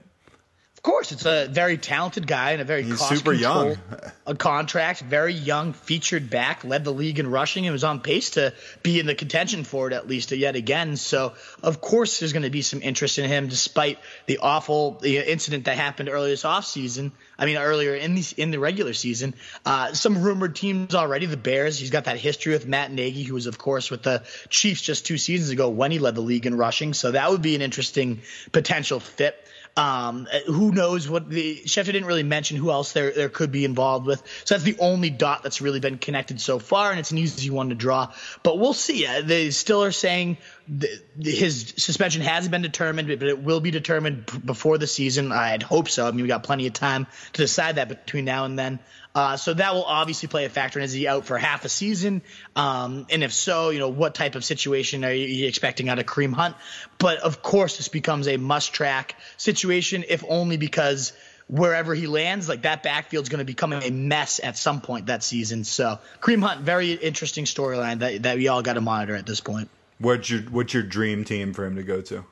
Course, 0.86 1.10
it's 1.10 1.26
a 1.26 1.48
very 1.50 1.76
talented 1.76 2.26
guy 2.28 2.52
and 2.52 2.62
a 2.62 2.64
very 2.64 2.84
He's 2.84 3.00
super 3.00 3.32
young. 3.32 3.76
a 4.26 4.36
contract, 4.36 5.00
very 5.00 5.34
young, 5.34 5.72
featured 5.72 6.30
back, 6.30 6.62
led 6.62 6.84
the 6.84 6.92
league 6.92 7.18
in 7.18 7.28
rushing, 7.28 7.66
and 7.66 7.72
was 7.72 7.82
on 7.82 8.00
pace 8.00 8.30
to 8.30 8.54
be 8.84 9.00
in 9.00 9.06
the 9.06 9.14
contention 9.16 9.64
for 9.64 9.88
it 9.88 9.92
at 9.92 10.06
least 10.06 10.30
yet 10.30 10.54
again. 10.54 10.96
So, 10.96 11.34
of 11.60 11.80
course, 11.80 12.20
there's 12.20 12.32
going 12.32 12.44
to 12.44 12.50
be 12.50 12.62
some 12.62 12.82
interest 12.82 13.18
in 13.18 13.28
him, 13.28 13.48
despite 13.48 13.98
the 14.26 14.38
awful 14.38 14.92
the 15.02 15.18
incident 15.18 15.64
that 15.64 15.76
happened 15.76 16.08
earlier 16.08 16.30
this 16.30 16.44
offseason. 16.44 17.10
I 17.36 17.46
mean, 17.46 17.56
earlier 17.56 17.94
in 17.96 18.14
the 18.14 18.24
in 18.36 18.52
the 18.52 18.60
regular 18.60 18.92
season, 18.92 19.34
uh, 19.64 19.92
some 19.92 20.22
rumored 20.22 20.54
teams 20.54 20.94
already. 20.94 21.26
The 21.26 21.36
Bears. 21.36 21.80
He's 21.80 21.90
got 21.90 22.04
that 22.04 22.18
history 22.18 22.52
with 22.52 22.66
Matt 22.66 22.92
Nagy, 22.92 23.24
who 23.24 23.34
was, 23.34 23.46
of 23.46 23.58
course, 23.58 23.90
with 23.90 24.04
the 24.04 24.22
Chiefs 24.50 24.82
just 24.82 25.04
two 25.04 25.18
seasons 25.18 25.50
ago 25.50 25.68
when 25.68 25.90
he 25.90 25.98
led 25.98 26.14
the 26.14 26.20
league 26.20 26.46
in 26.46 26.56
rushing. 26.56 26.94
So 26.94 27.10
that 27.10 27.28
would 27.28 27.42
be 27.42 27.56
an 27.56 27.60
interesting 27.60 28.22
potential 28.52 29.00
fit. 29.00 29.42
Um, 29.78 30.26
who 30.46 30.72
knows 30.72 31.06
what 31.06 31.28
the 31.28 31.60
Schefter 31.66 31.86
didn't 31.86 32.06
really 32.06 32.22
mention 32.22 32.56
who 32.56 32.70
else 32.70 32.92
there 32.92 33.10
there 33.10 33.28
could 33.28 33.52
be 33.52 33.64
involved 33.66 34.06
with. 34.06 34.22
So 34.44 34.54
that's 34.54 34.64
the 34.64 34.76
only 34.78 35.10
dot 35.10 35.42
that's 35.42 35.60
really 35.60 35.80
been 35.80 35.98
connected 35.98 36.40
so 36.40 36.58
far, 36.58 36.90
and 36.90 36.98
it's 36.98 37.10
an 37.10 37.18
easy 37.18 37.50
one 37.50 37.68
to 37.68 37.74
draw. 37.74 38.12
But 38.42 38.58
we'll 38.58 38.72
see. 38.72 39.06
Uh, 39.06 39.20
they 39.20 39.50
still 39.50 39.84
are 39.84 39.92
saying 39.92 40.38
th- 40.68 41.00
his 41.20 41.74
suspension 41.76 42.22
hasn't 42.22 42.50
been 42.50 42.62
determined, 42.62 43.08
but 43.08 43.28
it 43.28 43.42
will 43.42 43.60
be 43.60 43.70
determined 43.70 44.26
before 44.44 44.78
the 44.78 44.86
season. 44.86 45.32
I'd 45.32 45.62
hope 45.62 45.88
so. 45.88 46.06
I 46.06 46.10
mean, 46.10 46.22
we 46.22 46.28
got 46.28 46.42
plenty 46.42 46.66
of 46.66 46.72
time 46.72 47.06
to 47.32 47.42
decide 47.42 47.76
that 47.76 47.88
between 47.88 48.24
now 48.24 48.44
and 48.44 48.58
then. 48.58 48.78
Uh, 49.14 49.36
so 49.36 49.54
that 49.54 49.72
will 49.72 49.84
obviously 49.84 50.28
play 50.28 50.44
a 50.44 50.50
factor. 50.50 50.78
And 50.78 50.84
is 50.84 50.92
he 50.92 51.08
out 51.08 51.24
for 51.24 51.38
half 51.38 51.64
a 51.64 51.70
season? 51.70 52.20
Um, 52.54 53.06
and 53.08 53.24
if 53.24 53.32
so, 53.32 53.70
you 53.70 53.78
know, 53.78 53.88
what 53.88 54.14
type 54.14 54.34
of 54.34 54.44
situation 54.44 55.04
are 55.04 55.12
you 55.12 55.46
expecting 55.46 55.88
out 55.88 55.98
of 55.98 56.04
Kareem 56.04 56.34
Hunt? 56.34 56.54
But 56.98 57.18
of 57.18 57.42
course, 57.42 57.78
this 57.78 57.88
becomes 57.88 58.28
a 58.28 58.36
must 58.36 58.74
track 58.74 59.16
situation, 59.38 60.04
if 60.06 60.22
only 60.28 60.58
because 60.58 61.14
wherever 61.48 61.94
he 61.94 62.06
lands, 62.06 62.46
like 62.46 62.62
that 62.62 62.82
backfield's 62.82 63.30
going 63.30 63.38
to 63.38 63.44
become 63.44 63.72
a 63.72 63.90
mess 63.90 64.40
at 64.42 64.58
some 64.58 64.82
point 64.82 65.06
that 65.06 65.22
season. 65.22 65.64
So 65.64 65.98
Kareem 66.20 66.42
Hunt, 66.42 66.60
very 66.60 66.92
interesting 66.92 67.46
storyline 67.46 68.00
that, 68.00 68.24
that 68.24 68.36
we 68.36 68.48
all 68.48 68.62
got 68.62 68.74
to 68.74 68.82
monitor 68.82 69.14
at 69.14 69.24
this 69.24 69.40
point. 69.40 69.70
What's 69.98 70.28
your, 70.28 70.42
what's 70.42 70.74
your 70.74 70.82
dream 70.82 71.24
team 71.24 71.54
for 71.54 71.64
him 71.64 71.76
to 71.76 71.82
go 71.82 72.00
to? 72.02 72.24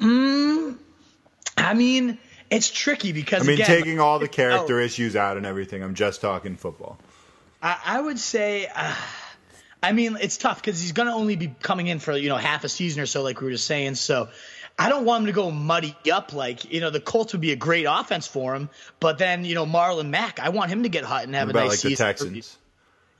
Mm, 0.00 0.76
I 1.56 1.74
mean, 1.74 2.18
it's 2.50 2.70
tricky 2.70 3.12
because 3.12 3.42
I 3.42 3.46
mean, 3.46 3.54
again, 3.54 3.66
taking 3.66 4.00
all 4.00 4.18
the 4.18 4.28
character 4.28 4.80
issues 4.80 5.14
out 5.16 5.36
and 5.36 5.46
everything. 5.46 5.82
I'm 5.82 5.94
just 5.94 6.20
talking 6.20 6.56
football. 6.56 6.98
I, 7.62 7.78
I 7.84 8.00
would 8.00 8.18
say, 8.18 8.66
uh, 8.74 8.94
I 9.82 9.92
mean, 9.92 10.16
it's 10.20 10.36
tough 10.36 10.60
because 10.60 10.80
he's 10.80 10.92
going 10.92 11.08
to 11.08 11.14
only 11.14 11.36
be 11.36 11.54
coming 11.62 11.86
in 11.86 11.98
for 11.98 12.16
you 12.16 12.28
know 12.28 12.36
half 12.36 12.64
a 12.64 12.68
season 12.68 13.02
or 13.02 13.06
so, 13.06 13.22
like 13.22 13.40
we 13.40 13.46
were 13.46 13.52
just 13.52 13.66
saying. 13.66 13.94
So 13.94 14.28
I 14.78 14.88
don't 14.88 15.04
want 15.04 15.22
him 15.22 15.26
to 15.26 15.32
go 15.32 15.50
muddy 15.50 15.94
up. 16.10 16.32
Like 16.32 16.72
you 16.72 16.80
know, 16.80 16.90
the 16.90 17.00
Colts 17.00 17.32
would 17.32 17.42
be 17.42 17.52
a 17.52 17.56
great 17.56 17.84
offense 17.84 18.26
for 18.26 18.54
him, 18.54 18.70
but 18.98 19.18
then 19.18 19.44
you 19.44 19.54
know 19.54 19.66
Marlon 19.66 20.08
Mack, 20.08 20.40
I 20.40 20.48
want 20.48 20.70
him 20.70 20.82
to 20.82 20.88
get 20.88 21.04
hot 21.04 21.24
and 21.24 21.34
have 21.34 21.48
what 21.48 21.56
a 21.56 21.60
nice 21.60 21.68
like 21.68 21.78
season. 21.78 21.90
The 21.90 21.96
Texans. 21.96 22.56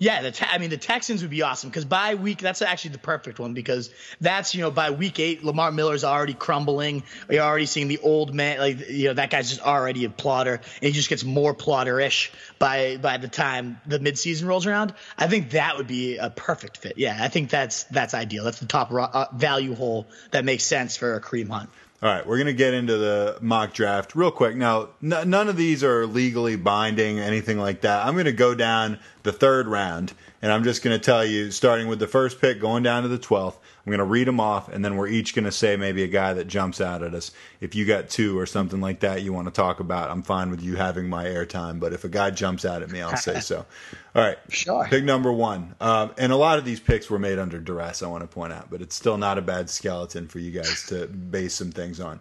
Yeah, 0.00 0.22
the 0.22 0.30
te- 0.30 0.46
I 0.50 0.56
mean 0.56 0.70
the 0.70 0.78
Texans 0.78 1.20
would 1.20 1.30
be 1.30 1.42
awesome 1.42 1.68
because 1.68 1.84
by 1.84 2.14
week 2.14 2.38
that's 2.38 2.62
actually 2.62 2.92
the 2.92 2.98
perfect 2.98 3.38
one 3.38 3.52
because 3.52 3.90
that's 4.18 4.54
you 4.54 4.62
know 4.62 4.70
by 4.70 4.92
week 4.92 5.20
eight 5.20 5.44
Lamar 5.44 5.70
Miller's 5.70 6.04
already 6.04 6.32
crumbling. 6.32 7.02
You're 7.28 7.44
already 7.44 7.66
seeing 7.66 7.88
the 7.88 7.98
old 7.98 8.34
man 8.34 8.58
like 8.58 8.88
you 8.88 9.08
know 9.08 9.14
that 9.14 9.28
guy's 9.28 9.50
just 9.50 9.60
already 9.60 10.06
a 10.06 10.10
plotter 10.10 10.54
and 10.54 10.62
he 10.80 10.92
just 10.92 11.10
gets 11.10 11.22
more 11.22 11.52
plotter-ish 11.52 12.32
by 12.58 12.96
by 12.96 13.18
the 13.18 13.28
time 13.28 13.78
the 13.86 13.98
midseason 13.98 14.46
rolls 14.46 14.64
around. 14.64 14.94
I 15.18 15.26
think 15.26 15.50
that 15.50 15.76
would 15.76 15.86
be 15.86 16.16
a 16.16 16.30
perfect 16.30 16.78
fit. 16.78 16.94
Yeah, 16.96 17.18
I 17.20 17.28
think 17.28 17.50
that's 17.50 17.84
that's 17.84 18.14
ideal. 18.14 18.44
That's 18.44 18.58
the 18.58 18.66
top 18.66 18.90
uh, 18.90 19.26
value 19.34 19.74
hole 19.74 20.06
that 20.30 20.46
makes 20.46 20.64
sense 20.64 20.96
for 20.96 21.14
a 21.14 21.20
Kareem 21.20 21.50
Hunt. 21.50 21.68
All 22.02 22.10
right, 22.10 22.26
we're 22.26 22.38
going 22.38 22.46
to 22.46 22.54
get 22.54 22.72
into 22.72 22.96
the 22.96 23.36
mock 23.42 23.74
draft 23.74 24.14
real 24.14 24.30
quick. 24.30 24.56
Now, 24.56 24.88
n- 25.02 25.28
none 25.28 25.48
of 25.50 25.58
these 25.58 25.84
are 25.84 26.06
legally 26.06 26.56
binding, 26.56 27.18
anything 27.18 27.58
like 27.58 27.82
that. 27.82 28.06
I'm 28.06 28.14
going 28.14 28.24
to 28.24 28.32
go 28.32 28.54
down 28.54 28.98
the 29.22 29.32
third 29.32 29.68
round, 29.68 30.14
and 30.40 30.50
I'm 30.50 30.64
just 30.64 30.82
going 30.82 30.98
to 30.98 31.04
tell 31.04 31.26
you, 31.26 31.50
starting 31.50 31.88
with 31.88 31.98
the 31.98 32.06
first 32.06 32.40
pick, 32.40 32.58
going 32.58 32.82
down 32.82 33.02
to 33.02 33.08
the 33.10 33.18
12th, 33.18 33.56
I'm 33.90 33.96
going 33.96 34.06
to 34.06 34.12
read 34.12 34.28
them 34.28 34.38
off, 34.38 34.68
and 34.68 34.84
then 34.84 34.94
we're 34.94 35.08
each 35.08 35.34
going 35.34 35.46
to 35.46 35.50
say 35.50 35.76
maybe 35.76 36.04
a 36.04 36.08
guy 36.08 36.32
that 36.34 36.46
jumps 36.46 36.80
out 36.80 37.02
at 37.02 37.12
us. 37.12 37.32
If 37.60 37.74
you 37.74 37.84
got 37.84 38.08
two 38.08 38.38
or 38.38 38.46
something 38.46 38.80
like 38.80 39.00
that 39.00 39.22
you 39.22 39.32
want 39.32 39.48
to 39.48 39.50
talk 39.50 39.80
about, 39.80 40.12
I'm 40.12 40.22
fine 40.22 40.48
with 40.48 40.62
you 40.62 40.76
having 40.76 41.08
my 41.08 41.24
airtime. 41.24 41.80
But 41.80 41.92
if 41.92 42.04
a 42.04 42.08
guy 42.08 42.30
jumps 42.30 42.64
out 42.64 42.82
at 42.82 42.90
me, 42.92 43.02
I'll 43.02 43.16
say 43.16 43.40
so. 43.40 43.66
All 44.14 44.22
right. 44.22 44.38
Sure. 44.48 44.86
Pick 44.88 45.02
number 45.02 45.32
one. 45.32 45.74
Um, 45.80 46.12
and 46.18 46.30
a 46.30 46.36
lot 46.36 46.60
of 46.60 46.64
these 46.64 46.78
picks 46.78 47.10
were 47.10 47.18
made 47.18 47.40
under 47.40 47.58
duress, 47.58 48.00
I 48.00 48.06
want 48.06 48.22
to 48.22 48.28
point 48.28 48.52
out, 48.52 48.70
but 48.70 48.80
it's 48.80 48.94
still 48.94 49.18
not 49.18 49.38
a 49.38 49.42
bad 49.42 49.68
skeleton 49.68 50.28
for 50.28 50.38
you 50.38 50.52
guys 50.52 50.86
to 50.86 51.08
base 51.08 51.54
some 51.54 51.72
things 51.72 51.98
on. 51.98 52.20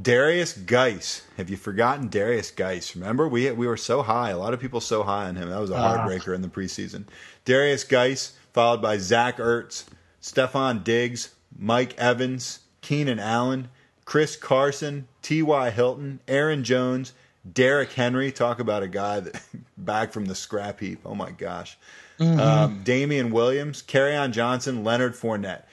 Darius 0.00 0.52
Guice. 0.52 1.22
Have 1.36 1.50
you 1.50 1.56
forgotten 1.56 2.06
Darius 2.06 2.52
Guice? 2.52 2.94
Remember, 2.94 3.26
we 3.26 3.50
we 3.50 3.66
were 3.66 3.76
so 3.76 4.02
high. 4.02 4.30
A 4.30 4.38
lot 4.38 4.54
of 4.54 4.60
people 4.60 4.80
so 4.80 5.02
high 5.02 5.26
on 5.26 5.34
him. 5.34 5.48
That 5.48 5.58
was 5.58 5.70
a 5.70 5.74
ah. 5.74 5.96
heartbreaker 5.96 6.32
in 6.32 6.42
the 6.42 6.48
preseason. 6.48 7.06
Darius 7.44 7.82
Guice, 7.82 8.34
followed 8.52 8.80
by 8.80 8.98
Zach 8.98 9.38
Ertz, 9.38 9.86
Stefon 10.22 10.84
Diggs, 10.84 11.34
Mike 11.56 11.96
Evans, 11.98 12.60
Keenan 12.80 13.18
Allen, 13.18 13.68
Chris 14.04 14.36
Carson, 14.36 15.06
T.Y. 15.22 15.70
Hilton, 15.70 16.20
Aaron 16.26 16.64
Jones, 16.64 17.12
Derrick 17.52 17.92
Henry. 17.92 18.32
Talk 18.32 18.58
about 18.58 18.82
a 18.82 18.88
guy 18.88 19.20
that 19.20 19.42
back 19.76 20.12
from 20.12 20.26
the 20.26 20.34
scrap 20.34 20.80
heap. 20.80 21.00
Oh 21.04 21.14
my 21.14 21.30
gosh. 21.30 21.76
Mm-hmm. 22.18 22.40
Um, 22.40 22.80
Damien 22.84 23.30
Williams, 23.30 23.82
Kerryon 23.82 24.32
Johnson, 24.32 24.82
Leonard 24.82 25.14
Fournette. 25.14 25.64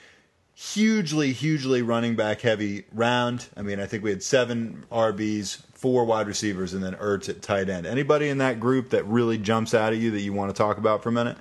Hugely, 0.54 1.32
hugely 1.32 1.82
running 1.82 2.14
back 2.16 2.40
heavy 2.40 2.84
round. 2.92 3.48
I 3.56 3.62
mean, 3.62 3.80
I 3.80 3.86
think 3.86 4.02
we 4.02 4.10
had 4.10 4.22
seven 4.22 4.84
RBs, 4.90 5.62
four 5.74 6.04
wide 6.04 6.26
receivers, 6.26 6.72
and 6.72 6.82
then 6.82 6.94
Ertz 6.94 7.28
at 7.28 7.42
tight 7.42 7.68
end. 7.68 7.86
Anybody 7.86 8.28
in 8.28 8.38
that 8.38 8.58
group 8.58 8.90
that 8.90 9.04
really 9.06 9.36
jumps 9.36 9.74
out 9.74 9.92
at 9.92 9.98
you 9.98 10.10
that 10.12 10.20
you 10.20 10.32
want 10.32 10.54
to 10.54 10.56
talk 10.56 10.78
about 10.78 11.02
for 11.02 11.10
a 11.10 11.12
minute? 11.12 11.36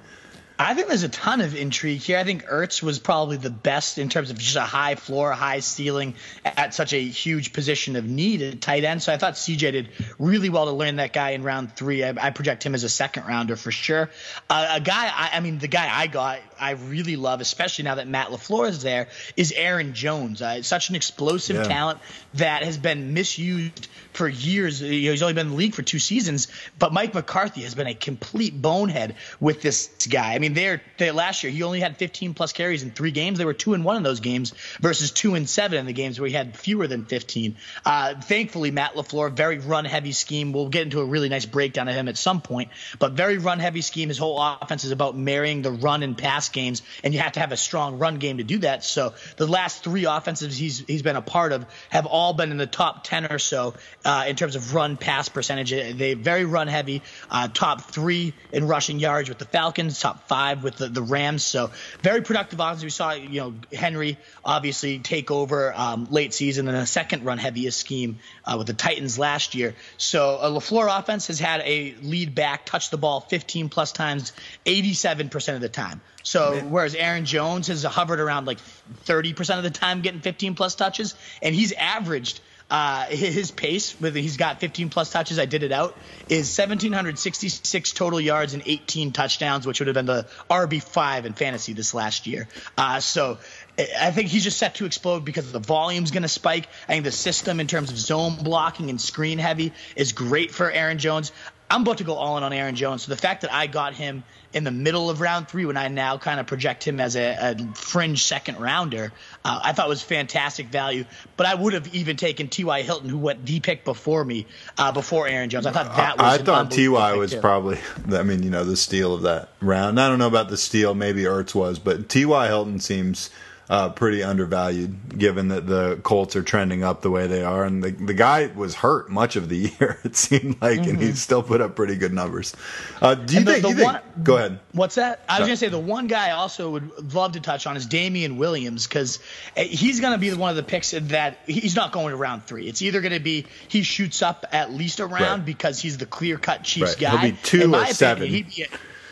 I 0.58 0.74
think 0.74 0.88
there's 0.88 1.04
a 1.04 1.10
ton 1.10 1.42
of 1.42 1.54
intrigue 1.56 2.00
here. 2.00 2.18
I 2.18 2.24
think 2.24 2.46
Ertz 2.46 2.82
was 2.82 2.98
probably 2.98 3.36
the 3.36 3.50
best 3.50 3.98
in 3.98 4.08
terms 4.08 4.30
of 4.30 4.38
just 4.38 4.56
a 4.56 4.62
high 4.62 4.96
floor, 4.96 5.34
high 5.34 5.60
ceiling 5.60 6.16
at 6.46 6.74
such 6.74 6.94
a 6.94 7.02
huge 7.02 7.52
position 7.52 7.98
of 7.98 8.06
need 8.06 8.42
at 8.42 8.62
tight 8.62 8.86
end. 8.86 9.04
So 9.04 9.12
I 9.12 9.18
thought 9.18 9.34
CJ 9.34 9.60
did 9.60 9.90
really 10.18 10.50
well 10.50 10.66
to 10.66 10.72
learn 10.72 10.96
that 10.96 11.12
guy 11.12 11.32
in 11.32 11.44
round 11.44 11.76
three. 11.76 12.06
I, 12.06 12.14
I 12.28 12.30
project 12.30 12.66
him 12.66 12.74
as 12.74 12.86
a 12.86 12.90
second 12.90 13.26
rounder 13.28 13.58
for 13.58 13.72
sure. 13.72 14.10
Uh, 14.50 14.76
a 14.76 14.80
guy, 14.80 15.12
I, 15.14 15.32
I, 15.34 15.40
mean, 15.42 15.60
the 15.60 15.68
guy 15.68 15.90
I 15.92 16.08
got, 16.08 16.40
I 16.60 16.72
really 16.72 17.16
love, 17.16 17.42
especially 17.42 17.86
now 17.86 17.96
that 17.96 18.08
Matt 18.08 18.28
LaFleur 18.28 18.70
is 18.70 18.82
there, 18.82 19.08
is 19.36 19.52
Aaron 19.56 19.94
Jones. 19.94 20.42
Uh, 20.42 20.62
such 20.62 20.90
an 20.90 20.96
explosive 20.96 21.58
yeah. 21.58 21.64
talent 21.64 22.00
that 22.36 22.64
has 22.64 22.78
been 22.78 23.14
misused 23.14 23.88
for 24.14 24.28
years. 24.28 24.82
You 24.82 25.06
know, 25.06 25.12
he's 25.12 25.22
only 25.22 25.34
been 25.34 25.48
in 25.48 25.52
the 25.52 25.58
league 25.58 25.76
for 25.76 25.82
two 25.82 26.00
seasons, 26.00 26.48
but 26.80 26.94
Mike 26.94 27.14
McCarthy 27.14 27.62
has 27.64 27.76
been 27.76 27.88
a 27.88 27.94
complete 27.94 28.60
bonehead 28.60 29.16
with 29.40 29.62
this 29.62 29.90
guy. 30.10 30.34
I 30.34 30.40
mean, 30.40 30.54
they're, 30.54 30.82
they 30.98 31.12
last 31.12 31.44
year 31.44 31.52
he 31.52 31.64
only 31.64 31.80
had 31.80 31.98
15 31.98 32.34
plus 32.34 32.54
carries 32.54 32.84
in 32.84 32.92
three 32.92 33.12
games. 33.12 33.38
They 33.38 33.46
were 33.46 33.54
two 33.54 33.74
and 33.74 33.84
one 33.84 33.98
in 33.98 34.04
those 34.04 34.22
games 34.22 34.54
versus 34.80 35.12
two 35.12 35.36
and 35.36 35.50
seven 35.50 35.78
in 35.80 35.86
the 35.86 35.94
games 35.94 36.20
where 36.20 36.28
he 36.28 36.36
had 36.36 36.58
fewer 36.58 36.88
than 36.88 37.06
15. 37.06 37.58
Uh, 37.86 38.16
thankfully, 38.22 38.72
Matt 38.72 38.96
LaFleur, 38.96 39.32
very 39.32 39.60
run 39.60 39.86
heavy 39.86 40.14
scheme. 40.14 40.54
We'll 40.54 40.70
get 40.70 40.84
into 40.84 41.02
a 41.02 41.06
really 41.06 41.30
nice 41.30 41.46
breakdown 41.46 41.88
of 41.88 41.96
him 41.96 42.08
at 42.08 42.18
some 42.18 42.42
point, 42.42 42.70
but 43.00 43.14
very 43.14 43.38
run 43.38 43.60
heavy 43.60 43.82
scheme. 43.82 44.10
His 44.10 44.18
whole 44.18 44.42
offense 44.42 44.84
is 44.86 44.92
about 44.92 45.18
marrying 45.18 45.62
the 45.62 45.72
run 45.72 46.04
and 46.04 46.18
pass 46.18 46.45
games, 46.50 46.82
and 47.04 47.14
you 47.14 47.20
have 47.20 47.34
to 47.34 47.40
have 47.40 47.52
a 47.52 47.58
strong 47.58 47.98
run 47.98 48.18
game 48.18 48.38
to 48.38 48.44
do 48.44 48.60
that. 48.60 48.84
So 48.84 49.14
the 49.38 49.48
last 49.48 49.84
three 49.84 50.06
offensives 50.06 50.58
he's 50.58 50.80
he's 50.80 51.02
been 51.02 51.16
a 51.16 51.22
part 51.22 51.52
of 51.52 51.66
have 51.90 52.06
all 52.06 52.34
been 52.34 52.52
in 52.52 52.58
the 52.58 52.68
top 52.68 53.04
10 53.04 53.32
or 53.32 53.40
so 53.40 53.74
uh, 54.04 54.26
in 54.28 54.36
terms 54.36 54.56
of 54.56 54.74
run 54.74 54.98
pass 54.98 55.30
percentage. 55.30 55.72
They 55.72 56.14
very 56.14 56.46
run 56.46 56.68
heavy, 56.68 57.02
uh, 57.30 57.48
top 57.48 57.82
three 57.82 58.34
in 58.52 58.68
rushing 58.68 59.00
yards 59.00 59.30
with 59.30 59.38
the 59.38 59.46
Falcons, 59.46 60.00
top 60.00 60.28
five 60.28 60.64
with 60.64 60.78
the, 60.78 60.90
the 60.90 61.02
Rams. 61.02 61.44
So 61.44 61.72
very 62.02 62.22
productive 62.22 62.60
offense. 62.60 62.84
We 62.84 62.90
saw 62.90 63.14
you 63.14 63.42
know 63.42 63.54
Henry 63.74 64.18
obviously 64.44 65.00
take 65.00 65.32
over 65.32 65.74
um, 65.76 66.08
late 66.10 66.34
season 66.34 66.68
in 66.68 66.76
a 66.76 66.86
second 66.86 67.26
run 67.26 67.38
heaviest 67.38 67.80
scheme 67.80 68.20
uh, 68.46 68.56
with 68.58 68.68
the 68.68 68.74
Titans 68.74 69.18
last 69.18 69.56
year. 69.56 69.76
So 69.98 70.38
a 70.42 70.50
LaFleur 70.50 71.00
offense 71.00 71.28
has 71.28 71.40
had 71.40 71.62
a 71.62 71.96
lead 72.02 72.36
back 72.36 72.66
touch 72.66 72.90
the 72.90 72.98
ball 72.98 73.22
15 73.22 73.70
plus 73.70 73.92
times, 73.92 74.34
87% 74.66 75.56
of 75.56 75.62
the 75.62 75.70
time. 75.70 76.02
So 76.24 76.35
whereas 76.70 76.96
Aaron 76.96 77.26
Jones 77.26 77.68
has 77.68 77.84
hovered 77.84 78.20
around 78.20 78.46
like 78.46 78.60
30% 79.06 79.58
of 79.58 79.64
the 79.64 79.70
time 79.70 80.02
getting 80.02 80.22
15 80.22 80.56
plus 80.56 80.76
touches, 80.76 81.16
and 81.42 81.54
he's 81.54 81.72
averaged 81.74 82.40
uh, 82.70 83.06
his 83.06 83.52
pace 83.52 84.00
with 84.02 84.16
he's 84.16 84.38
got 84.38 84.60
15 84.60 84.90
plus 84.90 85.12
touches. 85.12 85.38
I 85.38 85.46
did 85.46 85.62
it 85.62 85.72
out 85.72 85.96
is 86.28 86.58
1766 86.58 87.92
total 87.92 88.20
yards 88.20 88.56
and 88.56 88.64
18 88.66 89.12
touchdowns, 89.12 89.68
which 89.68 89.80
would 89.80 89.88
have 89.88 89.94
been 89.94 90.08
the 90.08 90.28
RB 90.50 90.82
five 90.82 91.26
in 91.28 91.34
fantasy 91.34 91.74
this 91.74 91.94
last 91.94 92.26
year. 92.26 92.48
Uh, 92.76 93.00
so 93.00 93.38
I 93.78 94.12
think 94.12 94.30
he's 94.30 94.44
just 94.44 94.58
set 94.58 94.76
to 94.76 94.86
explode 94.86 95.26
because 95.26 95.52
the 95.52 95.60
volume's 95.60 96.10
going 96.10 96.24
to 96.24 96.30
spike. 96.30 96.68
I 96.88 96.94
think 96.94 97.04
the 97.04 97.12
system 97.12 97.60
in 97.60 97.68
terms 97.68 97.92
of 97.92 98.00
zone 98.00 98.38
blocking 98.42 98.90
and 98.90 99.00
screen 99.00 99.38
heavy 99.38 99.72
is 99.96 100.14
great 100.14 100.52
for 100.52 100.72
Aaron 100.72 100.98
Jones. 100.98 101.32
I'm 101.70 101.82
about 101.82 101.98
to 101.98 102.04
go 102.04 102.14
all 102.14 102.38
in 102.38 102.44
on 102.44 102.54
Aaron 102.54 102.76
Jones. 102.76 103.04
So 103.04 103.12
the 103.12 103.18
fact 103.18 103.42
that 103.42 103.52
I 103.52 103.68
got 103.68 103.94
him 103.94 104.24
in 104.54 104.64
the 104.64 104.72
middle 104.72 105.10
of 105.10 105.20
round 105.20 105.50
three, 105.50 105.66
when 105.66 105.78
I 105.78 105.88
now 105.88 106.18
kind 106.18 106.40
of 106.40 106.46
project 106.46 106.84
him 106.88 107.00
as 107.00 107.16
a, 107.16 107.36
a 107.40 107.74
fringe 107.74 108.24
second 108.24 108.60
rounder, 108.60 109.12
uh, 109.44 109.60
I 109.64 109.74
thought 109.74 109.90
was 109.90 110.02
fantastic 110.02 110.68
value. 110.68 111.06
But 111.38 111.48
I 111.48 111.56
would 111.56 111.74
have 111.74 111.94
even 111.94 112.18
taken 112.18 112.48
T.Y. 112.48 112.84
Hilton, 112.84 113.10
who 113.10 113.18
went 113.18 113.46
the 113.46 113.60
pick 113.60 113.84
before 113.84 114.24
me, 114.24 114.46
uh, 114.78 114.92
before 114.92 115.28
Aaron 115.28 115.50
Jones. 115.50 115.66
I 115.66 115.72
thought 115.72 115.96
that 115.96 116.18
was. 116.18 116.40
I 116.40 116.44
thought 116.44 116.72
T.Y. 116.72 117.14
was 117.14 117.32
too. 117.32 117.42
probably. 117.42 117.80
I 118.14 118.24
mean, 118.24 118.44
you 118.44 118.50
know, 118.50 118.64
the 118.64 118.78
steal 118.78 119.14
of 119.14 119.24
that 119.24 119.50
round. 119.60 120.00
I 120.00 120.08
don't 120.08 120.20
know 120.20 120.28
about 120.28 120.50
the 120.50 120.58
steal. 120.58 120.94
Maybe 120.94 121.24
Ertz 121.24 121.56
was, 121.56 121.80
but 121.80 122.10
T.Y. 122.10 122.48
Hilton 122.48 122.80
seems 122.80 123.32
uh, 123.70 123.90
pretty 123.90 124.22
undervalued 124.24 125.18
given 125.18 125.48
that 125.48 125.66
the 125.66 126.00
Colts 126.04 126.36
are 126.36 126.44
trending 126.44 126.84
up 126.84 127.02
the 127.02 127.10
way 127.10 127.28
they 127.28 127.44
are. 127.44 127.64
And 127.64 127.84
the, 127.84 127.92
the 127.92 128.14
guy 128.14 128.48
was 128.48 128.76
hurt 128.76 129.10
much 129.10 129.36
of 129.36 129.50
the 129.50 129.58
year, 129.80 130.00
it 130.04 130.16
seemed 130.16 130.62
like, 130.62 130.80
mm-hmm. 130.80 130.90
and 130.90 131.00
he 131.00 131.08
mm-hmm. 131.08 131.16
still 131.16 131.42
put 131.42 131.62
up 131.62 131.76
pretty 131.76 131.96
good 131.96 132.14
numbers. 132.14 132.56
Uh, 133.02 133.16
do 133.16 133.36
you, 133.36 133.40
the, 133.44 133.52
think, 133.54 133.64
the 133.64 133.70
you 133.70 133.84
one, 133.84 133.94
think, 133.96 134.24
Go 134.24 134.38
ahead. 134.38 134.60
What's 134.72 134.96
that? 134.96 135.24
I 135.28 135.40
was 135.40 135.48
going 135.48 135.58
to 135.58 135.58
say 135.58 135.70
the 135.70 135.80
one 135.80 136.08
guy 136.08 136.30
I 136.30 136.32
also 136.32 136.72
would 136.72 137.14
love 137.14 137.34
to 137.34 137.40
touch 137.40 137.68
on 137.68 137.76
is 137.76 137.86
Damien 137.86 138.38
Williams 138.38 138.88
because 138.88 139.20
eh, 139.56 139.64
he's 139.64 140.00
going 140.00 140.14
to 140.14 140.20
be 140.20 140.34
one 140.34 140.50
of 140.52 140.56
the 140.56 140.64
picks 140.64 140.92
that 140.92 141.40
he's 141.46 141.76
not 141.76 141.92
going 141.92 142.10
to 142.10 142.16
round 142.16 142.44
three. 142.44 142.68
It's 142.68 142.82
either 142.82 143.02
going 143.02 143.14
to 143.14 143.20
be 143.20 143.46
he 143.68 143.84
shoots 143.84 144.22
up 144.22 144.46
at 144.52 144.72
least 144.72 145.00
a 145.00 145.06
round 145.06 145.42
right. 145.42 145.46
because 145.46 145.80
he's 145.80 145.98
the 145.98 146.06
clear 146.06 146.38
cut 146.38 146.64
Chiefs 146.64 146.92
right. 146.92 147.00
guy. 147.00 147.18
He'll 147.18 147.32
be 147.32 147.38
two 147.42 147.76
or 147.76 147.86
seven. 147.88 148.46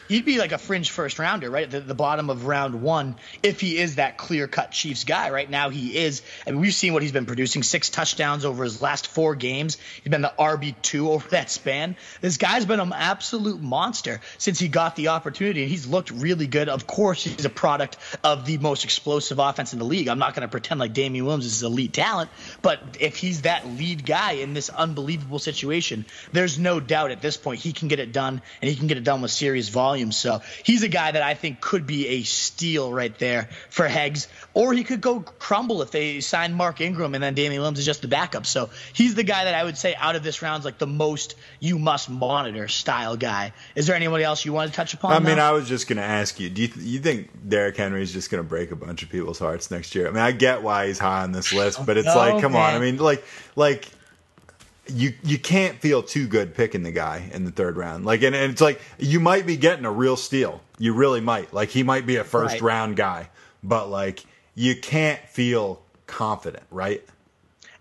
He'd 0.10 0.26
be 0.26 0.38
like 0.38 0.52
a 0.52 0.58
fringe 0.58 0.92
first 0.92 1.18
rounder, 1.18 1.50
right? 1.50 1.70
The, 1.70 1.80
the 1.80 1.96
bottom 1.96 2.30
of 2.30 2.46
round 2.46 2.82
one, 2.82 3.16
if 3.42 3.62
he 3.62 3.78
is 3.78 3.96
that 3.96 4.18
clear 4.18 4.48
cut 4.48 4.72
Chiefs 4.72 5.06
guy. 5.06 5.30
Right 5.30 5.50
now, 5.50 5.70
he 5.70 5.98
is. 5.98 6.22
I 6.46 6.52
mean, 6.52 6.60
we've 6.60 6.74
seen 6.74 6.94
what 6.94 7.02
he's 7.02 7.12
been 7.12 7.26
producing 7.26 7.64
six 7.64 7.90
touchdowns 7.90 8.44
over 8.44 8.64
his 8.64 8.82
last 8.82 9.08
four 9.08 9.36
games. 9.36 9.78
He's 10.04 10.12
been 10.12 10.22
the 10.22 10.34
RB2 10.38 11.08
over 11.08 11.30
that 11.30 11.50
span. 11.50 11.96
This 12.22 12.38
guy's 12.38 12.66
been 12.66 12.80
an 12.80 12.92
absolute 12.94 13.62
monster 13.62 14.20
since 14.38 14.60
he 14.60 14.68
got 14.68 14.96
the 14.96 15.10
opportunity, 15.10 15.62
and 15.62 15.72
he's 15.72 15.88
looked 15.88 16.12
really 16.12 16.48
good. 16.48 16.68
Of 16.68 16.86
course, 16.86 17.24
he's 17.24 17.46
a 17.46 17.50
product 17.50 17.98
of 18.24 18.46
the 18.46 18.58
most 18.58 18.84
explosive 18.84 19.40
offense 19.40 19.74
in 19.74 19.80
the 19.80 19.86
league. 19.86 20.10
I'm 20.10 20.20
not 20.20 20.36
going 20.36 20.42
to 20.42 20.52
pretend 20.52 20.80
like 20.80 20.94
Damien 20.94 21.26
Williams 21.26 21.46
is 21.46 21.64
elite 21.64 21.94
talent, 21.94 22.30
but 22.62 22.98
if 23.00 23.16
he's 23.16 23.44
that 23.44 23.68
lead 23.68 24.06
guy 24.06 24.34
in 24.34 24.54
this 24.54 24.70
unbelievable 24.70 25.40
situation, 25.40 26.06
there's 26.34 26.60
no 26.60 26.80
doubt 26.80 27.12
at 27.12 27.22
this 27.22 27.38
point 27.38 27.62
he 27.62 27.72
can 27.72 27.88
get 27.88 28.00
it 28.00 28.12
done, 28.12 28.42
and 28.62 28.70
he 28.70 28.76
can 28.76 28.88
get 28.88 28.98
it 28.98 29.04
done 29.04 29.22
with 29.22 29.32
serious 29.32 29.70
volume 29.70 29.93
volume. 29.94 30.12
So 30.12 30.42
he's 30.64 30.82
a 30.82 30.88
guy 30.88 31.12
that 31.12 31.22
I 31.22 31.36
think 31.36 31.62
could 31.62 31.86
be 31.86 32.08
a 32.08 32.24
steal 32.24 32.92
right 32.92 33.16
there 33.20 33.50
for 33.70 33.88
Hegs, 33.88 34.28
or 34.56 34.74
he 34.74 34.84
could 34.84 35.02
go 35.02 35.20
crumble 35.20 35.84
if 35.84 35.92
they 35.92 36.20
sign 36.20 36.54
Mark 36.54 36.82
Ingram 36.82 37.14
and 37.14 37.24
then 37.24 37.36
Damien 37.36 37.62
Williams 37.62 37.80
is 37.80 37.86
just 37.86 38.02
the 38.02 38.08
backup. 38.08 38.48
So 38.48 38.72
he's 38.94 39.14
the 39.14 39.24
guy 39.24 39.46
that 39.46 39.54
I 39.54 39.64
would 39.64 39.78
say 39.78 39.94
out 39.96 40.16
of 40.16 40.24
this 40.24 40.42
round's 40.42 40.66
like 40.66 40.80
the 40.80 40.88
most 40.88 41.36
you 41.60 41.78
must 41.78 42.10
monitor 42.10 42.68
style 42.68 43.18
guy. 43.18 43.54
Is 43.76 43.86
there 43.86 43.96
anybody 43.96 44.24
else 44.24 44.46
you 44.46 44.54
want 44.54 44.72
to 44.72 44.76
touch 44.76 44.96
upon? 44.96 45.14
I 45.14 45.20
mean, 45.20 45.40
I 45.40 45.52
was 45.52 45.68
just 45.68 45.88
going 45.88 45.98
to 45.98 46.04
ask 46.04 46.40
you, 46.40 46.50
do 46.50 46.64
you, 46.64 46.68
th- 46.70 46.86
you 46.86 47.00
think 47.00 47.30
Derrick 47.48 47.78
Henry 47.78 48.02
is 48.02 48.12
just 48.12 48.32
going 48.32 48.44
to 48.44 48.50
break 48.50 48.72
a 48.72 48.76
bunch 48.76 49.04
of 49.04 49.10
people's 49.10 49.40
hearts 49.40 49.70
next 49.70 49.94
year? 49.94 50.08
I 50.08 50.12
mean, 50.12 50.20
I 50.20 50.32
get 50.32 50.64
why 50.64 50.88
he's 50.88 51.00
high 51.00 51.22
on 51.22 51.32
this 51.32 51.54
list, 51.54 51.80
oh, 51.80 51.84
but 51.86 51.98
it's 51.98 52.10
oh, 52.10 52.18
like, 52.18 52.42
come 52.42 52.54
man. 52.54 52.74
on. 52.74 52.76
I 52.76 52.80
mean, 52.80 52.98
like, 52.98 53.24
like 53.56 53.88
you 54.88 55.14
you 55.24 55.40
can't 55.40 55.80
feel 55.80 56.04
too 56.04 56.28
good 56.28 56.56
picking 56.56 56.84
the 56.84 56.92
guy 56.92 57.30
in 57.34 57.46
the 57.46 57.52
third 57.52 57.78
round. 57.78 58.06
Like, 58.06 58.22
and, 58.22 58.36
and 58.36 58.52
it's 58.52 58.62
like 58.62 58.82
you 59.00 59.20
might 59.20 59.46
be 59.46 59.58
getting 59.58 59.86
a 59.86 59.92
real 59.92 60.18
steal. 60.18 60.62
You 60.78 60.94
really 60.94 61.22
might. 61.22 61.54
Like, 61.54 61.70
he 61.70 61.84
might 61.84 62.06
be 62.06 62.18
a 62.18 62.24
first 62.24 62.56
right. 62.56 62.62
round 62.62 62.96
guy, 62.96 63.30
but 63.64 63.90
like 63.90 64.26
you 64.56 64.76
can't 64.76 65.22
feel 65.30 65.82
confident, 66.08 66.64
right? 66.70 67.04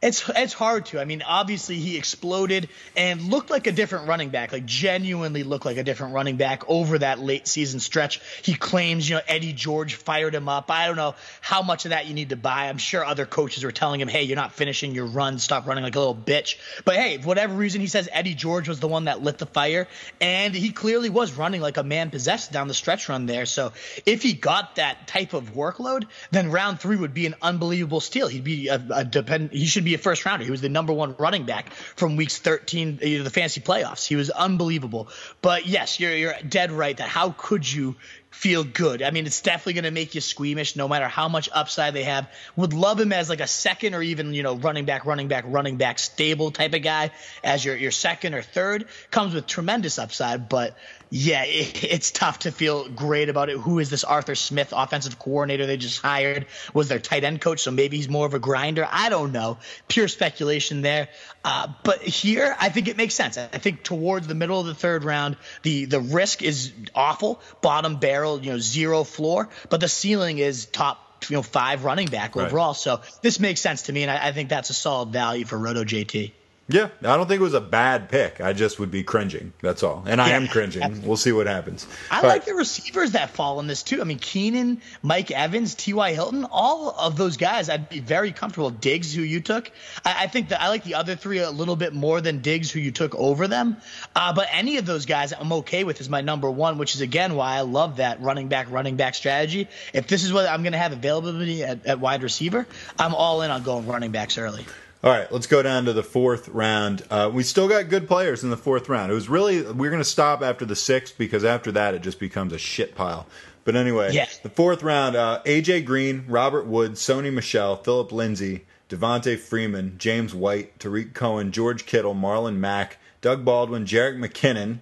It's 0.03 0.29
it's 0.35 0.53
hard 0.53 0.87
to. 0.87 1.01
I 1.01 1.05
mean, 1.05 1.23
obviously 1.23 1.77
he 1.77 1.97
exploded 1.97 2.69
and 2.97 3.23
looked 3.23 3.51
like 3.51 3.69
a 3.69 3.73
different 3.73 4.09
running 4.09 4.31
back, 4.31 4.53
like 4.53 4.67
genuinely 4.67 5.45
looked 5.45 5.65
like 5.65 5.77
a 5.77 5.85
different 5.85 6.13
running 6.13 6.37
back 6.37 6.69
over 6.69 6.99
that 6.99 7.21
late 7.21 7.47
season 7.47 7.79
stretch. 7.79 8.21
He 8.43 8.55
claims, 8.55 9.09
you 9.09 9.15
know, 9.15 9.23
Eddie 9.29 9.53
George 9.53 9.95
fired 9.95 10.35
him 10.35 10.49
up. 10.49 10.73
I 10.73 10.89
don't 10.89 10.97
know 10.97 11.15
how 11.41 11.63
much 11.63 11.85
of 11.85 11.91
that 11.91 12.07
you 12.07 12.15
need 12.15 12.31
to 12.31 12.37
buy. 12.37 12.69
I'm 12.69 12.79
sure 12.79 13.05
other 13.05 13.27
coaches 13.27 13.63
were 13.63 13.71
telling 13.71 14.01
him, 14.01 14.09
"Hey, 14.09 14.25
you're 14.25 14.35
not 14.35 14.53
finishing 14.53 14.93
your 14.93 15.07
run. 15.07 15.39
Stop 15.39 15.69
running 15.69 15.85
like 15.85 15.95
a 15.95 16.01
little 16.01 16.17
bitch." 16.17 16.57
But 16.85 16.97
hey, 16.97 17.19
for 17.19 17.29
whatever 17.29 17.55
reason, 17.55 17.81
he 17.81 17.87
says 17.87 18.09
Eddie 18.11 18.35
George 18.35 18.69
was 18.69 18.81
the 18.81 18.89
one 18.89 19.05
that 19.05 19.23
lit 19.23 19.39
the 19.39 19.47
fire, 19.47 19.87
and 20.21 20.53
he 20.53 20.71
clearly 20.71 21.11
was 21.11 21.35
running 21.35 21.61
like 21.61 21.77
a 21.77 21.85
man 21.85 22.11
possessed 22.11 22.51
down 22.51 22.67
the 22.67 22.75
stretch 22.75 23.09
run 23.09 23.27
there. 23.27 23.47
So 23.47 23.73
if 24.05 24.23
he 24.23 24.33
got 24.33 24.77
that 24.77 25.07
type 25.07 25.33
of 25.33 25.55
workload, 25.55 26.07
then 26.33 26.51
round 26.51 26.81
three 26.81 26.97
would 26.97 27.15
be 27.15 27.27
an 27.27 27.37
unbelievable 27.41 28.01
steal. 28.01 28.27
He'd 28.27 28.43
be 28.43 28.67
a, 28.67 28.83
a 28.93 29.05
depend. 29.05 29.53
He 29.53 29.67
should 29.67 29.85
be 29.85 29.92
a 29.95 29.99
first 29.99 30.25
rounder. 30.25 30.45
He 30.45 30.51
was 30.51 30.61
the 30.61 30.69
number 30.69 30.93
one 30.93 31.15
running 31.19 31.45
back 31.45 31.73
from 31.73 32.17
weeks 32.17 32.39
13 32.39 32.99
you 33.03 33.19
know, 33.19 33.25
the 33.25 33.31
fantasy 33.31 33.61
playoffs. 33.61 34.07
He 34.07 34.17
was 34.17 34.31
unbelievable. 34.31 35.09
But 35.41 35.67
yes, 35.67 36.01
you're 36.01 36.15
you're 36.15 36.35
dead 36.47 36.73
right 36.73 36.97
that 36.97 37.09
how 37.09 37.35
could 37.37 37.71
you 37.71 37.97
feel 38.33 38.65
good. 38.65 39.03
I 39.03 39.11
mean, 39.11 39.27
it's 39.27 39.43
definitely 39.43 39.75
going 39.75 39.85
to 39.85 39.91
make 39.91 40.15
you 40.15 40.21
squeamish 40.21 40.75
no 40.75 40.89
matter 40.89 41.07
how 41.07 41.29
much 41.29 41.51
upside 41.53 41.93
they 41.93 42.05
have. 42.05 42.29
Would 42.57 42.73
love 42.73 42.99
him 42.99 43.13
as 43.13 43.29
like 43.29 43.41
a 43.41 43.47
second 43.47 43.95
or 43.95 44.03
even, 44.03 44.33
you 44.33 44.43
know, 44.43 44.55
running 44.57 44.87
back, 44.87 45.05
running 45.05 45.29
back, 45.29 45.45
running 45.47 45.77
back 45.77 45.99
stable 45.99 46.51
type 46.51 46.73
of 46.73 46.83
guy 46.83 47.11
as 47.45 47.63
your, 47.65 47.77
your 47.77 47.91
second 47.91 48.35
or 48.35 48.43
third. 48.43 48.87
Comes 49.11 49.35
with 49.35 49.47
tremendous 49.47 49.99
upside, 49.99 50.49
but 50.49 50.77
yeah, 51.15 51.45
it, 51.45 51.85
it's 51.93 52.11
tough 52.11 52.41
to 52.41 52.51
feel 52.51 52.89
great 52.89 53.29
about 53.29 53.51
it. 53.51 53.59
Who 53.59 53.79
is 53.79 53.91
this 53.91 54.03
Arthur 54.03 54.35
Smith 54.35 54.73
offensive 54.75 55.19
coordinator 55.19 55.67
they 55.67 55.77
just 55.77 56.01
hired? 56.01 56.47
Was 56.73 56.89
their 56.89 56.99
tight 56.99 57.23
end 57.23 57.41
coach, 57.41 57.61
so 57.61 57.71
maybe 57.71 57.99
he's 57.99 58.09
more 58.09 58.27
of 58.27 58.35
a 58.35 58.39
grinder. 58.39 58.89
I 58.91 59.11
don't 59.11 59.33
know. 59.33 59.59
Pure 59.89 60.09
speculation 60.09 60.81
there. 60.81 61.09
Uh, 61.45 61.69
but 61.85 62.03
here, 62.03 62.57
I 62.59 62.71
think 62.71 62.89
it 62.89 62.97
makes 62.97 63.15
sense. 63.15 63.37
I 63.37 63.47
think 63.47 63.83
towards 63.83 64.27
the 64.27 64.35
middle 64.35 64.59
of 64.59 64.67
the 64.67 64.75
third 64.75 65.05
round, 65.05 65.37
the 65.63 65.85
the 65.85 66.01
risk 66.01 66.43
is 66.43 66.73
awful, 66.95 67.41
bottom 67.61 67.97
barrel, 67.97 68.41
you 68.41 68.53
know, 68.53 68.59
zero 68.59 69.05
floor, 69.05 69.51
but 69.69 69.81
the 69.81 69.89
ceiling 69.89 70.39
is 70.39 70.67
top 70.67 70.99
you 71.29 71.37
know 71.37 71.43
five 71.43 71.85
running 71.85 72.09
back 72.09 72.37
overall. 72.37 72.69
Right. 72.69 72.77
So 72.77 73.03
this 73.21 73.39
makes 73.39 73.61
sense 73.61 73.83
to 73.83 73.93
me, 73.93 74.03
and 74.03 74.11
I, 74.11 74.29
I 74.29 74.33
think 74.33 74.49
that's 74.49 74.71
a 74.71 74.75
solid 74.75 75.11
value 75.11 75.45
for 75.45 75.59
Roto 75.59 75.85
JT. 75.85 76.33
Yeah, 76.73 76.89
I 77.03 77.17
don't 77.19 77.29
think 77.29 77.41
it 77.41 77.45
was 77.45 77.53
a 77.53 77.61
bad 77.61 78.09
pick. 78.09 78.41
I 78.41 78.55
just 78.55 78.81
would 78.81 78.91
be 78.91 79.03
cringing. 79.03 79.53
That's 79.61 79.83
all. 79.83 80.05
And 80.07 80.23
I 80.23 80.31
yeah, 80.31 80.37
am 80.37 80.49
cringing. 80.49 80.83
Absolutely. 80.83 81.09
We'll 81.13 81.17
see 81.19 81.33
what 81.33 81.47
happens. 81.47 81.87
I 82.11 82.23
but, 82.23 82.29
like 82.29 82.45
the 82.47 82.55
receivers 82.55 83.13
that 83.13 83.31
fall 83.31 83.61
in 83.61 83.67
this 83.67 83.83
too. 83.83 84.01
I 84.01 84.05
mean, 84.05 84.19
Keenan, 84.19 84.81
Mike 85.03 85.31
Evans, 85.31 85.75
T.Y. 85.75 86.15
Hilton, 86.15 86.47
all 86.51 86.91
of 86.99 87.17
those 87.17 87.37
guys, 87.37 87.69
I'd 87.69 87.91
be 87.91 88.01
very 88.01 88.33
comfortable. 88.33 88.71
Diggs, 88.71 89.15
who 89.15 89.21
you 89.21 89.41
took, 89.41 89.71
I, 90.05 90.25
I 90.25 90.27
think 90.29 90.49
that 90.49 90.63
I 90.63 90.69
like 90.69 90.85
the 90.85 90.95
other 90.95 91.15
three 91.15 91.41
a 91.41 91.51
little 91.51 91.77
bit 91.77 91.93
more 91.93 92.23
than 92.23 92.41
Diggs, 92.41 92.71
who 92.71 92.81
you 92.81 92.91
took 92.91 93.15
over 93.15 93.49
them. 93.49 93.77
Uh, 94.17 94.33
but 94.33 94.49
any 94.51 94.79
of 94.79 94.87
those 94.87 95.05
guys, 95.05 95.35
I'm 95.39 95.53
okay 95.53 95.85
with 95.85 96.01
as 96.01 96.09
my 96.09 96.23
number 96.23 96.51
one, 96.51 96.79
which 96.79 96.95
is 96.95 97.03
again 97.03 97.35
why 97.35 97.57
I 97.57 97.61
love 97.61 97.97
that 97.97 98.23
running 98.23 98.49
back, 98.49 98.71
running 98.71 98.97
back 98.97 99.15
strategy. 99.15 99.69
If 99.93 100.07
this 100.07 100.25
is 100.25 100.33
what 100.33 100.49
I'm 100.49 100.63
going 100.63 100.73
to 100.73 100.79
have 100.79 100.93
availability 100.93 101.65
at, 101.65 101.85
at 101.85 102.01
wide 102.01 102.23
receiver, 102.23 102.67
I'm 102.99 103.15
all 103.15 103.43
in 103.43 103.51
on 103.51 103.63
going 103.63 103.87
running 103.87 104.13
backs 104.13 104.39
early. 104.39 104.65
All 105.05 105.11
right, 105.11 105.31
let's 105.33 105.49
go 105.49 105.63
down 105.63 105.85
to 105.87 105.93
the 105.93 106.05
fourth 106.05 106.49
round. 106.49 107.03
Uh, 107.11 107.29
we 107.33 107.43
still 107.43 107.69
got 107.69 107.89
good 107.89 108.07
players 108.07 108.45
in 108.45 108.51
the 108.51 108.57
fourth 108.57 108.89
round. 108.89 109.11
It 109.11 109.15
was 109.17 109.29
really 109.29 109.63
we're 109.63 109.91
going 109.91 110.01
to 110.03 110.09
stop 110.09 110.43
after 110.43 110.65
the 110.65 110.77
sixth 110.77 111.19
because 111.19 111.45
after 111.45 111.73
that 111.73 111.95
it 111.95 112.03
just 112.03 112.21
becomes 112.21 112.53
a 112.53 112.59
shit 112.59 112.95
pile. 112.95 113.27
But 113.65 113.75
anyway, 113.75 114.13
Yeah. 114.13 114.27
the 114.45 114.49
fourth 114.49 114.83
round: 114.85 115.17
uh, 115.17 115.41
AJ 115.45 115.87
Green, 115.87 116.25
Robert 116.29 116.67
Woods, 116.67 117.01
Sony 117.01 117.33
Michel, 117.33 117.77
Philip 117.77 118.13
Lindsay, 118.13 118.65
Devonta 118.89 119.37
Freeman, 119.39 119.97
James 119.99 120.35
White, 120.35 120.79
Tarik 120.79 121.15
Cohen, 121.15 121.51
George 121.51 121.85
Kittle, 121.85 122.15
Marlon 122.15 122.59
Mack, 122.59 122.99
Doug 123.21 123.45
Baldwin, 123.45 123.85
Jerick 123.87 124.19
McKinnon, 124.19 124.79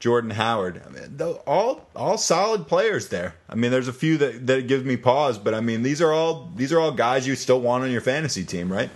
Jordan 0.00 0.30
Howard. 0.30 0.80
I 0.86 0.90
mean, 0.90 1.20
all 1.46 1.86
all 1.94 2.16
solid 2.16 2.66
players 2.66 3.08
there. 3.08 3.34
I 3.50 3.54
mean, 3.54 3.70
there's 3.70 3.88
a 3.88 3.92
few 3.92 4.16
that 4.16 4.46
that 4.46 4.66
gives 4.66 4.84
me 4.84 4.96
pause, 4.96 5.36
but 5.38 5.52
I 5.52 5.60
mean, 5.60 5.82
these 5.82 6.00
are 6.00 6.12
all 6.12 6.50
these 6.56 6.72
are 6.72 6.80
all 6.80 6.92
guys 6.92 7.26
you 7.26 7.34
still 7.34 7.60
want 7.60 7.84
on 7.84 7.90
your 7.90 8.00
fantasy 8.00 8.44
team, 8.44 8.72
right? 8.72 8.88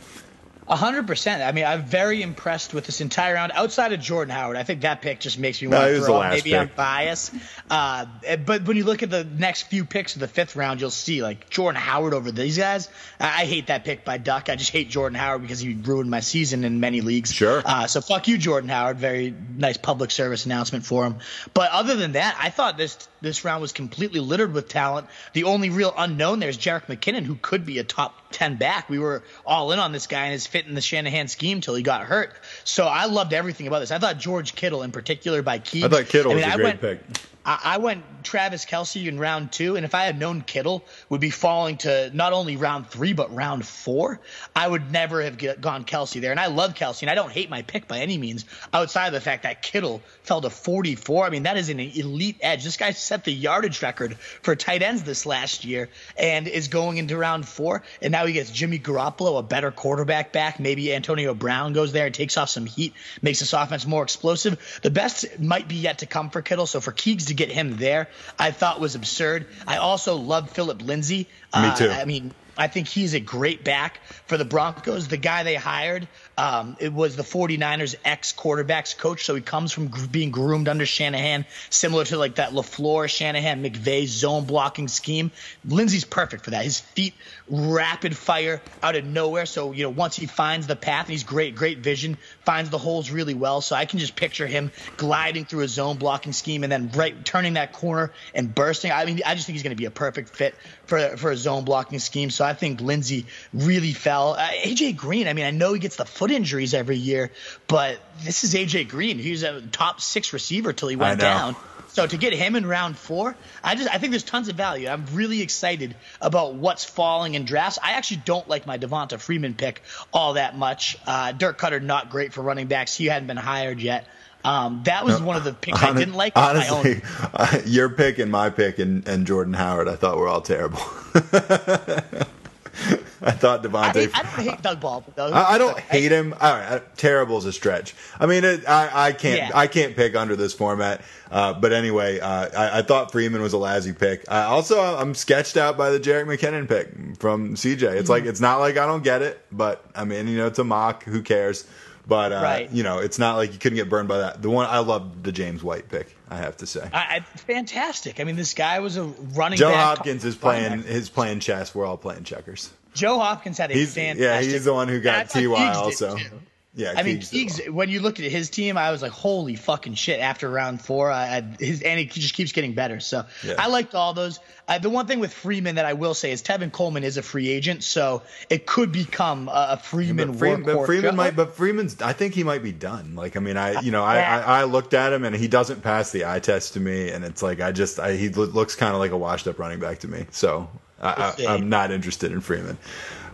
A 0.72 0.76
hundred 0.76 1.06
percent. 1.06 1.42
I 1.42 1.52
mean, 1.52 1.66
I'm 1.66 1.84
very 1.84 2.22
impressed 2.22 2.72
with 2.72 2.86
this 2.86 3.02
entire 3.02 3.34
round. 3.34 3.52
Outside 3.54 3.92
of 3.92 4.00
Jordan 4.00 4.34
Howard, 4.34 4.56
I 4.56 4.62
think 4.62 4.80
that 4.80 5.02
pick 5.02 5.20
just 5.20 5.38
makes 5.38 5.60
me 5.60 5.68
want 5.68 5.86
he 5.86 5.98
to 5.98 6.00
throw 6.00 6.16
up. 6.22 6.32
Maybe 6.32 6.56
I'm 6.56 6.70
biased, 6.74 7.34
uh, 7.68 8.06
but 8.46 8.64
when 8.64 8.78
you 8.78 8.84
look 8.84 9.02
at 9.02 9.10
the 9.10 9.22
next 9.22 9.64
few 9.64 9.84
picks 9.84 10.14
of 10.14 10.20
the 10.20 10.28
fifth 10.28 10.56
round, 10.56 10.80
you'll 10.80 10.88
see 10.88 11.22
like 11.22 11.50
Jordan 11.50 11.78
Howard 11.78 12.14
over 12.14 12.32
these 12.32 12.56
guys. 12.56 12.88
I, 13.20 13.42
I 13.42 13.44
hate 13.44 13.66
that 13.66 13.84
pick 13.84 14.02
by 14.02 14.16
Duck. 14.16 14.48
I 14.48 14.56
just 14.56 14.70
hate 14.70 14.88
Jordan 14.88 15.18
Howard 15.18 15.42
because 15.42 15.60
he 15.60 15.74
ruined 15.74 16.08
my 16.08 16.20
season 16.20 16.64
in 16.64 16.80
many 16.80 17.02
leagues. 17.02 17.30
Sure. 17.30 17.60
Uh, 17.62 17.86
so 17.86 18.00
fuck 18.00 18.26
you, 18.26 18.38
Jordan 18.38 18.70
Howard. 18.70 18.96
Very 18.96 19.34
nice 19.54 19.76
public 19.76 20.10
service 20.10 20.46
announcement 20.46 20.86
for 20.86 21.04
him. 21.04 21.16
But 21.52 21.70
other 21.72 21.96
than 21.96 22.12
that, 22.12 22.34
I 22.40 22.48
thought 22.48 22.78
this 22.78 22.96
this 23.20 23.44
round 23.44 23.60
was 23.60 23.72
completely 23.72 24.20
littered 24.20 24.54
with 24.54 24.70
talent. 24.70 25.06
The 25.34 25.44
only 25.44 25.68
real 25.68 25.92
unknown 25.94 26.40
there 26.40 26.48
is 26.48 26.56
Jerick 26.56 26.86
McKinnon, 26.86 27.24
who 27.24 27.34
could 27.34 27.66
be 27.66 27.78
a 27.78 27.84
top 27.84 28.32
ten 28.32 28.56
back. 28.56 28.88
We 28.88 28.98
were 28.98 29.22
all 29.44 29.72
in 29.72 29.78
on 29.78 29.92
this 29.92 30.06
guy 30.06 30.24
and 30.24 30.32
his 30.32 30.46
fit 30.46 30.61
in 30.66 30.74
the 30.74 30.80
Shanahan 30.80 31.28
scheme 31.28 31.60
till 31.60 31.74
he 31.74 31.82
got 31.82 32.02
hurt. 32.02 32.32
So 32.64 32.86
I 32.86 33.06
loved 33.06 33.32
everything 33.32 33.66
about 33.66 33.80
this. 33.80 33.90
I 33.90 33.98
thought 33.98 34.18
George 34.18 34.54
Kittle 34.54 34.82
in 34.82 34.92
particular 34.92 35.42
by 35.42 35.58
Keegs. 35.58 35.84
I 35.84 35.88
thought 35.88 36.06
Kittle 36.06 36.32
I 36.32 36.34
mean, 36.34 36.44
was 36.44 36.50
a 36.50 36.52
I 36.52 36.56
great 36.56 36.64
went, 36.64 36.80
pick. 36.80 37.00
I, 37.44 37.60
I 37.64 37.78
went 37.78 38.04
Travis 38.24 38.64
Kelce 38.64 39.06
in 39.06 39.18
round 39.18 39.52
two, 39.52 39.76
and 39.76 39.84
if 39.84 39.94
I 39.94 40.04
had 40.04 40.18
known 40.18 40.42
Kittle 40.42 40.84
would 41.08 41.20
be 41.20 41.30
falling 41.30 41.78
to 41.78 42.10
not 42.14 42.32
only 42.32 42.56
round 42.56 42.88
three 42.88 43.12
but 43.12 43.34
round 43.34 43.66
four, 43.66 44.20
I 44.54 44.66
would 44.66 44.90
never 44.92 45.22
have 45.22 45.36
get, 45.36 45.60
gone 45.60 45.84
Kelce 45.84 46.20
there. 46.20 46.30
And 46.30 46.40
I 46.40 46.46
love 46.46 46.74
Kelce, 46.74 47.02
and 47.02 47.10
I 47.10 47.14
don't 47.14 47.32
hate 47.32 47.50
my 47.50 47.62
pick 47.62 47.88
by 47.88 47.98
any 47.98 48.18
means. 48.18 48.44
Outside 48.72 49.08
of 49.08 49.12
the 49.12 49.20
fact 49.20 49.42
that 49.42 49.62
Kittle 49.62 50.02
fell 50.22 50.40
to 50.40 50.50
44, 50.50 51.26
I 51.26 51.30
mean 51.30 51.44
that 51.44 51.56
is 51.56 51.68
an 51.68 51.80
elite 51.80 52.38
edge. 52.40 52.64
This 52.64 52.76
guy 52.76 52.92
set 52.92 53.24
the 53.24 53.32
yardage 53.32 53.82
record 53.82 54.16
for 54.18 54.54
tight 54.54 54.82
ends 54.82 55.02
this 55.02 55.26
last 55.26 55.64
year, 55.64 55.88
and 56.16 56.46
is 56.46 56.68
going 56.68 56.98
into 56.98 57.16
round 57.16 57.46
four. 57.48 57.82
And 58.00 58.12
now 58.12 58.26
he 58.26 58.32
gets 58.32 58.50
Jimmy 58.50 58.78
Garoppolo, 58.78 59.38
a 59.38 59.42
better 59.42 59.70
quarterback 59.70 60.32
back. 60.32 60.60
Maybe 60.60 60.94
Antonio 60.94 61.34
Brown 61.34 61.72
goes 61.72 61.92
there 61.92 62.06
and 62.06 62.14
takes 62.14 62.36
off 62.36 62.50
some 62.50 62.66
heat, 62.66 62.94
makes 63.20 63.40
this 63.40 63.52
offense 63.52 63.86
more 63.86 64.02
explosive. 64.02 64.80
The 64.82 64.90
best 64.90 65.40
might 65.40 65.68
be 65.68 65.76
yet 65.76 65.98
to 65.98 66.06
come 66.06 66.30
for 66.30 66.42
Kittle. 66.42 66.66
So 66.66 66.80
for 66.80 66.92
Keegs 66.92 67.31
to 67.32 67.46
get 67.46 67.50
him 67.52 67.76
there, 67.78 68.08
I 68.38 68.50
thought 68.50 68.80
was 68.80 68.94
absurd. 68.94 69.46
I 69.66 69.78
also 69.78 70.16
love 70.16 70.50
Philip 70.50 70.82
Lindsay. 70.82 71.18
Me 71.18 71.26
Uh, 71.52 71.74
too. 71.76 71.90
I 71.90 72.04
mean, 72.04 72.32
I 72.56 72.68
think 72.68 72.86
he's 72.88 73.14
a 73.14 73.20
great 73.20 73.64
back 73.64 74.00
for 74.26 74.36
the 74.36 74.44
Broncos. 74.44 75.08
The 75.08 75.16
guy 75.16 75.42
they 75.42 75.54
hired, 75.54 76.06
um, 76.38 76.76
it 76.80 76.92
was 76.92 77.16
the 77.16 77.22
49ers 77.22 77.94
ex 78.04 78.32
quarterbacks 78.32 78.96
coach. 78.96 79.24
So 79.24 79.34
he 79.34 79.42
comes 79.42 79.72
from 79.72 79.88
gr- 79.88 80.06
being 80.06 80.30
groomed 80.30 80.68
under 80.68 80.86
Shanahan, 80.86 81.44
similar 81.70 82.04
to 82.06 82.16
like 82.16 82.36
that 82.36 82.52
LaFleur, 82.52 83.08
Shanahan, 83.08 83.62
McVay 83.62 84.06
zone 84.06 84.44
blocking 84.44 84.88
scheme. 84.88 85.30
Lindsay's 85.64 86.04
perfect 86.04 86.44
for 86.44 86.50
that. 86.50 86.64
His 86.64 86.80
feet 86.80 87.14
rapid 87.48 88.16
fire 88.16 88.62
out 88.82 88.96
of 88.96 89.04
nowhere. 89.04 89.46
So, 89.46 89.72
you 89.72 89.82
know, 89.82 89.90
once 89.90 90.16
he 90.16 90.26
finds 90.26 90.66
the 90.66 90.76
path, 90.76 91.08
he's 91.08 91.24
great, 91.24 91.54
great 91.54 91.78
vision, 91.78 92.16
finds 92.44 92.70
the 92.70 92.78
holes 92.78 93.10
really 93.10 93.34
well. 93.34 93.60
So 93.60 93.76
I 93.76 93.84
can 93.84 93.98
just 93.98 94.16
picture 94.16 94.46
him 94.46 94.70
gliding 94.96 95.44
through 95.44 95.60
a 95.60 95.68
zone 95.68 95.98
blocking 95.98 96.32
scheme 96.32 96.62
and 96.62 96.72
then 96.72 96.90
right 96.94 97.24
turning 97.24 97.54
that 97.54 97.72
corner 97.72 98.12
and 98.34 98.54
bursting. 98.54 98.90
I 98.90 99.04
mean, 99.04 99.20
I 99.26 99.34
just 99.34 99.46
think 99.46 99.54
he's 99.54 99.62
going 99.62 99.76
to 99.76 99.80
be 99.80 99.84
a 99.84 99.90
perfect 99.90 100.30
fit 100.30 100.54
for 100.86 101.16
for 101.16 101.30
a 101.30 101.36
zone 101.36 101.64
blocking 101.64 101.98
scheme. 101.98 102.30
So 102.30 102.44
I 102.44 102.54
think 102.54 102.80
Lindsay 102.80 103.26
really 103.52 103.92
fell. 103.92 104.32
Uh, 104.32 104.48
AJ 104.48 104.96
Green, 104.96 105.28
I 105.28 105.32
mean, 105.32 105.44
I 105.44 105.50
know 105.50 105.72
he 105.72 105.80
gets 105.80 105.96
the 105.96 106.04
foot 106.22 106.30
injuries 106.30 106.72
every 106.72 106.98
year, 106.98 107.32
but 107.66 107.98
this 108.22 108.44
is 108.44 108.54
AJ 108.54 108.88
Green. 108.88 109.18
He 109.18 109.32
was 109.32 109.42
a 109.42 109.60
top 109.60 110.00
six 110.00 110.32
receiver 110.32 110.72
till 110.72 110.86
he 110.86 110.94
went 110.94 111.18
down. 111.18 111.56
So 111.88 112.06
to 112.06 112.16
get 112.16 112.32
him 112.32 112.54
in 112.54 112.64
round 112.64 112.96
four, 112.96 113.34
I 113.62 113.74
just 113.74 113.92
I 113.92 113.98
think 113.98 114.12
there's 114.12 114.22
tons 114.22 114.46
of 114.46 114.54
value. 114.54 114.86
I'm 114.86 115.04
really 115.14 115.42
excited 115.42 115.96
about 116.20 116.54
what's 116.54 116.84
falling 116.84 117.34
in 117.34 117.44
drafts. 117.44 117.80
I 117.82 117.94
actually 117.94 118.22
don't 118.24 118.48
like 118.48 118.68
my 118.68 118.78
Devonta 118.78 119.18
Freeman 119.18 119.54
pick 119.54 119.82
all 120.12 120.34
that 120.34 120.56
much. 120.56 120.96
Uh, 121.08 121.32
Dirk 121.32 121.58
Koetter 121.58 121.82
not 121.82 122.08
great 122.08 122.32
for 122.32 122.40
running 122.40 122.68
backs. 122.68 122.94
He 122.96 123.06
hadn't 123.06 123.26
been 123.26 123.36
hired 123.36 123.80
yet. 123.80 124.06
Um, 124.44 124.82
that 124.84 125.04
was 125.04 125.20
one 125.20 125.36
of 125.36 125.42
the 125.42 125.52
picks 125.52 125.82
I 125.82 125.92
didn't 125.92 126.14
like. 126.14 126.36
My 126.36 126.68
own. 126.68 126.76
Honestly, 126.76 127.02
uh, 127.34 127.58
your 127.66 127.88
pick 127.88 128.20
and 128.20 128.30
my 128.30 128.50
pick 128.50 128.78
and, 128.78 129.08
and 129.08 129.26
Jordan 129.26 129.54
Howard, 129.54 129.88
I 129.88 129.96
thought 129.96 130.18
were 130.18 130.28
all 130.28 130.40
terrible. 130.40 130.78
I 133.22 133.30
thought 133.32 133.60
I, 133.64 133.68
Devonta. 133.68 133.92
hate, 133.94 134.10
I 134.18 134.22
don't 134.22 134.32
hate 134.48 134.62
Doug 134.62 134.80
Baldwin 134.80 135.12
though. 135.16 135.28
I, 135.28 135.52
I 135.54 135.58
don't 135.58 135.78
hate 135.78 136.10
him. 136.10 136.34
All 136.40 136.52
right, 136.52 136.96
terrible 136.96 137.38
is 137.38 137.44
a 137.44 137.52
stretch. 137.52 137.94
I 138.18 138.26
mean, 138.26 138.44
it, 138.44 138.68
I, 138.68 139.08
I 139.08 139.12
can't. 139.12 139.36
Yeah. 139.38 139.50
I 139.54 139.66
can't 139.66 139.94
pick 139.94 140.16
under 140.16 140.34
this 140.36 140.54
format. 140.54 141.02
Uh, 141.30 141.52
but 141.54 141.72
anyway, 141.72 142.18
uh, 142.20 142.48
I, 142.56 142.78
I 142.78 142.82
thought 142.82 143.12
Freeman 143.12 143.40
was 143.42 143.52
a 143.52 143.58
lousy 143.58 143.92
pick. 143.92 144.24
I 144.30 144.42
also, 144.44 144.80
I'm 144.80 145.14
sketched 145.14 145.56
out 145.56 145.76
by 145.76 145.90
the 145.90 146.00
Jerick 146.00 146.26
McKinnon 146.26 146.68
pick 146.68 147.18
from 147.20 147.54
CJ. 147.54 147.82
It's 147.82 147.82
Mm-hmm. 148.02 148.10
like 148.10 148.24
it's 148.24 148.40
not 148.40 148.58
like 148.58 148.76
I 148.76 148.86
don't 148.86 149.04
get 149.04 149.22
it, 149.22 149.40
but 149.52 149.84
I 149.94 150.04
mean, 150.04 150.26
you 150.28 150.36
know, 150.38 150.46
it's 150.46 150.58
a 150.58 150.64
mock. 150.64 151.04
Who 151.04 151.22
cares? 151.22 151.66
But 152.06 152.32
uh, 152.32 152.40
Right. 152.42 152.70
you 152.72 152.82
know, 152.82 152.98
it's 152.98 153.18
not 153.18 153.36
like 153.36 153.52
you 153.52 153.58
couldn't 153.60 153.76
get 153.76 153.88
burned 153.88 154.08
by 154.08 154.18
that. 154.18 154.42
The 154.42 154.50
one 154.50 154.66
I 154.66 154.78
love 154.80 155.22
the 155.22 155.30
James 155.30 155.62
White 155.62 155.88
pick. 155.88 156.16
I 156.32 156.36
have 156.38 156.56
to 156.58 156.66
say. 156.66 156.88
I, 156.92 157.16
I, 157.16 157.20
fantastic. 157.20 158.18
I 158.18 158.24
mean, 158.24 158.36
this 158.36 158.54
guy 158.54 158.80
was 158.80 158.96
a 158.96 159.04
running 159.04 159.58
Joe 159.58 159.70
back. 159.70 159.98
Hopkins 159.98 160.24
is 160.24 160.34
playing 160.34 160.80
back. 160.82 160.90
is 160.90 161.10
playing 161.10 161.40
chess. 161.40 161.74
We're 161.74 161.84
all 161.84 161.98
playing 161.98 162.24
checkers. 162.24 162.72
Joe 162.94 163.18
Hopkins 163.18 163.58
had 163.58 163.70
a 163.70 163.74
He's 163.74 163.94
fantastic. 163.94 164.22
yeah, 164.22 164.40
he's 164.40 164.64
the 164.64 164.72
one 164.72 164.88
who 164.88 165.00
got 165.00 165.28
Ty 165.28 165.46
also. 165.46 166.16
too. 166.16 166.40
Yeah, 166.74 166.94
I 166.96 167.02
mean, 167.02 167.18
Keegs 167.18 167.60
when 167.70 167.90
you 167.90 168.00
looked 168.00 168.18
at 168.18 168.30
his 168.30 168.48
team, 168.48 168.78
I 168.78 168.92
was 168.92 169.02
like, 169.02 169.12
holy 169.12 169.56
fucking 169.56 169.92
shit. 169.92 170.20
After 170.20 170.48
round 170.48 170.80
four, 170.80 171.10
I, 171.10 171.36
I, 171.36 171.40
his, 171.62 171.82
and 171.82 172.00
he 172.00 172.06
just 172.06 172.32
keeps 172.32 172.52
getting 172.52 172.72
better. 172.72 172.98
So 172.98 173.26
Yeah. 173.44 173.56
I 173.58 173.66
liked 173.66 173.94
all 173.94 174.14
those. 174.14 174.40
Uh, 174.66 174.78
the 174.78 174.88
one 174.88 175.06
thing 175.06 175.20
with 175.20 175.34
Freeman 175.34 175.74
that 175.74 175.84
I 175.84 175.92
will 175.92 176.14
say 176.14 176.32
is 176.32 176.42
Tevin 176.42 176.72
Coleman 176.72 177.04
is 177.04 177.18
a 177.18 177.22
free 177.22 177.50
agent, 177.50 177.84
so 177.84 178.22
it 178.48 178.64
could 178.64 178.90
become 178.90 179.48
a, 179.48 179.68
a 179.72 179.76
Freeman 179.76 180.28
But 180.28 180.38
Freeman, 180.38 180.62
but. 180.62 180.86
Freeman 180.86 181.14
might, 181.14 181.36
but 181.36 181.54
Freeman's. 181.56 182.00
I 182.00 182.14
think 182.14 182.32
he 182.32 182.42
might 182.42 182.62
be 182.62 182.72
done. 182.72 183.16
Like, 183.16 183.36
I 183.36 183.40
mean, 183.40 183.58
I, 183.58 183.80
you 183.82 183.90
know, 183.90 184.02
I, 184.02 184.20
I, 184.20 184.38
I 184.60 184.64
looked 184.64 184.94
at 184.94 185.12
him 185.12 185.26
and 185.26 185.36
he 185.36 185.48
doesn't 185.48 185.82
pass 185.82 186.10
the 186.10 186.24
eye 186.24 186.38
test 186.38 186.72
to 186.72 186.80
me, 186.80 187.10
and 187.10 187.22
it's 187.22 187.42
like 187.42 187.60
I 187.60 187.72
just, 187.72 188.00
I, 188.00 188.14
he 188.14 188.30
looks 188.30 188.76
kind 188.76 188.94
of 188.94 188.98
like 188.98 189.10
a 189.10 189.18
washed-up 189.18 189.58
running 189.58 189.78
back 189.78 189.98
to 189.98 190.08
me. 190.08 190.24
So 190.30 190.70
I, 191.02 191.34
I, 191.38 191.46
I'm 191.48 191.68
not 191.68 191.90
interested 191.90 192.32
in 192.32 192.40
Freeman. 192.40 192.78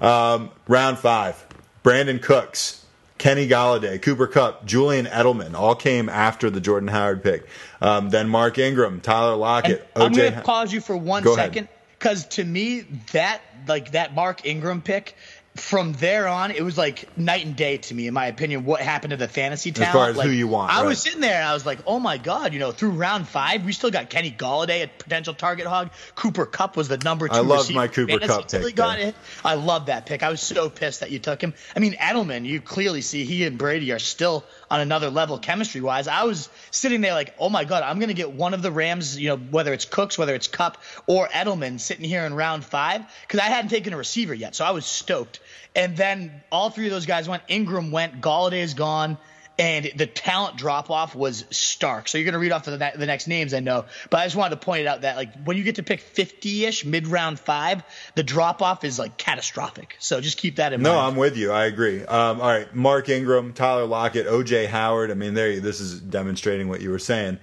Um, 0.00 0.50
round 0.66 0.98
five: 0.98 1.46
Brandin 1.84 2.20
Cooks, 2.20 2.84
Kenny 3.18 3.48
Golladay, 3.48 4.00
Cooper 4.00 4.26
Kupp, 4.26 4.64
Julian 4.64 5.06
Edelman, 5.06 5.54
all 5.54 5.74
came 5.74 6.08
after 6.08 6.50
the 6.50 6.60
Jordan 6.60 6.88
Howard 6.88 7.22
pick. 7.22 7.46
Um, 7.80 8.10
then 8.10 8.28
Mark 8.28 8.58
Ingram, 8.58 9.00
Tyler 9.00 9.32
And 9.32 9.40
Lockett, 9.40 9.88
I'm 9.96 10.12
going 10.12 10.32
to 10.32 10.40
pause 10.42 10.72
you 10.72 10.80
for 10.80 10.96
one 10.96 11.24
Go 11.24 11.34
second 11.34 11.68
because 11.98 12.26
to 12.26 12.44
me 12.44 12.82
that 13.12 13.40
like 13.66 13.92
that 13.92 14.14
Mark 14.14 14.46
Ingram 14.46 14.80
pick. 14.82 15.16
From 15.58 15.92
there 15.94 16.28
on, 16.28 16.50
it 16.50 16.62
was 16.62 16.78
like 16.78 17.16
night 17.16 17.44
and 17.44 17.56
day 17.56 17.78
to 17.78 17.94
me, 17.94 18.06
in 18.06 18.14
my 18.14 18.26
opinion. 18.26 18.64
What 18.64 18.80
happened 18.80 19.10
to 19.10 19.16
the 19.16 19.28
fantasy 19.28 19.72
talent? 19.72 19.92
far 19.92 20.10
as 20.10 20.16
like, 20.16 20.26
who 20.26 20.32
you 20.32 20.48
want, 20.48 20.72
I 20.72 20.80
right. 20.80 20.88
was 20.88 21.02
sitting 21.02 21.20
there 21.20 21.36
and 21.36 21.44
I 21.48 21.54
was 21.54 21.66
like, 21.66 21.80
"Oh 21.86 21.98
my 21.98 22.18
god!" 22.18 22.52
You 22.52 22.58
know, 22.58 22.72
through 22.72 22.90
round 22.90 23.28
five, 23.28 23.64
we 23.64 23.72
still 23.72 23.90
got 23.90 24.10
Kenny 24.10 24.30
Golladay, 24.30 24.84
a 24.84 24.88
potential 24.88 25.34
target 25.34 25.66
hog. 25.66 25.90
Cooper 26.14 26.46
Kupp 26.46 26.76
was 26.76 26.88
the 26.88 26.98
number 26.98 27.28
two. 27.28 27.34
I 27.34 27.40
receiver 27.40 27.78
my 27.78 27.88
Cooper 27.88 28.12
he 28.12 28.18
pick 28.18 28.74
got 28.74 28.98
it. 28.98 29.14
I 29.44 29.54
love 29.54 29.86
that 29.86 30.06
pick. 30.06 30.22
I 30.22 30.30
was 30.30 30.40
so 30.40 30.70
pissed 30.70 31.00
that 31.00 31.10
you 31.10 31.18
took 31.18 31.42
him. 31.42 31.54
I 31.74 31.80
mean, 31.80 31.94
Edelman, 31.94 32.44
you 32.44 32.60
clearly 32.60 33.02
see 33.02 33.24
he 33.24 33.44
and 33.44 33.58
Brady 33.58 33.92
are 33.92 33.98
still 33.98 34.44
on 34.70 34.80
another 34.80 35.10
level 35.10 35.38
chemistry 35.38 35.80
wise. 35.80 36.08
I 36.08 36.24
was 36.24 36.48
sitting 36.70 37.00
there 37.00 37.14
like, 37.14 37.34
oh 37.38 37.48
my 37.48 37.64
god, 37.64 37.82
I'm 37.82 37.98
gonna 37.98 38.14
get 38.14 38.32
one 38.32 38.54
of 38.54 38.62
the 38.62 38.70
Rams, 38.70 39.18
you 39.18 39.28
know, 39.28 39.36
whether 39.36 39.72
it's 39.72 39.84
Cooks, 39.84 40.18
whether 40.18 40.34
it's 40.34 40.48
Kupp 40.48 40.82
or 41.06 41.28
Edelman, 41.28 41.80
sitting 41.80 42.04
here 42.04 42.24
in 42.24 42.34
round 42.34 42.64
five 42.64 43.02
because 43.22 43.40
I 43.40 43.44
hadn't 43.44 43.70
taken 43.70 43.92
a 43.92 43.96
receiver 43.96 44.34
yet, 44.34 44.54
so 44.54 44.64
I 44.64 44.70
was 44.72 44.86
stoked. 44.86 45.40
And 45.74 45.96
then 45.96 46.42
all 46.50 46.70
three 46.70 46.86
of 46.86 46.92
those 46.92 47.06
guys 47.06 47.28
went. 47.28 47.42
Ingram 47.48 47.92
went. 47.92 48.20
Golladay 48.20 48.62
is 48.62 48.74
gone. 48.74 49.18
And 49.58 49.90
the 49.96 50.06
talent 50.06 50.56
drop 50.56 50.88
off 50.88 51.16
was 51.16 51.44
stark. 51.50 52.06
So 52.06 52.16
you're 52.16 52.24
going 52.24 52.34
to 52.34 52.38
read 52.38 52.52
off 52.52 52.64
the, 52.64 52.76
the 52.76 53.06
next 53.06 53.26
names 53.26 53.52
I 53.52 53.58
know, 53.60 53.86
but 54.08 54.20
I 54.20 54.26
just 54.26 54.36
wanted 54.36 54.60
to 54.60 54.64
point 54.64 54.86
out 54.86 55.00
that 55.00 55.16
like 55.16 55.34
when 55.44 55.56
you 55.56 55.64
get 55.64 55.76
to 55.76 55.82
pick 55.82 56.00
50 56.00 56.64
ish 56.64 56.84
mid 56.84 57.08
round 57.08 57.40
five, 57.40 57.82
the 58.14 58.22
drop 58.22 58.62
off 58.62 58.84
is 58.84 58.98
like 59.00 59.16
catastrophic. 59.16 59.96
So 59.98 60.20
just 60.20 60.38
keep 60.38 60.56
that 60.56 60.72
in 60.72 60.80
No, 60.80 60.90
mind. 60.90 61.00
No, 61.00 61.08
I'm 61.08 61.16
with 61.16 61.36
you. 61.36 61.50
I 61.50 61.64
agree. 61.64 62.04
Um, 62.04 62.40
all 62.40 62.48
right, 62.48 62.72
Mark 62.72 63.08
Ingram, 63.08 63.52
Tyler 63.52 63.84
Lockett, 63.84 64.26
OJ 64.26 64.68
Howard. 64.68 65.10
I 65.10 65.14
mean, 65.14 65.34
there. 65.34 65.50
you, 65.50 65.60
This 65.60 65.80
is 65.80 66.00
demonstrating 66.00 66.68
what 66.68 66.80
you 66.80 66.90
were 66.90 66.98
saying. 67.00 67.38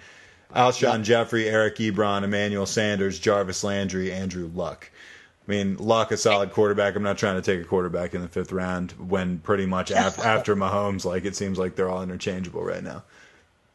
Alshon 0.55 1.03
Jeffery, 1.03 1.49
Eric 1.49 1.75
Ebron, 1.77 2.23
Emmanuel 2.23 2.65
Sanders, 2.65 3.19
Jarvis 3.19 3.63
Landry, 3.63 4.13
Andrew 4.13 4.49
Luck. 4.53 4.89
I 5.47 5.51
mean, 5.51 5.77
Luck 5.77 6.11
a 6.11 6.17
solid 6.17 6.51
quarterback. 6.51 6.95
I'm 6.95 7.03
not 7.03 7.17
trying 7.17 7.35
to 7.35 7.41
take 7.41 7.63
a 7.63 7.67
quarterback 7.67 8.15
in 8.15 8.21
the 8.21 8.27
fifth 8.27 8.51
round 8.51 8.93
when 8.93 9.39
pretty 9.39 9.65
much 9.65 9.91
af- 9.91 10.19
after 10.19 10.55
Mahomes, 10.55 11.05
like 11.05 11.25
it 11.25 11.35
seems 11.35 11.59
like 11.59 11.75
they're 11.75 11.89
all 11.89 12.01
interchangeable 12.01 12.63
right 12.63 12.83
now. 12.83 13.03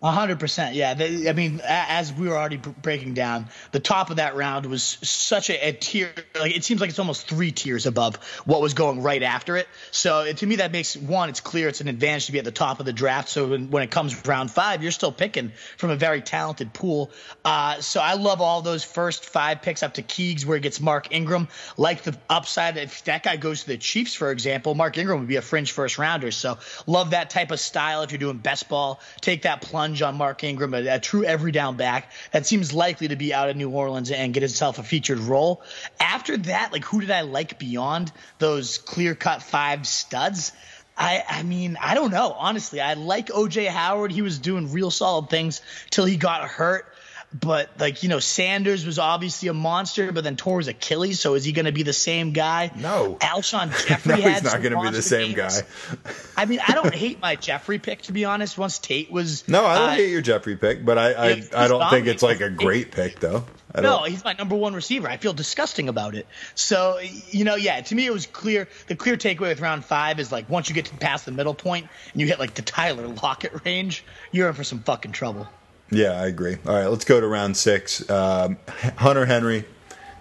Hundred 0.02 0.40
percent, 0.40 0.74
yeah. 0.74 0.94
I 0.98 1.34
mean, 1.34 1.60
as 1.62 2.10
we 2.10 2.26
were 2.26 2.34
already 2.34 2.56
breaking 2.56 3.12
down, 3.12 3.48
the 3.70 3.80
top 3.80 4.08
of 4.08 4.16
that 4.16 4.34
round 4.34 4.64
was 4.64 4.82
such 4.82 5.50
a, 5.50 5.68
a, 5.68 5.72
tier. 5.72 6.10
Like 6.34 6.56
it 6.56 6.64
seems 6.64 6.80
like 6.80 6.88
it's 6.88 6.98
almost 6.98 7.28
three 7.28 7.52
tiers 7.52 7.84
above 7.84 8.16
what 8.46 8.62
was 8.62 8.72
going 8.72 9.02
right 9.02 9.22
after 9.22 9.58
it. 9.58 9.68
So 9.90 10.20
it, 10.20 10.38
to 10.38 10.46
me, 10.46 10.56
that 10.56 10.72
makes 10.72 10.96
one. 10.96 11.28
It's 11.28 11.42
clear 11.42 11.68
it's 11.68 11.82
an 11.82 11.88
advantage 11.88 12.26
to 12.26 12.32
be 12.32 12.38
at 12.38 12.46
the 12.46 12.50
top 12.50 12.80
of 12.80 12.86
the 12.86 12.94
draft. 12.94 13.28
So 13.28 13.48
when, 13.48 13.70
when 13.70 13.82
it 13.82 13.90
comes 13.90 14.26
round 14.26 14.50
five, 14.50 14.82
you're 14.82 14.90
still 14.90 15.12
picking 15.12 15.52
from 15.76 15.90
a 15.90 15.96
very 15.96 16.22
talented 16.22 16.72
pool. 16.72 17.10
Uh, 17.44 17.82
so 17.82 18.00
I 18.00 18.14
love 18.14 18.40
all 18.40 18.62
those 18.62 18.84
first 18.84 19.26
five 19.26 19.60
picks 19.60 19.82
up 19.82 19.94
to 19.94 20.02
Keegs, 20.02 20.46
where 20.46 20.56
he 20.56 20.62
gets 20.62 20.80
Mark 20.80 21.12
Ingram. 21.14 21.46
Like 21.76 22.04
the 22.04 22.16
upside, 22.30 22.78
if 22.78 23.04
that 23.04 23.22
guy 23.22 23.36
goes 23.36 23.64
to 23.64 23.66
the 23.66 23.76
Chiefs, 23.76 24.14
for 24.14 24.30
example, 24.30 24.74
Mark 24.74 24.96
Ingram 24.96 25.18
would 25.18 25.28
be 25.28 25.36
a 25.36 25.42
fringe 25.42 25.72
first 25.72 25.98
rounder. 25.98 26.30
So 26.30 26.56
love 26.86 27.10
that 27.10 27.28
type 27.28 27.50
of 27.50 27.60
style. 27.60 28.00
If 28.00 28.12
you're 28.12 28.18
doing 28.18 28.38
best 28.38 28.70
ball, 28.70 28.98
take 29.20 29.42
that 29.42 29.60
plunge 29.60 29.89
on 30.02 30.16
Mark 30.16 30.44
Ingram, 30.44 30.74
a, 30.74 30.86
a, 30.86 30.98
true 31.00 31.24
every 31.24 31.52
down 31.52 31.76
back 31.76 32.12
that 32.32 32.46
seems 32.46 32.72
likely 32.72 33.08
to 33.08 33.16
be 33.16 33.34
out 33.34 33.50
of 33.50 33.56
New 33.56 33.70
Orleans 33.70 34.10
and 34.10 34.32
get 34.32 34.42
himself 34.42 34.78
a 34.78 34.82
featured 34.82 35.18
role. 35.18 35.62
After 35.98 36.36
that, 36.36 36.72
like 36.72 36.84
who 36.84 37.00
did 37.00 37.10
I 37.10 37.22
like 37.22 37.58
beyond 37.58 38.12
those 38.38 38.78
clear 38.78 39.14
cut 39.14 39.42
five 39.42 39.86
studs? 39.86 40.52
I, 40.96 41.24
I 41.28 41.42
mean, 41.42 41.78
I 41.80 41.94
don't 41.94 42.10
know. 42.10 42.32
Honestly, 42.32 42.80
I 42.80 42.94
like 42.94 43.28
OJ 43.28 43.68
Howard. 43.68 44.12
He 44.12 44.22
was 44.22 44.38
doing 44.38 44.70
real 44.72 44.90
solid 44.90 45.30
things 45.30 45.62
till 45.90 46.04
he 46.04 46.16
got 46.16 46.46
hurt. 46.46 46.86
But 47.32 47.70
like 47.78 48.02
you 48.02 48.08
know, 48.08 48.18
Sanders 48.18 48.84
was 48.84 48.98
obviously 48.98 49.48
a 49.48 49.54
monster, 49.54 50.10
but 50.10 50.24
then 50.24 50.34
tore 50.34 50.58
his 50.58 50.66
Achilles. 50.66 51.20
So 51.20 51.34
is 51.34 51.44
he 51.44 51.52
going 51.52 51.66
to 51.66 51.72
be 51.72 51.84
the 51.84 51.92
same 51.92 52.32
guy? 52.32 52.72
No. 52.76 53.14
Alshon 53.20 53.70
Jeffery. 53.86 54.20
no, 54.20 54.28
he's 54.28 54.42
not 54.42 54.60
going 54.62 54.74
to 54.74 54.80
be 54.80 54.90
the 54.90 55.00
same 55.00 55.34
games. 55.34 55.62
guy. 55.62 56.10
I 56.36 56.46
mean, 56.46 56.58
I 56.66 56.74
don't 56.74 56.92
hate 56.94 57.20
my 57.20 57.36
Jeffery 57.36 57.78
pick 57.78 58.02
to 58.02 58.12
be 58.12 58.24
honest. 58.24 58.58
Once 58.58 58.80
Tate 58.80 59.12
was 59.12 59.46
no, 59.46 59.64
I 59.64 59.78
don't 59.78 59.88
uh, 59.90 59.94
hate 59.94 60.10
your 60.10 60.22
Jeffery 60.22 60.56
pick, 60.56 60.84
but 60.84 60.98
I 60.98 61.12
I, 61.12 61.42
I 61.54 61.68
don't 61.68 61.88
think 61.88 62.08
it's 62.08 62.22
like 62.22 62.40
a 62.40 62.50
great 62.50 62.90
pick 62.90 63.20
though. 63.20 63.44
no, 63.80 64.02
he's 64.02 64.24
my 64.24 64.32
number 64.32 64.56
one 64.56 64.74
receiver. 64.74 65.06
I 65.06 65.16
feel 65.16 65.32
disgusting 65.32 65.88
about 65.88 66.16
it. 66.16 66.26
So, 66.56 66.98
you 67.28 67.44
know, 67.44 67.54
yeah, 67.54 67.80
to 67.80 67.94
me 67.94 68.06
it 68.06 68.12
was 68.12 68.26
clear. 68.26 68.66
The 68.88 68.96
clear 68.96 69.16
takeaway 69.16 69.50
with 69.50 69.60
round 69.60 69.84
five 69.84 70.18
is 70.18 70.32
like 70.32 70.50
once 70.50 70.68
you 70.68 70.74
get 70.74 70.86
to 70.86 70.96
past 70.96 71.26
the 71.26 71.32
middle 71.32 71.54
point 71.54 71.86
and 72.10 72.20
you 72.20 72.26
hit 72.26 72.40
like 72.40 72.54
the 72.54 72.62
Tyler 72.62 73.06
Lockett 73.06 73.64
range, 73.64 74.04
you're 74.32 74.48
in 74.48 74.54
for 74.54 74.64
some 74.64 74.80
fucking 74.80 75.12
trouble. 75.12 75.46
Yeah, 75.90 76.12
I 76.12 76.26
agree. 76.26 76.56
All 76.66 76.74
right, 76.74 76.86
let's 76.86 77.04
go 77.04 77.20
to 77.20 77.26
round 77.26 77.56
six. 77.56 78.08
Um, 78.08 78.58
Hunter 78.96 79.26
Henry, 79.26 79.64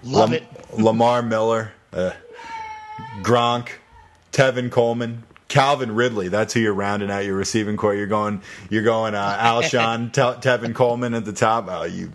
love 0.04 0.32
Lam- 0.32 0.42
it. 0.42 0.44
Lamar 0.78 1.22
Miller, 1.22 1.72
uh, 1.94 2.12
Gronk, 3.22 3.70
Tevin 4.32 4.72
Coleman, 4.72 5.24
Calvin 5.48 5.94
Ridley. 5.94 6.28
That's 6.28 6.54
who 6.54 6.60
you're 6.60 6.74
rounding 6.74 7.12
out 7.12 7.26
your 7.26 7.36
receiving 7.36 7.78
corps. 7.78 7.96
You're 7.96 8.08
going, 8.08 8.42
you're 8.70 8.84
going 8.84 9.14
uh, 9.16 9.38
Alshon, 9.42 10.12
Te- 10.12 10.48
Tevin 10.48 10.74
Coleman 10.74 11.14
at 11.14 11.26
the 11.26 11.34
top. 11.34 11.68
Oh, 11.70 11.84
you, 11.84 12.12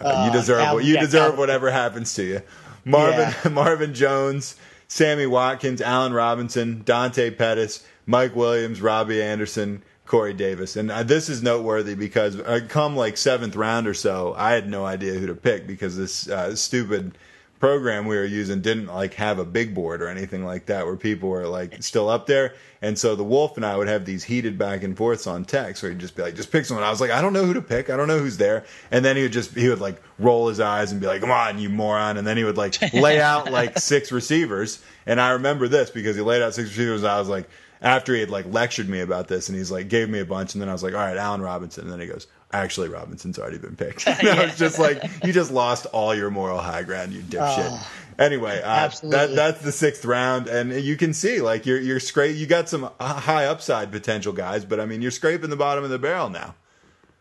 uh, 0.00 0.24
you 0.24 0.30
uh, 0.30 0.32
deserve 0.32 0.60
uh, 0.60 0.76
you 0.78 0.94
yeah, 0.94 1.00
deserve 1.00 1.36
whatever 1.36 1.70
happens 1.70 2.14
to 2.14 2.24
you. 2.24 2.42
Marvin 2.84 3.34
yeah. 3.44 3.48
Marvin 3.50 3.92
Jones, 3.92 4.56
Sammy 4.88 5.26
Watkins, 5.26 5.80
Allen 5.82 6.14
Robinson, 6.14 6.82
Dante 6.84 7.30
Pettis, 7.30 7.86
Mike 8.06 8.34
Williams, 8.34 8.80
Robbie 8.80 9.22
Anderson. 9.22 9.82
Corey 10.10 10.34
Davis. 10.34 10.74
And 10.74 10.90
uh, 10.90 11.04
this 11.04 11.28
is 11.28 11.40
noteworthy 11.40 11.94
because 11.94 12.34
uh, 12.34 12.58
come 12.68 12.96
like 12.96 13.16
seventh 13.16 13.54
round 13.54 13.86
or 13.86 13.94
so, 13.94 14.34
I 14.36 14.50
had 14.50 14.68
no 14.68 14.84
idea 14.84 15.12
who 15.12 15.28
to 15.28 15.36
pick 15.36 15.68
because 15.68 15.96
this 15.96 16.28
uh, 16.28 16.56
stupid 16.56 17.16
program 17.60 18.06
we 18.06 18.16
were 18.16 18.24
using 18.24 18.60
didn't 18.60 18.88
like 18.88 19.14
have 19.14 19.38
a 19.38 19.44
big 19.44 19.72
board 19.72 20.02
or 20.02 20.08
anything 20.08 20.44
like 20.44 20.66
that 20.66 20.84
where 20.84 20.96
people 20.96 21.28
were 21.28 21.46
like 21.46 21.80
still 21.80 22.08
up 22.08 22.26
there. 22.26 22.54
And 22.82 22.98
so 22.98 23.14
the 23.14 23.22
Wolf 23.22 23.56
and 23.56 23.64
I 23.64 23.76
would 23.76 23.86
have 23.86 24.04
these 24.04 24.24
heated 24.24 24.58
back 24.58 24.82
and 24.82 24.96
forths 24.96 25.28
on 25.28 25.44
text 25.44 25.80
where 25.80 25.92
he'd 25.92 26.00
just 26.00 26.16
be 26.16 26.22
like, 26.22 26.34
just 26.34 26.50
pick 26.50 26.64
someone. 26.64 26.82
I 26.82 26.90
was 26.90 27.00
like, 27.00 27.12
I 27.12 27.22
don't 27.22 27.32
know 27.32 27.44
who 27.44 27.54
to 27.54 27.62
pick. 27.62 27.88
I 27.88 27.96
don't 27.96 28.08
know 28.08 28.18
who's 28.18 28.36
there. 28.36 28.64
And 28.90 29.04
then 29.04 29.14
he 29.14 29.22
would 29.22 29.32
just, 29.32 29.54
he 29.54 29.68
would 29.68 29.80
like 29.80 30.02
roll 30.18 30.48
his 30.48 30.58
eyes 30.58 30.90
and 30.90 31.00
be 31.00 31.06
like, 31.06 31.20
come 31.20 31.30
on, 31.30 31.60
you 31.60 31.68
moron. 31.68 32.16
And 32.16 32.26
then 32.26 32.36
he 32.36 32.42
would 32.42 32.56
like 32.56 32.92
lay 32.92 33.20
out 33.20 33.52
like 33.52 33.78
six 33.78 34.10
receivers. 34.10 34.82
And 35.06 35.20
I 35.20 35.30
remember 35.30 35.68
this 35.68 35.88
because 35.88 36.16
he 36.16 36.22
laid 36.22 36.42
out 36.42 36.52
six 36.52 36.70
receivers. 36.70 37.04
I 37.04 37.20
was 37.20 37.28
like, 37.28 37.48
after 37.82 38.14
he 38.14 38.20
had 38.20 38.30
like 38.30 38.46
lectured 38.46 38.88
me 38.88 39.00
about 39.00 39.28
this 39.28 39.48
and 39.48 39.56
he's 39.56 39.70
like 39.70 39.88
gave 39.88 40.08
me 40.08 40.20
a 40.20 40.24
bunch 40.24 40.54
and 40.54 40.62
then 40.62 40.68
I 40.68 40.72
was 40.72 40.82
like, 40.82 40.94
all 40.94 41.00
right, 41.00 41.16
Allen 41.16 41.40
Robinson. 41.40 41.84
And 41.84 41.92
then 41.92 42.00
he 42.00 42.06
goes, 42.06 42.26
actually 42.52 42.88
Robinson's 42.88 43.38
already 43.38 43.58
been 43.58 43.76
picked. 43.76 44.06
and 44.06 44.22
yeah. 44.22 44.34
I 44.34 44.44
was 44.46 44.58
just 44.58 44.78
like, 44.78 45.02
you 45.24 45.32
just 45.32 45.50
lost 45.50 45.86
all 45.86 46.14
your 46.14 46.30
moral 46.30 46.58
high 46.58 46.82
ground, 46.82 47.12
you 47.12 47.22
dipshit. 47.22 47.68
Oh, 47.70 47.90
anyway, 48.18 48.60
uh, 48.62 48.88
that 49.04 49.34
that's 49.34 49.62
the 49.62 49.72
sixth 49.72 50.04
round, 50.04 50.46
and 50.48 50.72
you 50.72 50.96
can 50.96 51.14
see 51.14 51.40
like 51.40 51.66
you're 51.66 51.80
you're 51.80 52.00
scrape. 52.00 52.36
You 52.36 52.46
got 52.46 52.68
some 52.68 52.90
high 53.00 53.46
upside 53.46 53.90
potential 53.90 54.32
guys, 54.32 54.64
but 54.64 54.78
I 54.78 54.86
mean 54.86 55.02
you're 55.02 55.10
scraping 55.10 55.50
the 55.50 55.56
bottom 55.56 55.82
of 55.82 55.90
the 55.90 55.98
barrel 55.98 56.30
now. 56.30 56.54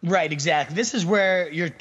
Right, 0.01 0.31
exactly. 0.31 0.75
This 0.75 0.93
is 0.93 1.05
where 1.05 1.51
you're 1.51 1.71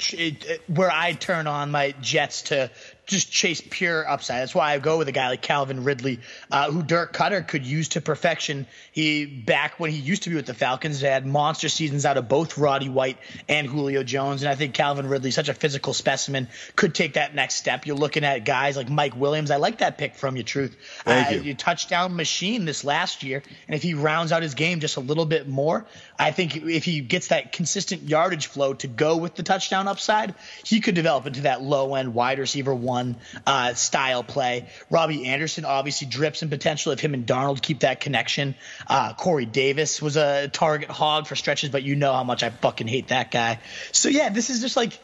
where 0.67 0.91
I 0.91 1.13
turn 1.13 1.47
on 1.47 1.71
my 1.71 1.93
Jets 2.01 2.43
to 2.43 2.69
just 3.09 3.31
chase 3.31 3.61
pure 3.67 4.07
upside. 4.07 4.41
That's 4.41 4.55
why 4.55 4.73
I 4.73 4.79
go 4.79 4.97
with 4.97 5.07
a 5.07 5.11
guy 5.11 5.29
like 5.29 5.41
Calvin 5.41 5.83
Ridley, 5.83 6.19
uh, 6.51 6.71
who 6.71 6.83
Dirk 6.83 7.13
Koetter 7.13 7.45
could 7.45 7.65
use 7.65 7.89
to 7.89 8.01
perfection. 8.01 8.67
He 8.91 9.25
back 9.25 9.79
when 9.79 9.91
he 9.91 9.97
used 9.97 10.23
to 10.23 10.29
be 10.29 10.35
with 10.35 10.45
the 10.45 10.53
Falcons, 10.53 11.01
they 11.01 11.09
had 11.09 11.25
monster 11.25 11.69
seasons 11.69 12.05
out 12.05 12.17
of 12.17 12.27
both 12.27 12.57
Roddy 12.57 12.89
White 12.89 13.17
and 13.47 13.67
Julio 13.67 14.03
Jones, 14.03 14.43
and 14.43 14.49
I 14.49 14.55
think 14.55 14.73
Calvin 14.73 15.07
Ridley, 15.07 15.31
such 15.31 15.49
a 15.49 15.53
physical 15.53 15.93
specimen, 15.93 16.47
could 16.75 16.93
take 16.93 17.13
that 17.13 17.35
next 17.35 17.55
step. 17.55 17.85
You're 17.85 17.95
looking 17.95 18.23
at 18.23 18.45
guys 18.45 18.77
like 18.77 18.89
Mike 18.89 19.15
Williams. 19.15 19.51
I 19.51 19.57
like 19.57 19.79
that 19.79 19.97
pick 19.97 20.15
from 20.15 20.35
you, 20.35 20.43
Truth. 20.43 20.77
Thank 21.03 21.27
uh, 21.27 21.31
you. 21.31 21.41
you. 21.41 21.53
Touchdown 21.55 22.15
machine 22.15 22.65
this 22.65 22.83
last 22.83 23.23
year, 23.23 23.41
and 23.67 23.75
if 23.75 23.81
he 23.81 23.95
rounds 23.95 24.31
out 24.31 24.43
his 24.43 24.53
game 24.53 24.79
just 24.79 24.97
a 24.97 25.01
little 25.01 25.25
bit 25.25 25.47
more, 25.47 25.85
I 26.17 26.31
think 26.31 26.55
if 26.55 26.85
he 26.85 27.01
gets 27.01 27.29
that 27.29 27.51
consistent 27.51 28.03
yardage 28.03 28.47
flow 28.47 28.73
to 28.75 28.87
go 28.87 29.17
with 29.17 29.35
the 29.35 29.43
touchdown 29.43 29.87
upside, 29.87 30.35
he 30.63 30.79
could 30.79 30.95
develop 30.95 31.25
into 31.25 31.41
that 31.41 31.61
low 31.61 31.95
end 31.95 32.13
wide 32.13 32.39
receiver 32.39 32.75
one 32.75 32.98
uh, 33.45 33.73
style 33.73 34.23
play. 34.23 34.67
Robbie 34.89 35.27
Anderson 35.27 35.65
obviously 35.65 36.07
drips 36.07 36.41
in 36.43 36.49
potential 36.49 36.91
if 36.91 36.99
him 36.99 37.13
and 37.13 37.25
Darnold 37.25 37.61
keep 37.61 37.81
that 37.81 37.99
connection. 37.99 38.55
Uh, 38.87 39.13
Corey 39.13 39.45
Davis 39.45 40.01
was 40.01 40.17
a 40.17 40.47
target 40.47 40.89
hog 40.89 41.27
for 41.27 41.35
stretches, 41.35 41.69
but 41.69 41.83
you 41.83 41.95
know 41.95 42.13
how 42.13 42.23
much 42.23 42.43
I 42.43 42.49
fucking 42.49 42.87
hate 42.87 43.09
that 43.09 43.31
guy. 43.31 43.59
So 43.91 44.09
yeah, 44.09 44.29
this 44.29 44.49
is 44.49 44.61
just 44.61 44.75
like 44.75 44.99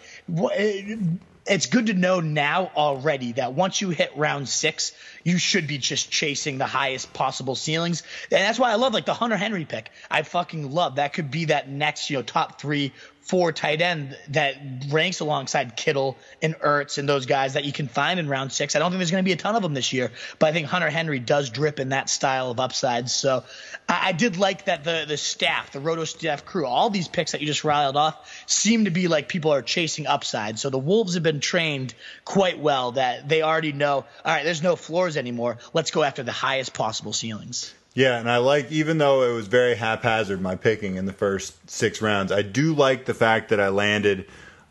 it's 1.48 1.68
good 1.68 1.88
to 1.88 1.94
know 1.94 2.20
now 2.22 2.72
already 2.76 3.34
that 3.34 3.54
once 3.54 3.80
you 3.80 3.90
hit 3.90 4.12
round 4.16 4.50
six, 4.50 4.94
you 5.24 5.38
should 5.38 5.68
be 5.68 5.78
just 5.78 6.10
chasing 6.10 6.58
the 6.58 6.66
highest 6.66 7.14
possible 7.14 7.56
ceilings. 7.56 8.02
And 8.32 8.42
that's 8.42 8.58
why 8.58 8.72
I 8.72 8.76
love 8.76 8.94
like 8.94 9.06
the 9.06 9.14
Hunter 9.14 9.38
Henry 9.38 9.66
pick. 9.66 9.92
I 10.10 10.24
fucking 10.24 10.72
love 10.72 10.96
that 10.96 11.14
could 11.14 11.30
be 11.30 11.46
that 11.46 11.70
next, 11.70 12.10
you 12.10 12.18
know, 12.18 12.24
top 12.24 12.60
three, 12.60 12.94
four 13.26 13.52
tight 13.52 13.82
end 13.82 14.16
that 14.30 14.56
ranks 14.90 15.20
alongside 15.20 15.76
Kittle 15.76 16.16
and 16.44 16.54
Ertz 16.60 17.00
and 17.00 17.10
those 17.10 17.26
guys 17.26 17.54
that 17.54 17.66
you 17.66 17.74
can 17.74 17.88
find 17.88 18.20
in 18.20 18.30
round 18.30 18.52
six. 18.52 18.76
I 18.76 18.80
don't 18.80 18.92
think 18.92 19.00
there's 19.00 19.10
going 19.10 19.24
to 19.24 19.28
be 19.28 19.32
a 19.32 19.36
ton 19.36 19.56
of 19.56 19.64
them 19.64 19.74
this 19.74 19.94
year, 19.94 20.12
but 20.38 20.48
I 20.48 20.52
think 20.52 20.68
Hunter 20.68 20.92
Henry 20.92 21.20
does 21.20 21.50
drip 21.50 21.80
in 21.80 21.90
that 21.90 22.08
style 22.08 22.52
of 22.52 22.60
upside. 22.60 23.10
So 23.10 23.44
I, 23.90 24.10
I 24.10 24.12
did 24.12 24.38
like 24.38 24.66
that 24.66 24.84
the 24.84 25.06
the 25.08 25.18
staff, 25.18 25.72
the 25.72 25.80
Roto 25.80 26.04
staff 26.04 26.46
crew, 26.46 26.68
all 26.68 26.92
these 26.92 27.08
picks 27.08 27.32
that 27.32 27.42
you 27.42 27.48
just 27.48 27.64
riled 27.64 27.98
off 27.98 28.46
seem 28.46 28.86
to 28.86 28.92
be 28.92 29.08
like 29.08 29.28
people 29.28 29.52
are 29.52 29.64
chasing 29.64 30.06
upside. 30.06 30.60
So 30.60 30.70
the 30.70 30.78
Wolves 30.78 31.16
have 31.16 31.24
been 31.24 31.40
trained 31.40 31.96
quite 32.26 32.60
well 32.60 32.92
that 32.92 33.28
they 33.28 33.42
already 33.42 33.72
know, 33.72 33.96
all 33.96 34.06
right, 34.24 34.44
there's 34.44 34.62
no 34.62 34.76
floors 34.76 35.18
anymore. 35.18 35.58
Let's 35.74 35.90
go 35.90 36.04
after 36.04 36.22
the 36.22 36.32
highest 36.32 36.76
possible 36.76 37.12
ceilings. 37.12 37.74
Yeah, 37.96 38.20
and 38.20 38.30
I 38.30 38.38
like 38.38 38.72
even 38.72 38.98
though 38.98 39.24
it 39.24 39.34
was 39.34 39.48
very 39.48 39.74
haphazard 39.74 40.42
my 40.42 40.58
picking 40.58 40.98
in 40.98 41.06
the 41.06 41.14
first 41.14 41.70
six 41.70 42.02
rounds, 42.02 42.30
I 42.30 42.42
do 42.42 42.74
like 42.74 43.06
the 43.06 43.14
fact 43.14 43.50
that 43.50 43.60
I 43.60 43.70
landed 43.70 44.28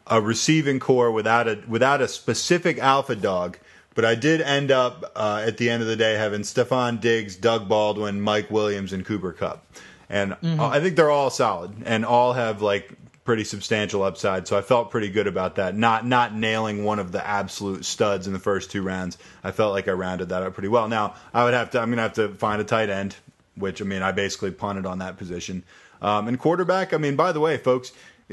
a 0.06 0.20
receiving 0.20 0.78
corps 0.78 1.10
without 1.10 1.48
a 1.48 1.58
without 1.66 2.02
a 2.02 2.06
specific 2.06 2.78
alpha 2.78 3.16
dog. 3.16 3.58
But 3.94 4.04
I 4.04 4.14
did 4.14 4.42
end 4.42 4.70
up 4.70 5.10
uh, 5.16 5.42
at 5.46 5.56
the 5.56 5.70
end 5.70 5.80
of 5.82 5.88
the 5.88 5.96
day 5.96 6.14
having 6.14 6.42
Stefon 6.42 7.00
Diggs, 7.00 7.36
Doug 7.36 7.66
Baldwin, 7.66 8.20
Mike 8.20 8.50
Williams, 8.50 8.92
and 8.92 9.06
Cooper 9.06 9.32
Kupp, 9.32 9.64
and 10.10 10.32
mm-hmm. 10.32 10.60
I 10.60 10.80
think 10.80 10.96
they're 10.96 11.10
all 11.10 11.30
solid 11.30 11.72
and 11.86 12.04
all 12.04 12.34
have 12.34 12.60
like 12.60 12.92
pretty 13.24 13.44
substantial 13.44 14.02
upside. 14.02 14.46
So 14.46 14.56
I 14.56 14.62
felt 14.62 14.90
pretty 14.90 15.08
good 15.08 15.26
about 15.26 15.56
that. 15.56 15.74
Not 15.74 16.06
not 16.06 16.34
nailing 16.34 16.84
one 16.84 16.98
of 16.98 17.10
the 17.10 17.26
absolute 17.26 17.84
studs 17.84 18.26
in 18.26 18.32
the 18.32 18.38
first 18.38 18.70
two 18.70 18.82
rounds. 18.82 19.18
I 19.42 19.50
felt 19.50 19.72
like 19.72 19.88
I 19.88 19.92
rounded 19.92 20.28
that 20.28 20.42
up 20.42 20.54
pretty 20.54 20.68
well. 20.68 20.88
Now 20.88 21.14
I 21.32 21.44
would 21.44 21.54
have 21.54 21.70
to. 21.70 21.80
I'm 21.80 21.90
gonna 21.90 22.02
have 22.02 22.14
to 22.14 22.28
find 22.28 22.60
a 22.60 22.64
tight 22.64 22.90
end, 22.90 23.16
which 23.56 23.80
I 23.80 23.84
mean 23.84 24.02
I 24.02 24.12
basically 24.12 24.50
punted 24.50 24.86
on 24.86 24.98
that 24.98 25.16
position. 25.16 25.64
Um, 26.02 26.28
and 26.28 26.38
quarterback. 26.38 26.92
I 26.92 26.98
mean, 26.98 27.16
by 27.16 27.32
the 27.32 27.40
way, 27.40 27.56
folks. 27.56 27.92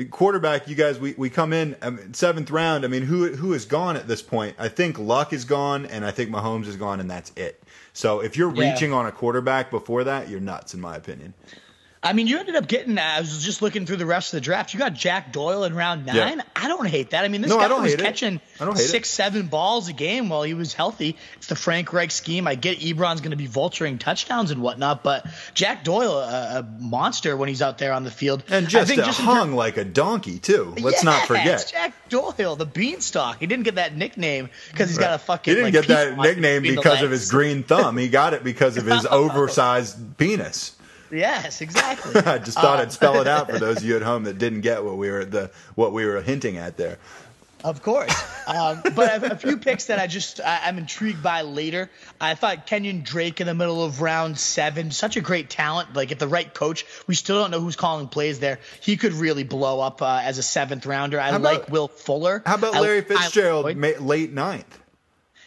Quarterback, 0.10 0.70
you 0.70 0.76
guys, 0.76 0.98
we, 1.00 1.14
we 1.18 1.30
come 1.30 1.52
in 1.52 1.76
um, 1.82 2.14
seventh 2.14 2.50
round. 2.50 2.86
I 2.86 2.88
mean, 2.88 3.04
who 3.04 3.36
who 3.36 3.54
is 3.54 3.66
gone 3.66 3.98
at 3.98 4.08
this 4.08 4.22
point? 4.22 4.56
I 4.58 4.70
think 4.70 4.98
Luck 4.98 5.34
is 5.34 5.44
gone, 5.44 5.86
and 5.86 6.06
I 6.06 6.12
think 6.12 6.30
Mahomes 6.30 6.68
is 6.68 6.78
gone, 6.78 7.02
and 7.02 7.12
that's 7.12 7.34
it. 7.36 7.62
So 7.92 8.22
if 8.22 8.38
you're 8.38 8.56
yeah. 8.56 8.72
reaching 8.72 8.94
on 8.94 9.06
a 9.06 9.12
quarterback 9.12 9.70
before 9.70 10.06
that, 10.06 10.30
you're 10.30 10.40
nuts, 10.40 10.74
in 10.74 10.80
my 10.80 10.96
opinion. 10.96 11.34
I 12.04 12.14
mean, 12.14 12.26
you 12.26 12.40
ended 12.40 12.56
up 12.56 12.68
getting. 12.68 12.98
Uh, 12.98 13.02
I 13.02 13.20
was 13.20 13.44
just 13.44 13.62
looking 13.62 13.86
through 13.86 13.98
the 13.98 14.08
rest 14.08 14.34
of 14.34 14.38
the 14.38 14.42
draft. 14.42 14.74
You 14.74 14.80
got 14.80 14.96
Jack 14.96 15.32
Doyle 15.32 15.66
in 15.66 15.76
round 15.76 16.08
nine. 16.08 16.38
Yeah. 16.40 16.44
I 16.56 16.68
don't 16.68 16.88
hate 16.88 17.12
that. 17.12 17.24
I 17.24 17.28
mean, 17.28 17.42
this 17.42 17.52
no, 17.52 17.60
guy 17.60 17.80
was 17.80 17.96
catching 17.96 18.42
six, 18.76 19.08
it. 19.08 19.12
seven 19.12 19.48
balls 19.48 19.88
a 19.88 19.94
game 19.94 20.28
while 20.28 20.42
he 20.42 20.56
was 20.56 20.74
healthy. 20.74 21.16
It's 21.38 21.46
the 21.46 21.56
Frank 21.56 21.94
Reich 21.94 22.10
scheme. 22.10 22.48
I 22.48 22.56
get 22.56 22.80
Ebron's 22.80 23.22
going 23.22 23.32
to 23.32 23.38
be 23.38 23.48
vulturing 23.48 24.00
touchdowns 24.00 24.50
and 24.50 24.64
whatnot, 24.64 25.04
but 25.04 25.28
Jack 25.54 25.84
Doyle, 25.84 26.18
a, 26.18 26.60
a, 26.60 26.64
monster 26.80 27.38
when 27.38 27.50
he's 27.50 27.62
out 27.62 27.78
there 27.78 27.94
on 27.94 28.04
the 28.04 28.10
field, 28.10 28.44
and 28.50 28.68
just, 28.68 28.92
I 28.92 28.96
think 28.96 29.06
just 29.06 29.22
hung 29.22 29.54
like 29.54 29.78
a 29.78 29.86
donkey 29.86 30.40
too. 30.40 30.74
Let's 30.80 31.04
yeah, 31.04 31.12
not 31.12 31.28
forget. 31.28 31.72
Jack 31.72 31.94
Doyle, 32.10 32.56
the 32.56 32.66
Beanstalk. 32.66 33.40
He 33.40 33.46
didn't 33.46 33.64
get 33.64 33.76
that 33.76 33.96
nickname 33.96 34.50
because 34.72 34.90
he's 34.90 34.98
got 34.98 35.14
a 35.14 35.20
fucking. 35.20 35.52
He 35.52 35.56
didn't 35.56 35.76
like, 35.76 35.88
get 35.88 36.16
that 36.16 36.18
nickname 36.18 36.64
because 36.64 37.04
of 37.04 37.12
his 37.12 37.30
green 37.30 37.62
thumb. 37.62 37.96
He 37.98 38.10
got 38.10 38.34
it 38.34 38.44
because 38.44 38.78
of 38.78 38.88
his 38.88 39.06
oversized 39.12 40.18
penis. 40.18 40.76
Yes, 41.12 41.62
exactly. 41.62 42.22
I 42.26 42.38
just 42.38 42.58
thought 42.58 42.80
uh, 42.80 42.84
I'd 42.84 42.92
spell 42.92 43.20
it 43.22 43.28
out 43.28 43.50
for 43.50 43.60
those 43.60 43.78
of 43.78 43.84
you 43.84 43.96
at 43.96 44.02
home 44.02 44.24
that 44.24 44.38
didn't 44.38 44.62
get 44.62 44.84
what 44.84 44.98
we 44.98 45.10
were 45.10 45.26
the 45.26 45.52
what 45.76 45.94
we 45.94 46.06
were 46.06 46.22
hinting 46.22 46.58
at 46.58 46.78
there. 46.78 46.98
Of 47.64 47.84
course, 47.84 48.12
um, 48.48 48.82
but 48.96 49.24
a, 49.24 49.34
a, 49.34 49.36
few 49.36 49.58
picks 49.58 49.86
that 49.86 50.00
I 50.00 50.08
just 50.08 50.42
I, 50.42 50.68
am 50.68 50.80
intrigued 50.80 51.22
by 51.22 51.44
later. 51.44 51.92
I 52.20 52.34
thought 52.34 52.66
Kenyon 52.66 53.04
Drake 53.04 53.40
in 53.40 53.46
the 53.46 53.54
middle 53.54 53.84
of 53.84 54.02
round 54.02 54.40
seven, 54.40 54.90
such 54.90 55.16
a 55.16 55.22
great 55.22 55.48
talent. 55.48 55.94
Like 55.94 56.12
if 56.12 56.18
the 56.18 56.28
right 56.28 56.52
coach, 56.52 56.86
we 57.06 57.14
still 57.14 57.40
don't 57.40 57.52
know 57.52 57.60
who's 57.60 57.76
calling 57.76 58.08
plays 58.08 58.40
there. 58.40 58.58
He 58.82 58.98
could 58.98 59.14
really 59.14 59.44
blow 59.44 59.80
up 59.80 60.02
uh, 60.02 60.22
as 60.24 60.40
a 60.40 60.44
seventh 60.44 60.88
rounder. 60.88 61.20
I 61.20 61.30
about, 61.30 61.42
like 61.42 61.70
Will 61.70 61.88
Fuller. 61.88 62.42
How 62.48 62.56
about 62.56 62.74
Larry 62.74 63.00
I, 63.00 63.02
Fitzgerald, 63.02 63.68
I, 63.68 63.74
late 64.00 64.34
ninth? 64.34 64.80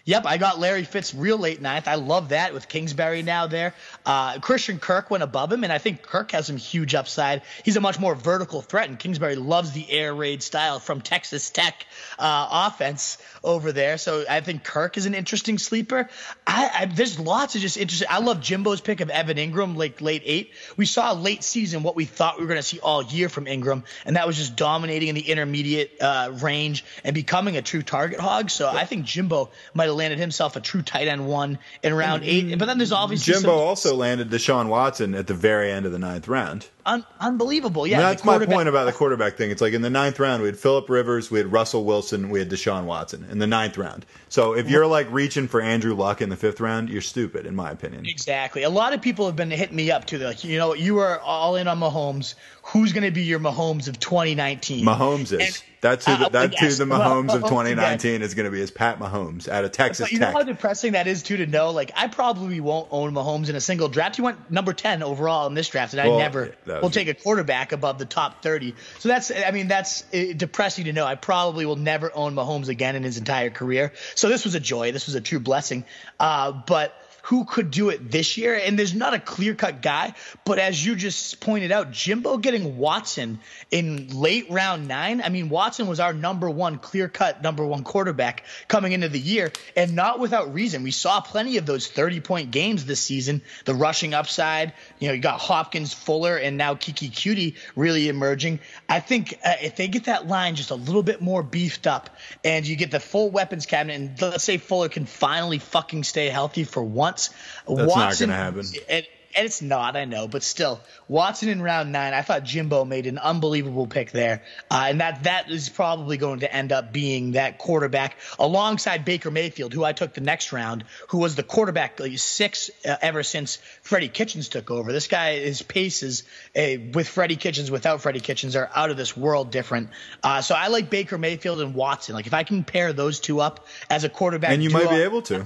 Yep, 0.06 0.26
I 0.26 0.36
got 0.36 0.58
Larry 0.58 0.84
Fitz 0.84 1.14
real 1.14 1.38
late 1.38 1.62
ninth. 1.62 1.88
I 1.88 1.94
love 1.94 2.28
that 2.28 2.52
with 2.52 2.68
Kingsbury 2.68 3.22
now 3.22 3.46
there. 3.46 3.74
Uh, 4.06 4.38
Christian 4.40 4.78
Kirk 4.78 5.10
went 5.10 5.22
above 5.22 5.52
him, 5.52 5.64
and 5.64 5.72
I 5.72 5.78
think 5.78 6.02
Kirk 6.02 6.32
has 6.32 6.46
some 6.46 6.56
huge 6.56 6.94
upside. 6.94 7.42
He's 7.64 7.76
a 7.76 7.80
much 7.80 7.98
more 7.98 8.14
vertical 8.14 8.60
threat, 8.60 8.88
and 8.88 8.98
Kingsbury 8.98 9.36
loves 9.36 9.72
the 9.72 9.90
air 9.90 10.14
raid 10.14 10.42
style 10.42 10.78
from 10.78 11.00
Texas 11.00 11.50
Tech 11.50 11.86
uh, 12.18 12.68
offense 12.68 13.18
over 13.42 13.72
there. 13.72 13.98
So 13.98 14.24
I 14.28 14.40
think 14.40 14.64
Kirk 14.64 14.96
is 14.96 15.06
an 15.06 15.14
interesting 15.14 15.58
sleeper. 15.58 16.08
I, 16.46 16.70
I, 16.74 16.84
there's 16.86 17.18
lots 17.18 17.54
of 17.54 17.60
just 17.60 17.76
interesting. 17.76 18.08
I 18.10 18.18
love 18.18 18.40
Jimbo's 18.40 18.80
pick 18.80 19.00
of 19.00 19.10
Evan 19.10 19.36
Engram, 19.36 19.76
like 19.76 20.00
late 20.00 20.22
eight. 20.24 20.52
We 20.76 20.86
saw 20.86 21.12
late 21.12 21.42
season 21.42 21.82
what 21.82 21.96
we 21.96 22.04
thought 22.04 22.36
we 22.36 22.44
were 22.44 22.48
going 22.48 22.58
to 22.58 22.62
see 22.62 22.80
all 22.80 23.02
year 23.02 23.28
from 23.28 23.46
Ingram, 23.46 23.84
and 24.04 24.16
that 24.16 24.26
was 24.26 24.36
just 24.36 24.56
dominating 24.56 25.08
in 25.08 25.14
the 25.14 25.30
intermediate 25.30 26.00
uh, 26.00 26.32
range 26.42 26.84
and 27.04 27.14
becoming 27.14 27.56
a 27.56 27.62
true 27.62 27.82
target 27.82 28.20
hog. 28.20 28.50
So 28.50 28.68
I 28.68 28.84
think 28.84 29.06
Jimbo 29.06 29.50
might 29.72 29.86
have 29.86 29.94
landed 29.94 30.18
himself 30.18 30.56
a 30.56 30.60
true 30.60 30.82
tight 30.82 31.08
end 31.08 31.26
one 31.26 31.58
in 31.82 31.94
round 31.94 32.22
eight. 32.24 32.58
But 32.58 32.66
then 32.66 32.78
there's 32.78 32.92
obviously 32.92 33.34
Jimbo 33.34 33.74
some, 33.74 33.93
landed 33.96 34.30
Deshaun 34.30 34.68
Watson 34.68 35.14
at 35.14 35.26
the 35.26 35.34
very 35.34 35.70
end 35.70 35.86
of 35.86 35.92
the 35.92 35.98
ninth 35.98 36.28
round. 36.28 36.68
Un- 36.86 37.04
unbelievable. 37.18 37.86
Yeah, 37.86 38.00
that's 38.00 38.24
my 38.24 38.44
point 38.44 38.68
about 38.68 38.84
the 38.84 38.92
quarterback 38.92 39.36
thing. 39.36 39.50
It's 39.50 39.62
like 39.62 39.72
in 39.72 39.82
the 39.82 39.90
ninth 39.90 40.18
round, 40.18 40.42
we 40.42 40.48
had 40.48 40.58
Philip 40.58 40.88
Rivers, 40.90 41.30
we 41.30 41.38
had 41.38 41.50
Russell 41.50 41.84
Wilson, 41.84 42.28
we 42.28 42.38
had 42.38 42.50
Deshaun 42.50 42.84
Watson 42.84 43.26
in 43.30 43.38
the 43.38 43.46
ninth 43.46 43.78
round. 43.78 44.04
So 44.28 44.54
if 44.54 44.68
you're 44.68 44.86
like 44.86 45.10
reaching 45.10 45.48
for 45.48 45.60
Andrew 45.60 45.94
Luck 45.94 46.20
in 46.20 46.28
the 46.28 46.36
fifth 46.36 46.60
round, 46.60 46.90
you're 46.90 47.00
stupid, 47.00 47.46
in 47.46 47.54
my 47.54 47.70
opinion. 47.70 48.04
Exactly. 48.06 48.64
A 48.64 48.70
lot 48.70 48.92
of 48.92 49.00
people 49.00 49.26
have 49.26 49.36
been 49.36 49.50
hitting 49.50 49.76
me 49.76 49.90
up 49.90 50.04
to 50.06 50.18
like, 50.18 50.44
you 50.44 50.58
know, 50.58 50.74
you 50.74 50.98
are 50.98 51.18
all 51.20 51.56
in 51.56 51.68
on 51.68 51.80
Mahomes. 51.80 52.34
Who's 52.64 52.92
going 52.92 53.04
to 53.04 53.10
be 53.10 53.22
your 53.22 53.40
Mahomes 53.40 53.88
of 53.88 53.98
2019? 53.98 54.84
Mahomes 54.84 55.32
is. 55.32 55.32
And, 55.32 55.62
that's 55.84 56.06
who 56.06 56.16
the, 56.16 56.26
uh, 56.26 56.28
that's 56.30 56.62
yes, 56.62 56.78
who 56.78 56.86
the 56.86 56.94
Mahomes 56.94 57.28
well, 57.28 57.36
of 57.36 57.42
2019 57.42 58.22
is 58.22 58.32
going 58.32 58.46
to 58.46 58.50
be 58.50 58.58
is 58.58 58.70
Pat 58.70 58.98
Mahomes 58.98 59.48
out 59.48 59.64
of 59.64 59.72
Texas 59.72 60.10
you 60.10 60.18
Tech. 60.18 60.32
know 60.32 60.38
how 60.38 60.42
depressing 60.42 60.92
that 60.92 61.06
is 61.06 61.22
too 61.22 61.36
to 61.36 61.46
know. 61.46 61.72
Like 61.72 61.92
I 61.94 62.08
probably 62.08 62.58
won't 62.58 62.88
own 62.90 63.12
Mahomes 63.12 63.50
in 63.50 63.54
a 63.54 63.60
single 63.60 63.88
draft. 63.88 64.16
He 64.16 64.22
went 64.22 64.50
number 64.50 64.72
10 64.72 65.02
overall 65.02 65.46
in 65.46 65.52
this 65.52 65.68
draft, 65.68 65.92
and 65.92 66.08
well, 66.08 66.16
I 66.16 66.22
never 66.22 66.54
will 66.82 66.90
take 66.90 67.08
a 67.08 67.14
quarterback 67.14 67.72
above 67.72 67.98
the 67.98 68.04
top 68.04 68.42
30. 68.42 68.74
So 68.98 69.08
that's 69.08 69.30
I 69.30 69.50
mean 69.50 69.68
that's 69.68 70.04
uh, 70.14 70.32
depressing 70.36 70.84
to 70.86 70.92
know. 70.92 71.04
I 71.04 71.14
probably 71.14 71.66
will 71.66 71.76
never 71.76 72.10
own 72.14 72.34
Mahomes 72.34 72.68
again 72.68 72.96
in 72.96 73.02
his 73.02 73.18
entire 73.18 73.50
career. 73.50 73.92
So 74.14 74.28
this 74.28 74.44
was 74.44 74.54
a 74.54 74.60
joy. 74.60 74.92
This 74.92 75.06
was 75.06 75.14
a 75.14 75.20
true 75.20 75.40
blessing. 75.40 75.84
Uh, 76.18 76.52
but 76.52 76.94
who 77.24 77.46
could 77.46 77.70
do 77.70 77.88
it 77.88 78.10
this 78.10 78.36
year. 78.36 78.54
And 78.54 78.78
there's 78.78 78.94
not 78.94 79.14
a 79.14 79.18
clear 79.18 79.54
cut 79.54 79.80
guy, 79.80 80.12
but 80.44 80.58
as 80.58 80.84
you 80.84 80.94
just 80.94 81.40
pointed 81.40 81.72
out, 81.72 81.90
Jimbo 81.90 82.36
getting 82.36 82.76
Watson 82.76 83.38
in 83.70 84.08
late 84.08 84.50
round 84.50 84.88
nine. 84.88 85.22
I 85.22 85.30
mean, 85.30 85.48
Watson 85.48 85.86
was 85.86 86.00
our 86.00 86.12
number 86.12 86.50
one 86.50 86.78
clear 86.78 87.08
cut 87.08 87.42
number 87.42 87.64
one 87.64 87.82
quarterback 87.82 88.44
coming 88.68 88.92
into 88.92 89.08
the 89.08 89.18
year, 89.18 89.50
and 89.74 89.94
not 89.94 90.20
without 90.20 90.52
reason. 90.52 90.82
We 90.82 90.90
saw 90.90 91.22
plenty 91.22 91.56
of 91.56 91.64
those 91.64 91.88
30 91.88 92.20
point 92.20 92.50
games 92.50 92.84
this 92.84 93.00
season. 93.00 93.40
The 93.64 93.74
rushing 93.74 94.12
upside, 94.12 94.74
you 94.98 95.08
know, 95.08 95.14
you 95.14 95.22
got 95.22 95.40
Hopkins, 95.40 95.94
Fuller, 95.94 96.36
and 96.36 96.58
now 96.58 96.74
Keke 96.74 97.10
Coutee 97.10 97.56
really 97.74 98.10
emerging. 98.10 98.60
I 98.86 99.00
think 99.00 99.38
uh, 99.42 99.54
if 99.62 99.76
they 99.76 99.88
get 99.88 100.04
that 100.04 100.28
line 100.28 100.56
just 100.56 100.70
a 100.70 100.74
little 100.74 101.02
bit 101.02 101.22
more 101.22 101.42
beefed 101.42 101.86
up, 101.86 102.10
and 102.44 102.66
you 102.66 102.76
get 102.76 102.90
the 102.90 103.00
full 103.00 103.30
weapons 103.30 103.64
cabinet, 103.64 103.94
and 103.94 104.20
let's 104.20 104.44
say 104.44 104.58
Fuller 104.58 104.90
can 104.90 105.06
finally 105.06 105.58
fucking 105.58 106.04
stay 106.04 106.28
healthy 106.28 106.64
for 106.64 106.82
once 106.82 107.13
that's 107.16 107.88
Watson, 107.88 108.30
not 108.30 108.52
going 108.52 108.54
to 108.54 108.62
happen. 108.62 108.84
And, 108.88 109.06
and 109.36 109.46
it's 109.46 109.62
not, 109.62 109.96
I 109.96 110.04
know, 110.04 110.28
but 110.28 110.42
still, 110.42 110.80
Watson 111.08 111.48
in 111.48 111.60
round 111.60 111.90
nine. 111.90 112.14
I 112.14 112.22
thought 112.22 112.44
Jimbo 112.44 112.84
made 112.84 113.06
an 113.06 113.18
unbelievable 113.18 113.86
pick 113.86 114.12
there, 114.12 114.42
uh, 114.70 114.86
and 114.88 115.00
that 115.00 115.24
that 115.24 115.50
is 115.50 115.68
probably 115.68 116.16
going 116.16 116.40
to 116.40 116.54
end 116.54 116.70
up 116.70 116.92
being 116.92 117.32
that 117.32 117.58
quarterback 117.58 118.16
alongside 118.38 119.04
Baker 119.04 119.32
Mayfield, 119.32 119.72
who 119.72 119.84
I 119.84 119.92
took 119.92 120.14
the 120.14 120.20
next 120.20 120.52
round, 120.52 120.84
who 121.08 121.18
was 121.18 121.34
the 121.34 121.42
quarterback 121.42 121.98
like, 121.98 122.16
six 122.18 122.70
uh, 122.88 122.94
ever 123.02 123.22
since 123.22 123.56
Freddie 123.82 124.08
Kitchens 124.08 124.48
took 124.48 124.70
over. 124.70 124.92
This 124.92 125.08
guy, 125.08 125.38
his 125.40 125.62
paces 125.62 126.22
uh, 126.56 126.62
with 126.92 127.08
Freddie 127.08 127.36
Kitchens, 127.36 127.70
without 127.70 128.02
Freddie 128.02 128.20
Kitchens, 128.20 128.54
are 128.54 128.70
out 128.74 128.90
of 128.90 128.96
this 128.96 129.16
world 129.16 129.50
different. 129.50 129.90
Uh, 130.22 130.42
so 130.42 130.54
I 130.54 130.68
like 130.68 130.90
Baker 130.90 131.18
Mayfield 131.18 131.60
and 131.60 131.74
Watson. 131.74 132.14
Like 132.14 132.28
if 132.28 132.34
I 132.34 132.44
can 132.44 132.62
pair 132.62 132.92
those 132.92 133.18
two 133.18 133.40
up 133.40 133.66
as 133.90 134.04
a 134.04 134.08
quarterback, 134.08 134.52
and 134.52 134.62
you 134.62 134.70
might 134.70 134.90
be 134.90 135.02
able 135.02 135.22
to. 135.22 135.44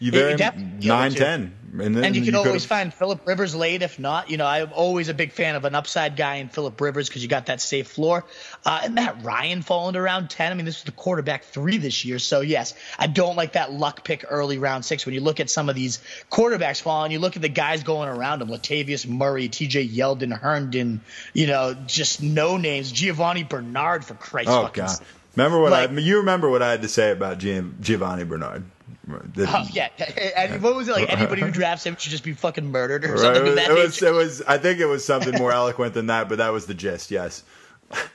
You 0.00 0.12
very 0.12 0.36
nine 0.36 1.10
ten, 1.10 1.56
and, 1.72 1.96
then, 1.96 2.04
and 2.04 2.14
you 2.14 2.22
can 2.22 2.34
you 2.34 2.38
always 2.38 2.64
find 2.64 2.94
Philip 2.94 3.26
Rivers 3.26 3.56
late 3.56 3.82
if 3.82 3.98
not. 3.98 4.30
You 4.30 4.36
know, 4.36 4.46
I'm 4.46 4.72
always 4.72 5.08
a 5.08 5.14
big 5.14 5.32
fan 5.32 5.56
of 5.56 5.64
an 5.64 5.74
upside 5.74 6.14
guy 6.14 6.36
in 6.36 6.48
Philip 6.48 6.80
Rivers 6.80 7.08
because 7.08 7.20
you 7.20 7.28
got 7.28 7.46
that 7.46 7.60
safe 7.60 7.88
floor. 7.88 8.24
Uh, 8.64 8.82
and 8.84 8.94
Matt 8.94 9.24
Ryan 9.24 9.62
falling 9.62 9.94
to 9.94 10.00
round 10.00 10.30
ten. 10.30 10.52
I 10.52 10.54
mean, 10.54 10.66
this 10.66 10.78
is 10.78 10.84
the 10.84 10.92
quarterback 10.92 11.42
three 11.42 11.78
this 11.78 12.04
year, 12.04 12.20
so 12.20 12.42
yes, 12.42 12.74
I 12.96 13.08
don't 13.08 13.34
like 13.34 13.54
that 13.54 13.72
luck 13.72 14.04
pick 14.04 14.24
early 14.30 14.58
round 14.58 14.84
six. 14.84 15.04
When 15.04 15.16
you 15.16 15.20
look 15.20 15.40
at 15.40 15.50
some 15.50 15.68
of 15.68 15.74
these 15.74 15.98
quarterbacks 16.30 16.80
falling, 16.80 17.10
you 17.10 17.18
look 17.18 17.34
at 17.34 17.42
the 17.42 17.48
guys 17.48 17.82
going 17.82 18.08
around 18.08 18.38
them: 18.38 18.50
Latavius 18.50 19.04
Murray, 19.04 19.48
T.J. 19.48 19.88
Yeldon, 19.88 20.32
Herndon. 20.32 21.00
You 21.32 21.48
know, 21.48 21.74
just 21.86 22.22
no 22.22 22.56
names. 22.56 22.92
Giovani 22.92 23.42
Bernard 23.42 24.04
for 24.04 24.14
Christ's 24.14 24.52
oh, 24.52 24.70
God. 24.72 24.96
Remember 25.34 25.60
what 25.60 25.72
like, 25.72 25.90
I? 25.90 25.94
You 25.94 26.18
remember 26.18 26.48
what 26.48 26.62
I 26.62 26.70
had 26.70 26.82
to 26.82 26.88
say 26.88 27.10
about 27.10 27.38
Giovani 27.38 28.22
Bernard? 28.22 28.62
Oh, 29.10 29.66
yeah. 29.72 29.88
And 30.36 30.62
what 30.62 30.74
was 30.74 30.88
it 30.88 30.92
like? 30.92 31.12
Anybody 31.12 31.42
who 31.42 31.50
drafts 31.50 31.84
him 31.84 31.96
should 31.96 32.10
just 32.10 32.24
be 32.24 32.32
fucking 32.32 32.70
murdered 32.70 33.04
or 33.04 33.16
something. 33.16 33.54
Right. 33.54 33.70
It, 33.70 33.74
was, 33.74 34.02
it 34.02 34.12
was. 34.12 34.42
I 34.42 34.58
think 34.58 34.80
it 34.80 34.86
was 34.86 35.04
something 35.04 35.34
more 35.34 35.52
eloquent 35.64 35.94
than 35.94 36.06
that, 36.06 36.28
but 36.28 36.38
that 36.38 36.52
was 36.52 36.66
the 36.66 36.74
gist. 36.74 37.10
Yes. 37.10 37.42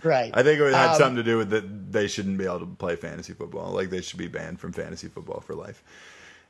Right. 0.03 0.31
I 0.33 0.43
think 0.43 0.59
it 0.59 0.73
had 0.73 0.91
um, 0.91 0.97
something 0.97 1.15
to 1.15 1.23
do 1.23 1.37
with 1.37 1.49
that 1.49 1.91
they 1.91 2.07
shouldn't 2.07 2.37
be 2.37 2.45
able 2.45 2.59
to 2.59 2.65
play 2.65 2.95
fantasy 2.95 3.33
football. 3.33 3.71
Like 3.71 3.89
they 3.89 4.01
should 4.01 4.19
be 4.19 4.27
banned 4.27 4.59
from 4.59 4.71
fantasy 4.71 5.07
football 5.07 5.39
for 5.39 5.55
life. 5.55 5.83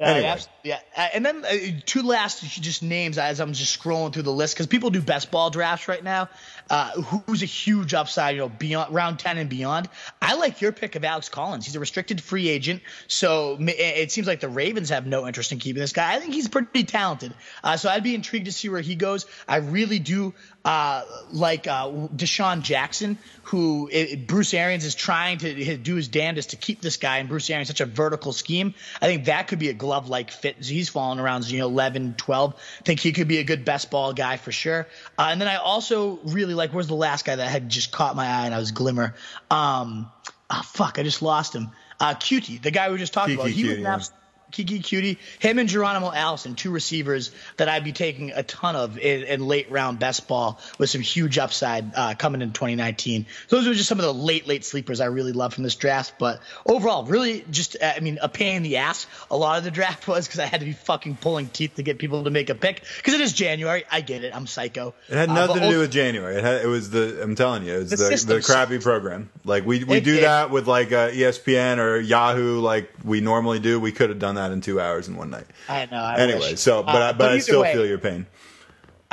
Uh, 0.03 0.09
anyway. 0.09 0.37
yeah, 0.63 0.79
uh, 0.97 1.07
and 1.13 1.25
then 1.25 1.45
uh, 1.45 1.81
two 1.85 2.03
last 2.03 2.43
just 2.43 2.83
names 2.83 3.17
as 3.17 3.39
I'm 3.39 3.53
just 3.53 3.79
scrolling 3.79 4.13
through 4.13 4.23
the 4.23 4.31
list 4.31 4.55
because 4.55 4.67
people 4.67 4.89
do 4.89 5.01
best 5.01 5.31
ball 5.31 5.49
drafts 5.49 5.87
right 5.87 6.03
now. 6.03 6.29
Uh, 6.69 6.91
who's 7.01 7.41
a 7.43 7.45
huge 7.45 7.93
upside, 7.93 8.35
you 8.35 8.41
know, 8.41 8.49
beyond 8.49 8.93
round 8.93 9.19
ten 9.19 9.37
and 9.37 9.49
beyond. 9.49 9.89
I 10.21 10.35
like 10.35 10.61
your 10.61 10.71
pick 10.71 10.95
of 10.95 11.03
Alex 11.03 11.29
Collins. 11.29 11.65
He's 11.65 11.75
a 11.75 11.79
restricted 11.79 12.21
free 12.21 12.49
agent, 12.49 12.81
so 13.07 13.57
it 13.59 14.11
seems 14.11 14.27
like 14.27 14.39
the 14.39 14.49
Ravens 14.49 14.89
have 14.89 15.05
no 15.05 15.27
interest 15.27 15.51
in 15.51 15.59
keeping 15.59 15.81
this 15.81 15.93
guy. 15.93 16.15
I 16.15 16.19
think 16.19 16.33
he's 16.33 16.47
pretty 16.47 16.83
talented, 16.83 17.33
uh, 17.63 17.77
so 17.77 17.89
I'd 17.89 18.03
be 18.03 18.15
intrigued 18.15 18.45
to 18.45 18.51
see 18.51 18.69
where 18.69 18.81
he 18.81 18.95
goes. 18.95 19.25
I 19.47 19.57
really 19.57 19.99
do 19.99 20.33
uh, 20.65 21.03
like 21.31 21.67
uh, 21.67 21.89
DeSean 22.15 22.61
Jackson, 22.61 23.17
who 23.43 23.89
it, 23.91 24.27
Bruce 24.27 24.53
Arians 24.53 24.85
is 24.85 24.95
trying 24.95 25.39
to 25.39 25.77
do 25.77 25.95
his 25.95 26.07
damnedest 26.07 26.51
to 26.51 26.55
keep 26.55 26.81
this 26.81 26.97
guy, 26.97 27.17
and 27.17 27.27
Bruce 27.27 27.49
Arians 27.49 27.67
such 27.67 27.81
a 27.81 27.85
vertical 27.85 28.31
scheme. 28.31 28.73
I 29.01 29.07
think 29.07 29.25
that 29.25 29.47
could 29.47 29.59
be 29.59 29.69
a 29.69 29.73
glove 29.73 30.07
like 30.09 30.31
fit. 30.31 30.63
He's 30.63 30.89
falling 30.89 31.19
around 31.19 31.49
you 31.49 31.59
know 31.59 31.67
11, 31.67 32.15
12. 32.17 32.53
I 32.53 32.83
think 32.83 32.99
he 33.01 33.11
could 33.11 33.27
be 33.27 33.39
a 33.39 33.43
good 33.43 33.65
best 33.65 33.91
ball 33.91 34.13
guy 34.13 34.37
for 34.37 34.51
sure. 34.51 34.87
Uh, 35.17 35.27
and 35.31 35.41
then 35.41 35.49
I 35.49 35.57
also 35.57 36.19
really 36.23 36.53
like 36.53 36.71
where's 36.71 36.87
the 36.87 36.95
last 36.95 37.25
guy 37.25 37.35
that 37.35 37.47
had 37.47 37.67
just 37.67 37.91
caught 37.91 38.15
my 38.15 38.25
eye 38.25 38.45
and 38.45 38.55
I 38.55 38.59
was 38.59 38.71
glimmer. 38.71 39.15
Um, 39.51 40.09
oh, 40.49 40.61
fuck, 40.63 40.97
I 40.97 41.03
just 41.03 41.21
lost 41.21 41.53
him. 41.53 41.71
Uh, 41.99 42.13
Coutee, 42.13 42.61
the 42.61 42.71
guy 42.71 42.87
we 42.87 42.93
were 42.93 42.99
just 42.99 43.13
talking 43.13 43.35
about. 43.35 43.49
He 43.49 43.65
was 43.65 43.77
an 43.77 44.13
Keke 44.53 44.81
Coutee, 44.81 45.17
him 45.39 45.59
and 45.59 45.67
Geronimo 45.67 46.11
Allison, 46.11 46.55
two 46.55 46.71
receivers 46.71 47.31
that 47.57 47.67
I'd 47.67 47.83
be 47.83 47.91
taking 47.91 48.31
a 48.31 48.43
ton 48.43 48.75
of 48.75 48.97
in, 48.97 49.23
in 49.23 49.47
late 49.47 49.71
round 49.71 49.99
best 49.99 50.27
ball 50.27 50.59
with 50.77 50.89
some 50.89 51.01
huge 51.01 51.37
upside 51.37 51.93
uh, 51.95 52.13
coming 52.15 52.41
in 52.41 52.53
2019. 52.53 53.25
Those 53.49 53.67
are 53.67 53.73
just 53.73 53.89
some 53.89 53.99
of 53.99 54.05
the 54.05 54.13
late, 54.13 54.47
late 54.47 54.63
sleepers 54.63 54.99
I 54.99 55.05
really 55.05 55.31
love 55.31 55.53
from 55.53 55.63
this 55.63 55.75
draft. 55.75 56.15
But 56.19 56.41
overall, 56.65 57.05
really 57.05 57.43
just, 57.49 57.77
I 57.81 57.99
mean, 57.99 58.19
a 58.21 58.29
pain 58.29 58.57
in 58.57 58.63
the 58.63 58.77
ass. 58.77 59.07
A 59.31 59.37
lot 59.37 59.57
of 59.57 59.63
the 59.63 59.71
draft 59.71 60.07
was 60.07 60.27
because 60.27 60.39
I 60.39 60.45
had 60.45 60.59
to 60.59 60.65
be 60.65 60.73
fucking 60.73 61.17
pulling 61.17 61.47
teeth 61.47 61.75
to 61.75 61.83
get 61.83 61.97
people 61.97 62.23
to 62.23 62.29
make 62.29 62.49
a 62.49 62.55
pick 62.55 62.83
because 62.97 63.15
it 63.15 63.21
is 63.21 63.33
January. 63.33 63.83
I 63.91 64.01
get 64.01 64.23
it. 64.23 64.35
I'm 64.35 64.47
psycho. 64.47 64.93
It 65.09 65.15
had 65.15 65.29
uh, 65.29 65.33
nothing 65.33 65.63
uh, 65.63 65.65
to 65.65 65.71
do 65.71 65.79
with 65.79 65.91
January. 65.91 66.35
It, 66.35 66.43
had, 66.43 66.61
it 66.63 66.67
was 66.67 66.89
the, 66.89 67.21
I'm 67.21 67.35
telling 67.35 67.65
you, 67.65 67.73
it 67.73 67.79
was 67.79 67.89
the, 67.91 68.25
the, 68.25 68.35
the 68.35 68.41
crappy 68.41 68.79
program. 68.79 69.29
Like 69.43 69.65
we, 69.65 69.83
we 69.83 69.97
it, 69.97 70.03
do 70.03 70.17
it, 70.17 70.21
that 70.21 70.51
with 70.51 70.67
like 70.67 70.91
uh, 70.91 71.09
ESPN 71.09 71.77
or 71.77 71.99
Yahoo 71.99 72.59
like 72.59 72.91
we 73.03 73.21
normally 73.21 73.59
do. 73.59 73.79
We 73.79 73.91
could 73.91 74.09
have 74.09 74.19
done 74.19 74.35
that 74.35 74.42
in 74.51 74.61
two 74.61 74.79
hours 74.79 75.07
in 75.07 75.15
one 75.15 75.29
night. 75.29 75.45
I 75.69 75.85
know. 75.85 75.97
I 75.97 76.19
anyway, 76.19 76.51
wish. 76.51 76.59
so 76.59 76.83
but 76.83 76.95
uh, 76.95 76.97
I, 76.97 77.11
but, 77.11 77.17
but 77.19 77.31
I 77.31 77.39
still 77.39 77.61
way, 77.61 77.73
feel 77.73 77.85
your 77.85 77.97
pain. 77.97 78.25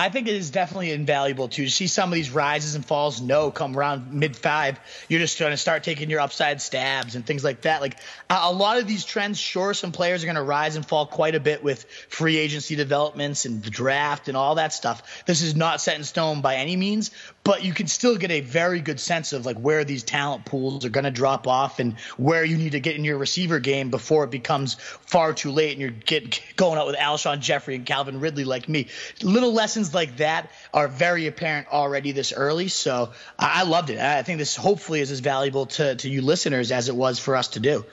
I 0.01 0.09
think 0.09 0.29
it 0.29 0.35
is 0.35 0.49
definitely 0.49 0.93
invaluable 0.93 1.49
to 1.49 1.69
see 1.69 1.87
some 1.87 2.09
of 2.09 2.15
these 2.15 2.31
rises 2.31 2.75
and 2.75 2.83
falls. 2.83 3.21
No, 3.21 3.51
come 3.51 3.77
around 3.77 4.11
mid 4.11 4.35
five, 4.35 4.81
you're 5.09 5.21
just 5.21 5.39
going 5.39 5.51
to 5.51 5.59
start 5.59 5.85
taking 5.85 6.09
your 6.09 6.21
upside 6.21 6.63
stabs 6.63 7.17
and 7.17 7.27
things 7.27 7.45
like 7.45 7.61
that. 7.63 7.83
Like 7.83 7.99
a 8.31 8.51
lot 8.51 8.79
of 8.79 8.87
these 8.87 9.05
trends, 9.05 9.39
sure, 9.39 9.75
some 9.75 9.93
players 9.93 10.23
are 10.23 10.27
going 10.27 10.37
to 10.37 10.43
rise 10.43 10.77
and 10.77 10.87
fall 10.87 11.05
quite 11.05 11.35
a 11.35 11.41
bit 11.41 11.63
with 11.63 11.85
free 12.09 12.39
agency 12.39 12.77
developments 12.77 13.45
and 13.45 13.63
the 13.63 13.69
draft 13.69 14.29
and 14.29 14.39
all 14.39 14.55
that 14.55 14.73
stuff. 14.73 15.23
This 15.27 15.43
is 15.43 15.55
not 15.55 15.83
set 15.83 15.99
in 15.99 16.05
stone 16.05 16.41
by 16.41 16.57
any 16.57 16.77
means, 16.77 17.11
but 17.51 17.65
you 17.65 17.75
can 17.75 17.89
still 17.89 18.17
get 18.17 18.31
a 18.31 18.43
very 18.43 18.81
good 18.81 19.01
sense 19.01 19.33
of 19.33 19.45
like 19.45 19.59
where 19.59 19.83
these 19.83 20.05
talent 20.05 20.45
pools 20.45 20.85
are 20.85 20.89
going 20.89 21.03
to 21.03 21.11
drop 21.11 21.49
off 21.49 21.81
and 21.81 21.99
where 22.17 22.45
you 22.45 22.57
need 22.57 22.71
to 22.71 22.79
get 22.79 22.95
in 22.95 23.05
your 23.05 23.19
receiver 23.19 23.59
game 23.59 23.91
before 23.91 24.23
it 24.23 24.31
becomes 24.31 24.75
far 24.75 25.33
too 25.33 25.51
late 25.51 25.73
and 25.73 25.81
you're 25.81 25.91
get, 25.91 26.41
going 26.57 26.79
out 26.79 26.87
with 26.87 26.95
Alshon 26.95 27.41
Jeffery 27.41 27.75
and 27.75 27.85
Calvin 27.85 28.21
Ridley 28.21 28.45
like 28.45 28.69
me. 28.69 28.87
Little 29.21 29.53
lessons 29.53 29.93
like 29.93 30.19
that 30.19 30.49
are 30.73 30.87
very 30.87 31.27
apparent 31.27 31.67
already 31.73 32.13
this 32.13 32.33
early. 32.33 32.69
So 32.69 33.11
I, 33.37 33.63
I 33.63 33.65
loved 33.65 33.91
it. 33.91 33.99
I 33.99 34.23
think 34.23 34.39
this 34.39 34.55
hopefully 34.55 35.01
is 35.01 35.11
as 35.11 35.19
valuable 35.19 35.67
to, 35.67 35.97
to 35.97 36.09
you 36.09 36.23
listeners 36.23 36.71
as 36.71 36.89
it 36.89 36.95
was 36.95 37.19
for 37.19 37.35
us 37.35 37.49
to 37.49 37.59
do. 37.59 37.85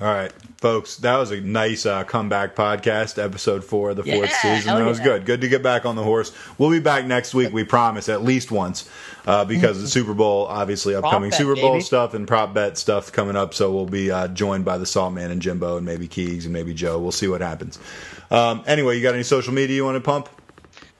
All 0.00 0.06
right, 0.06 0.32
folks, 0.58 0.98
that 0.98 1.16
was 1.16 1.32
a 1.32 1.40
nice 1.40 1.84
uh, 1.84 2.04
comeback 2.04 2.54
podcast, 2.54 3.20
episode 3.20 3.64
four 3.64 3.90
of 3.90 3.96
the 3.96 4.04
fourth 4.04 4.30
yeah, 4.30 4.56
season. 4.58 4.76
That 4.76 4.86
was 4.86 5.00
good. 5.00 5.26
Good 5.26 5.40
to 5.40 5.48
get 5.48 5.60
back 5.60 5.84
on 5.84 5.96
the 5.96 6.04
horse. 6.04 6.32
We'll 6.56 6.70
be 6.70 6.78
back 6.78 7.04
next 7.04 7.34
week, 7.34 7.52
we 7.52 7.64
promise, 7.64 8.08
at 8.08 8.22
least 8.22 8.52
once, 8.52 8.88
uh, 9.26 9.44
because 9.44 9.76
of 9.76 9.82
the 9.82 9.88
Super 9.88 10.14
Bowl, 10.14 10.46
obviously, 10.46 10.94
upcoming 10.94 11.30
bet, 11.30 11.38
Super 11.38 11.56
Bowl 11.56 11.72
baby. 11.72 11.82
stuff 11.82 12.14
and 12.14 12.28
prop 12.28 12.54
bet 12.54 12.78
stuff 12.78 13.10
coming 13.10 13.34
up. 13.34 13.54
So 13.54 13.72
we'll 13.72 13.86
be 13.86 14.08
uh, 14.08 14.28
joined 14.28 14.64
by 14.64 14.78
the 14.78 14.86
Salt 14.86 15.14
Man 15.14 15.32
and 15.32 15.42
Jimbo 15.42 15.78
and 15.78 15.84
maybe 15.84 16.06
Keegs 16.06 16.44
and 16.44 16.52
maybe 16.52 16.74
Joe. 16.74 17.00
We'll 17.00 17.10
see 17.10 17.26
what 17.26 17.40
happens. 17.40 17.80
Um, 18.30 18.62
anyway, 18.68 18.96
you 18.96 19.02
got 19.02 19.14
any 19.14 19.24
social 19.24 19.52
media 19.52 19.74
you 19.74 19.84
want 19.84 19.96
to 19.96 20.00
pump? 20.00 20.28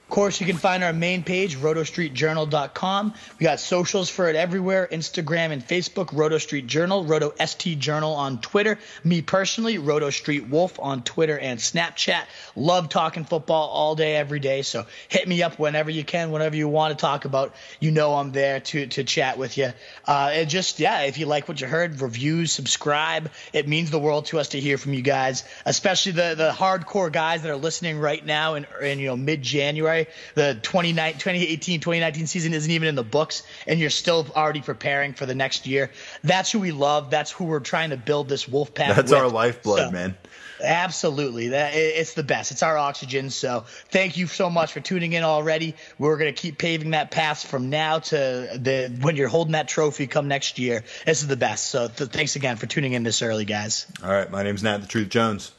Of 0.09 0.15
course, 0.15 0.41
you 0.41 0.47
can 0.47 0.57
find 0.57 0.83
our 0.83 0.95
main 0.95 1.23
page, 1.23 1.59
rotostreetjournal.com. 1.59 3.15
We 3.39 3.45
got 3.45 3.61
socials 3.61 4.09
for 4.09 4.31
it 4.31 4.37
everywhere 4.37 4.89
Instagram 4.91 5.51
and 5.51 5.63
Facebook, 5.63 6.15
Roto 6.15 6.39
Street 6.39 6.67
Journal, 6.67 7.05
Roto 7.05 7.35
ST 7.45 7.79
Journal 7.79 8.15
on 8.15 8.41
Twitter. 8.41 8.79
Me 9.05 9.21
personally, 9.21 9.77
Roto 9.77 10.09
Street 10.09 10.49
Wolf 10.49 10.81
on 10.81 11.03
Twitter 11.03 11.39
and 11.39 11.61
Snapchat. 11.61 12.23
Love 12.57 12.89
talking 12.89 13.25
football 13.25 13.69
all 13.69 13.97
day, 13.97 14.17
every 14.17 14.41
day. 14.41 14.63
So 14.63 14.87
hit 15.09 15.29
me 15.29 15.43
up 15.43 15.59
whenever 15.59 15.91
you 15.91 16.05
can, 16.05 16.31
whenever 16.31 16.57
you 16.57 16.69
want 16.69 16.99
to 16.99 17.01
talk 17.01 17.27
about. 17.27 17.55
You 17.79 17.91
know 17.91 18.15
I'm 18.15 18.33
there 18.33 18.61
to, 18.61 18.87
to 18.87 19.05
chat 19.05 19.37
with 19.37 19.59
you. 19.59 19.75
Uh, 20.07 20.31
and 20.33 20.49
just, 20.49 20.81
yeah, 20.81 21.03
if 21.03 21.19
you 21.19 21.27
like 21.27 21.49
what 21.49 21.61
you 21.61 21.67
heard, 21.67 22.01
review, 22.01 22.47
subscribe. 22.47 23.31
It 23.53 23.69
means 23.69 23.91
the 23.91 23.99
world 23.99 24.25
to 24.27 24.39
us 24.39 24.49
to 24.49 24.61
hear 24.61 24.79
from 24.79 24.95
you 24.95 25.03
guys, 25.03 25.45
especially 25.67 26.13
the, 26.13 26.35
the 26.35 26.51
hardcore 26.51 27.13
guys 27.13 27.43
that 27.43 27.51
are 27.51 27.57
listening 27.57 27.99
right 27.99 28.25
now 28.25 28.55
in, 28.55 28.67
in 28.81 29.01
you 29.01 29.09
know, 29.09 29.17
mid 29.17 29.43
January 29.43 29.98
the 30.35 30.59
2018 30.63 31.81
2019 31.81 32.27
season 32.27 32.55
isn't 32.55 32.71
even 32.71 32.89
in 32.89 32.95
the 32.95 33.03
books, 33.03 33.43
and 33.67 33.81
you're 33.81 33.91
still 33.91 34.27
already 34.37 34.61
preparing 34.61 35.15
for 35.15 35.27
the 35.27 35.35
next 35.35 35.67
year. 35.67 35.91
That's 36.23 36.51
who 36.51 36.61
we 36.61 36.73
love. 36.73 37.11
That's 37.11 37.31
who 37.31 37.45
we're 37.45 37.61
trying 37.61 37.91
to 37.91 37.97
build 37.97 38.29
this 38.29 38.47
wolf 38.47 38.75
pack. 38.75 38.95
That's 38.97 39.11
with. 39.11 39.21
our 39.21 39.29
lifeblood, 39.29 39.79
so, 39.79 39.91
man. 39.91 40.17
Absolutely. 40.63 41.49
That 41.49 41.75
it's 41.75 42.15
the 42.15 42.23
best. 42.23 42.51
It's 42.51 42.63
our 42.63 42.77
oxygen. 42.77 43.31
So 43.31 43.65
thank 43.91 44.17
you 44.17 44.27
so 44.27 44.51
much 44.51 44.73
for 44.73 44.81
tuning 44.81 45.13
in 45.13 45.23
already. 45.23 45.75
We're 45.99 46.17
going 46.17 46.33
to 46.33 46.41
keep 46.41 46.59
paving 46.59 46.91
that 46.91 47.11
path 47.11 47.47
from 47.47 47.71
now 47.71 48.01
to 48.01 48.17
the 48.17 48.97
when 49.01 49.17
you're 49.17 49.29
holding 49.29 49.53
that 49.53 49.69
trophy 49.69 50.07
come 50.07 50.29
next 50.29 50.59
year. 50.59 50.85
This 51.07 51.23
is 51.23 51.29
the 51.29 51.37
best. 51.37 51.67
So 51.67 51.89
th- 51.89 52.11
thanks 52.11 52.37
again 52.37 52.57
for 52.57 52.67
tuning 52.67 52.93
in 52.93 53.03
this 53.03 53.23
early, 53.23 53.45
guys. 53.45 53.87
All 54.03 54.11
right. 54.11 54.31
My 54.31 54.43
name's 54.43 54.63
Nat 54.63 54.79
the 54.79 54.87
Truth 54.87 55.11
Jones. 55.11 55.53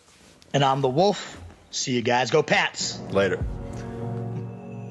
And 0.53 0.63
I'm 0.63 0.81
the 0.81 0.89
Wolf. 0.89 1.39
See 1.71 1.93
you 1.93 2.01
guys. 2.01 2.31
Go 2.31 2.43
Pats. 2.43 2.99
Later. 3.11 3.43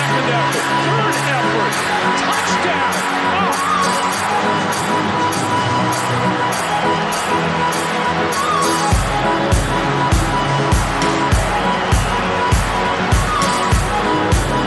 Second 0.00 0.32
effort, 0.32 0.64
third 0.80 1.12
effort, 1.28 1.72
touchdown. 2.24 2.94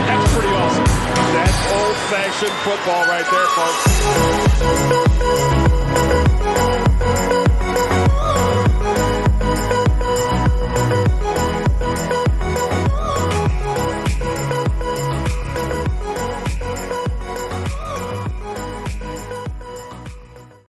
That's 0.06 0.26
pretty 0.32 0.54
awesome. 0.54 0.86
That's 1.34 1.58
old-fashioned 1.72 2.56
football 2.62 3.02
right 3.08 3.26
there, 3.32 3.48
folks. 6.14 6.23